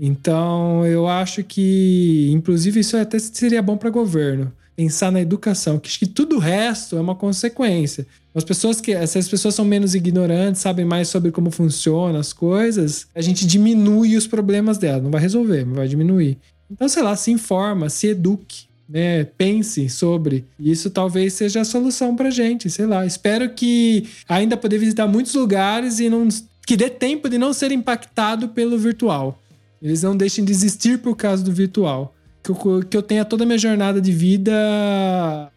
Então, 0.00 0.86
eu 0.86 1.06
acho 1.06 1.44
que, 1.44 2.30
inclusive, 2.32 2.80
isso 2.80 2.96
até 2.96 3.18
seria 3.18 3.60
bom 3.60 3.76
para 3.76 3.90
governo 3.90 4.50
pensar 4.74 5.10
na 5.10 5.20
educação, 5.20 5.78
que, 5.78 5.98
que 5.98 6.06
tudo 6.06 6.36
o 6.36 6.38
resto 6.38 6.96
é 6.96 7.00
uma 7.00 7.16
consequência. 7.16 8.06
As 8.32 8.44
pessoas 8.44 8.80
que 8.80 8.92
essas 8.92 9.28
pessoas 9.28 9.56
são 9.56 9.64
menos 9.64 9.92
ignorantes, 9.94 10.62
sabem 10.62 10.84
mais 10.84 11.08
sobre 11.08 11.32
como 11.32 11.50
funcionam 11.50 12.20
as 12.20 12.32
coisas, 12.32 13.08
a 13.12 13.20
gente 13.20 13.44
diminui 13.44 14.16
os 14.16 14.28
problemas 14.28 14.78
dela, 14.78 15.02
não 15.02 15.10
vai 15.10 15.20
resolver, 15.20 15.66
mas 15.66 15.76
vai 15.76 15.88
diminuir. 15.88 16.38
Então, 16.70 16.88
sei 16.88 17.02
lá, 17.02 17.16
se 17.16 17.32
informa, 17.32 17.90
se 17.90 18.06
eduque 18.06 18.67
né, 18.88 19.24
pense 19.24 19.88
sobre. 19.88 20.46
Isso 20.58 20.90
talvez 20.90 21.34
seja 21.34 21.60
a 21.60 21.64
solução 21.64 22.16
pra 22.16 22.30
gente, 22.30 22.70
sei 22.70 22.86
lá. 22.86 23.04
Espero 23.04 23.50
que 23.50 24.08
ainda 24.28 24.56
poder 24.56 24.78
visitar 24.78 25.06
muitos 25.06 25.34
lugares 25.34 26.00
e 26.00 26.08
não 26.08 26.28
que 26.66 26.76
dê 26.76 26.90
tempo 26.90 27.28
de 27.28 27.38
não 27.38 27.52
ser 27.52 27.72
impactado 27.72 28.48
pelo 28.48 28.78
virtual. 28.78 29.40
Eles 29.80 30.02
não 30.02 30.16
deixem 30.16 30.44
de 30.44 30.52
existir 30.52 30.98
por 30.98 31.16
causa 31.16 31.42
do 31.42 31.52
virtual 31.52 32.14
que 32.54 32.66
eu, 32.66 32.84
que 32.84 32.96
eu 32.96 33.02
tenha 33.02 33.24
toda 33.24 33.44
a 33.44 33.46
minha 33.46 33.58
jornada 33.58 34.00
de 34.00 34.12
vida 34.12 34.52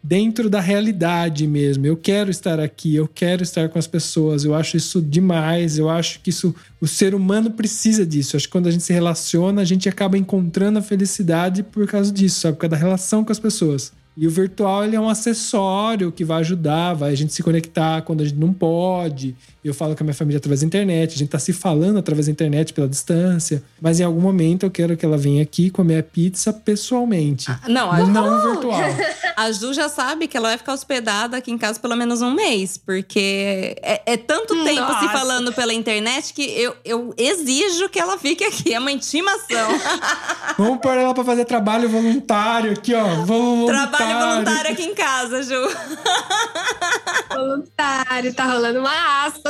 dentro 0.02 0.50
da 0.50 0.60
realidade 0.60 1.46
mesmo. 1.46 1.86
Eu 1.86 1.96
quero 1.96 2.30
estar 2.30 2.60
aqui, 2.60 2.94
eu 2.94 3.08
quero 3.08 3.42
estar 3.42 3.68
com 3.68 3.78
as 3.78 3.86
pessoas. 3.86 4.44
Eu 4.44 4.54
acho 4.54 4.76
isso 4.76 5.00
demais. 5.00 5.78
Eu 5.78 5.88
acho 5.88 6.20
que 6.20 6.30
isso 6.30 6.54
o 6.80 6.86
ser 6.86 7.14
humano 7.14 7.50
precisa 7.50 8.04
disso. 8.04 8.34
Eu 8.34 8.38
acho 8.38 8.46
que 8.46 8.52
quando 8.52 8.66
a 8.66 8.70
gente 8.70 8.84
se 8.84 8.92
relaciona, 8.92 9.62
a 9.62 9.64
gente 9.64 9.88
acaba 9.88 10.18
encontrando 10.18 10.78
a 10.78 10.82
felicidade 10.82 11.62
por 11.62 11.86
causa 11.86 12.12
disso, 12.12 12.40
sabe? 12.40 12.56
Por 12.56 12.62
causa 12.62 12.76
da 12.76 12.76
relação 12.76 13.24
com 13.24 13.32
as 13.32 13.38
pessoas. 13.38 13.92
E 14.16 14.26
o 14.26 14.30
virtual 14.30 14.84
ele 14.84 14.94
é 14.94 15.00
um 15.00 15.08
acessório 15.08 16.12
que 16.12 16.24
vai 16.24 16.40
ajudar, 16.40 16.92
vai 16.92 17.12
a 17.12 17.14
gente 17.14 17.32
se 17.32 17.42
conectar 17.42 18.02
quando 18.02 18.20
a 18.20 18.24
gente 18.24 18.38
não 18.38 18.52
pode. 18.52 19.34
Eu 19.64 19.72
falo 19.72 19.94
com 19.94 20.02
a 20.02 20.04
minha 20.04 20.14
família 20.14 20.38
através 20.38 20.60
da 20.60 20.66
internet, 20.66 21.14
a 21.14 21.18
gente 21.18 21.28
tá 21.28 21.38
se 21.38 21.52
falando 21.52 21.98
através 21.98 22.26
da 22.26 22.32
internet 22.32 22.72
pela 22.72 22.88
distância. 22.88 23.62
Mas 23.80 24.00
em 24.00 24.04
algum 24.04 24.20
momento 24.20 24.66
eu 24.66 24.70
quero 24.70 24.96
que 24.96 25.06
ela 25.06 25.16
venha 25.16 25.42
aqui 25.42 25.70
comer 25.70 25.98
a 25.98 26.02
pizza 26.02 26.52
pessoalmente. 26.52 27.50
Ah, 27.50 27.60
não, 27.68 27.90
a 27.90 27.98
não 28.00 28.40
Ju... 28.40 28.50
virtual. 28.50 28.80
A 29.34 29.50
Ju 29.50 29.72
já 29.72 29.88
sabe 29.88 30.28
que 30.28 30.36
ela 30.36 30.48
vai 30.48 30.58
ficar 30.58 30.74
hospedada 30.74 31.38
aqui 31.38 31.50
em 31.50 31.56
casa 31.56 31.80
pelo 31.80 31.96
menos 31.96 32.20
um 32.20 32.32
mês, 32.32 32.76
porque 32.76 33.74
é, 33.82 34.02
é 34.04 34.16
tanto 34.16 34.62
tempo 34.62 34.82
Nossa. 34.82 35.00
se 35.00 35.08
falando 35.08 35.52
pela 35.54 35.72
internet 35.72 36.34
que 36.34 36.42
eu, 36.42 36.76
eu 36.84 37.14
exijo 37.16 37.88
que 37.88 37.98
ela 37.98 38.18
fique 38.18 38.44
aqui. 38.44 38.74
É 38.74 38.78
uma 38.78 38.92
intimação. 38.92 39.68
Vamos 40.58 40.80
pôr 40.80 40.96
ela 40.96 41.14
pra 41.14 41.24
fazer 41.24 41.46
trabalho 41.46 41.88
voluntário 41.88 42.72
aqui, 42.72 42.94
ó. 42.94 43.24
Voluntário. 43.24 43.90
Trabalho 43.90 44.28
voluntário 44.28 44.70
aqui 44.70 44.82
em 44.82 44.94
casa, 44.94 45.42
Ju. 45.42 45.54
Voluntário, 47.32 48.34
tá 48.34 48.44
rolando 48.44 48.80
uma 48.80 48.92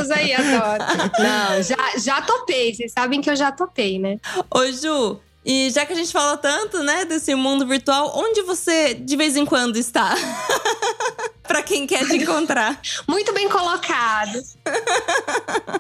aspas 0.03 0.11
aí 0.11 0.32
agora. 0.32 0.86
Não, 1.18 1.62
já, 1.62 1.98
já 1.98 2.22
topei. 2.22 2.74
Vocês 2.74 2.92
sabem 2.92 3.20
que 3.20 3.30
eu 3.30 3.36
já 3.36 3.53
topei, 3.53 3.98
né? 3.98 4.18
Ô, 4.50 4.64
Ju, 4.72 5.20
E 5.44 5.70
já 5.70 5.84
que 5.84 5.92
a 5.92 5.96
gente 5.96 6.12
fala 6.12 6.36
tanto, 6.36 6.82
né, 6.82 7.05
desse 7.05 7.34
mundo 7.34 7.66
virtual, 7.66 8.12
onde 8.16 8.42
você 8.42 8.94
de 8.94 9.16
vez 9.16 9.36
em 9.36 9.44
quando 9.44 9.76
está? 9.76 10.14
para 11.53 11.62
quem 11.62 11.86
quer 11.86 12.07
te 12.07 12.16
encontrar. 12.16 12.80
Muito 13.07 13.32
bem 13.34 13.48
colocado. 13.48 14.40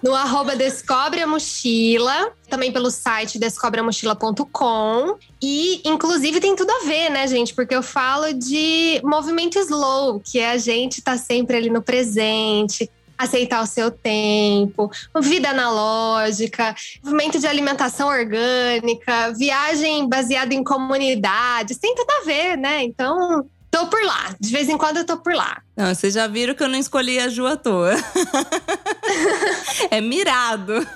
no 0.02 0.14
arroba 0.14 0.54
Descobre 0.54 1.22
a 1.22 1.26
Mochila, 1.26 2.32
também 2.48 2.70
pelo 2.70 2.90
site 2.90 3.38
descobreamochila.com. 3.38 5.16
E, 5.40 5.80
inclusive, 5.84 6.40
tem 6.40 6.54
tudo 6.54 6.70
a 6.70 6.84
ver, 6.84 7.10
né, 7.10 7.26
gente? 7.26 7.54
Porque 7.54 7.74
eu 7.74 7.82
falo 7.82 8.34
de 8.34 9.00
movimento 9.02 9.58
slow, 9.58 10.20
que 10.20 10.38
é 10.38 10.50
a 10.50 10.58
gente 10.58 11.00
tá 11.00 11.16
sempre 11.16 11.56
ali 11.56 11.70
no 11.70 11.80
presente, 11.80 12.90
aceitar 13.22 13.62
o 13.62 13.66
seu 13.66 13.90
tempo, 13.90 14.90
vida 15.20 15.50
analógica, 15.50 16.74
movimento 17.02 17.38
de 17.38 17.46
alimentação 17.46 18.08
orgânica, 18.08 19.32
viagem 19.36 20.08
baseada 20.08 20.54
em 20.54 20.64
comunidades, 20.64 21.78
tem 21.78 21.94
tudo 21.94 22.10
a 22.10 22.24
ver, 22.24 22.56
né? 22.56 22.82
Então, 22.82 23.46
tô 23.70 23.86
por 23.86 24.02
lá. 24.04 24.36
De 24.38 24.52
vez 24.52 24.68
em 24.68 24.76
quando 24.76 24.98
eu 24.98 25.06
tô 25.06 25.16
por 25.16 25.34
lá. 25.34 25.62
Não, 25.76 25.94
vocês 25.94 26.14
já 26.14 26.26
viram 26.26 26.54
que 26.54 26.62
eu 26.62 26.68
não 26.68 26.78
escolhi 26.78 27.18
a 27.18 27.28
Ju 27.28 27.46
à 27.46 27.56
toa. 27.56 27.94
é 29.90 30.00
mirado. 30.00 30.86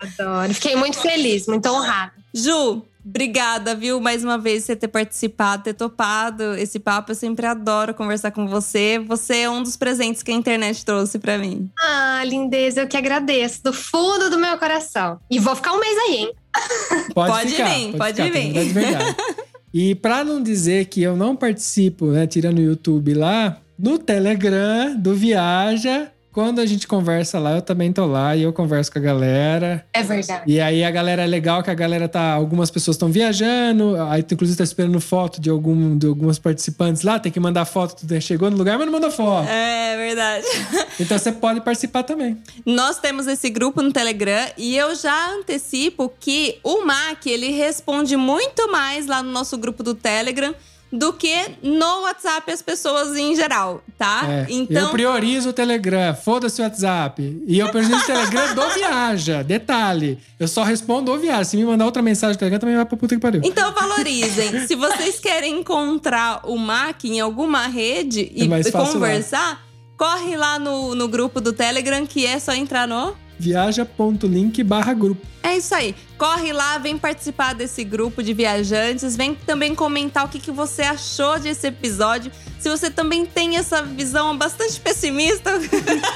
Adoro. 0.00 0.54
Fiquei 0.54 0.74
muito 0.76 0.98
feliz, 0.98 1.46
muito 1.46 1.68
honrada. 1.68 2.12
Ju, 2.32 2.82
Obrigada, 3.04 3.74
viu, 3.74 4.00
mais 4.00 4.22
uma 4.22 4.36
vez, 4.36 4.64
você 4.64 4.76
ter 4.76 4.88
participado, 4.88 5.64
ter 5.64 5.74
topado 5.74 6.54
esse 6.54 6.78
papo. 6.78 7.12
Eu 7.12 7.14
sempre 7.14 7.46
adoro 7.46 7.94
conversar 7.94 8.30
com 8.30 8.46
você. 8.46 8.98
Você 8.98 9.38
é 9.38 9.50
um 9.50 9.62
dos 9.62 9.76
presentes 9.76 10.22
que 10.22 10.30
a 10.30 10.34
internet 10.34 10.84
trouxe 10.84 11.18
para 11.18 11.38
mim. 11.38 11.70
Ah, 11.78 12.22
lindeza, 12.24 12.82
eu 12.82 12.88
que 12.88 12.96
agradeço, 12.96 13.62
do 13.62 13.72
fundo 13.72 14.28
do 14.30 14.38
meu 14.38 14.58
coração. 14.58 15.18
E 15.30 15.38
vou 15.38 15.56
ficar 15.56 15.72
um 15.72 15.80
mês 15.80 15.98
aí, 16.08 16.16
hein? 16.16 16.34
Pode, 17.14 17.32
pode 17.32 17.50
ficar, 17.50 17.68
vir, 17.68 17.96
pode, 17.96 18.22
pode 18.22 18.30
vir. 18.30 18.52
De 18.52 18.72
verdade. 18.72 19.16
E 19.72 19.94
para 19.94 20.24
não 20.24 20.42
dizer 20.42 20.86
que 20.86 21.00
eu 21.00 21.16
não 21.16 21.36
participo, 21.36 22.06
né, 22.06 22.26
tirando 22.26 22.58
o 22.58 22.62
YouTube 22.62 23.14
lá, 23.14 23.60
no 23.78 23.98
Telegram 23.98 24.96
do 24.96 25.14
Viaja, 25.14 26.10
quando 26.32 26.60
a 26.60 26.66
gente 26.66 26.86
conversa 26.86 27.38
lá, 27.38 27.56
eu 27.56 27.62
também 27.62 27.92
tô 27.92 28.06
lá 28.06 28.36
e 28.36 28.42
eu 28.42 28.52
converso 28.52 28.92
com 28.92 28.98
a 28.98 29.02
galera. 29.02 29.84
É 29.92 30.02
verdade. 30.02 30.44
E 30.46 30.60
aí 30.60 30.84
a 30.84 30.90
galera 30.90 31.22
é 31.22 31.26
legal 31.26 31.62
que 31.62 31.70
a 31.70 31.74
galera 31.74 32.08
tá. 32.08 32.32
Algumas 32.32 32.70
pessoas 32.70 32.94
estão 32.94 33.10
viajando, 33.10 33.96
aí 34.08 34.22
tu, 34.22 34.34
inclusive 34.34 34.56
tá 34.56 34.64
esperando 34.64 35.00
foto 35.00 35.40
de, 35.40 35.50
algum, 35.50 35.98
de 35.98 36.06
algumas 36.06 36.38
participantes 36.38 37.02
lá, 37.02 37.18
tem 37.18 37.32
que 37.32 37.40
mandar 37.40 37.64
foto, 37.64 38.06
tu 38.06 38.20
chegou 38.20 38.50
no 38.50 38.56
lugar, 38.56 38.78
mas 38.78 38.86
não 38.86 38.92
manda 38.92 39.10
foto. 39.10 39.48
É 39.48 39.96
verdade. 39.96 40.46
Então 41.00 41.18
você 41.18 41.32
pode 41.32 41.62
participar 41.62 42.02
também. 42.02 42.36
Nós 42.66 42.98
temos 42.98 43.26
esse 43.26 43.48
grupo 43.48 43.80
no 43.80 43.90
Telegram 43.90 44.48
e 44.58 44.76
eu 44.76 44.94
já 44.94 45.30
antecipo 45.30 46.12
que 46.20 46.58
o 46.62 46.84
Mac 46.84 47.24
ele 47.24 47.52
responde 47.52 48.18
muito 48.18 48.70
mais 48.70 49.06
lá 49.06 49.22
no 49.22 49.30
nosso 49.30 49.56
grupo 49.56 49.82
do 49.82 49.94
Telegram 49.94 50.54
do 50.92 51.12
que 51.12 51.34
no 51.62 52.02
WhatsApp 52.02 52.50
as 52.50 52.60
pessoas 52.60 53.16
em 53.16 53.34
geral, 53.36 53.82
tá? 53.96 54.22
É, 54.28 54.46
então 54.48 54.86
eu 54.86 54.90
priorizo 54.90 55.50
o 55.50 55.52
Telegram, 55.52 56.14
foda-se 56.14 56.60
o 56.60 56.64
WhatsApp. 56.64 57.42
E 57.46 57.58
eu 57.58 57.68
priorizo 57.68 57.96
o 57.96 58.06
Telegram 58.06 58.54
do 58.54 58.68
Viaja. 58.74 59.42
Detalhe, 59.42 60.18
eu 60.38 60.48
só 60.48 60.62
respondo 60.62 61.12
o 61.12 61.18
Viaja. 61.18 61.44
Se 61.44 61.56
me 61.56 61.64
mandar 61.64 61.84
outra 61.84 62.02
mensagem 62.02 62.36
do 62.36 62.38
Telegram, 62.38 62.58
também 62.58 62.76
vai 62.76 62.84
pra 62.84 62.96
puta 62.96 63.14
que 63.14 63.20
pariu. 63.20 63.40
Então 63.44 63.72
valorizem. 63.72 64.66
Se 64.66 64.74
vocês 64.74 65.20
querem 65.20 65.60
encontrar 65.60 66.40
o 66.44 66.56
Mac 66.56 67.04
em 67.04 67.20
alguma 67.20 67.66
rede 67.66 68.30
e 68.34 68.42
é 68.42 68.70
conversar, 68.70 69.38
lá. 69.38 69.60
corre 69.96 70.36
lá 70.36 70.58
no, 70.58 70.94
no 70.94 71.06
grupo 71.06 71.40
do 71.40 71.52
Telegram, 71.52 72.04
que 72.06 72.26
é 72.26 72.38
só 72.38 72.52
entrar 72.52 72.88
no 72.88 73.14
viaja.link 73.38 74.62
barra 74.62 74.92
grupo. 74.92 75.26
É 75.42 75.56
isso 75.56 75.74
aí. 75.74 75.94
Corre 76.20 76.52
lá, 76.52 76.76
vem 76.76 76.98
participar 76.98 77.54
desse 77.54 77.82
grupo 77.82 78.22
de 78.22 78.34
viajantes, 78.34 79.16
vem 79.16 79.34
também 79.34 79.74
comentar 79.74 80.26
o 80.26 80.28
que, 80.28 80.38
que 80.38 80.50
você 80.50 80.82
achou 80.82 81.38
desse 81.38 81.68
episódio. 81.68 82.30
Se 82.58 82.68
você 82.68 82.90
também 82.90 83.24
tem 83.24 83.56
essa 83.56 83.82
visão 83.82 84.36
bastante 84.36 84.78
pessimista. 84.78 85.50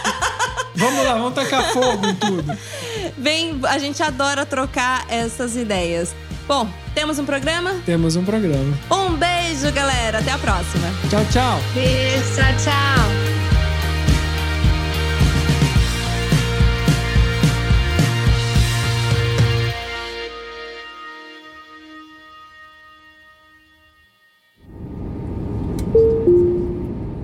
vamos 0.77 1.05
lá, 1.07 1.15
vamos 1.15 1.33
tacar 1.33 1.73
fogo 1.73 2.07
em 2.07 2.15
tudo. 2.17 2.59
Vem, 3.17 3.59
a 3.67 3.79
gente 3.79 4.03
adora 4.03 4.45
trocar 4.45 5.07
essas 5.09 5.57
ideias. 5.57 6.15
Bom, 6.47 6.69
temos 6.95 7.19
um 7.19 7.25
programa? 7.25 7.75
Temos 7.87 8.15
um 8.15 8.27
programa. 8.27 8.77
Um 8.91 9.17
beijo, 9.17 9.73
galera. 9.73 10.19
Até 10.19 10.33
a 10.33 10.39
próxima. 10.39 10.87
Tchau, 11.09 11.25
tchau. 11.33 11.59
Beijo, 11.73 12.23
tchau, 12.35 12.53
tchau. 12.63 13.54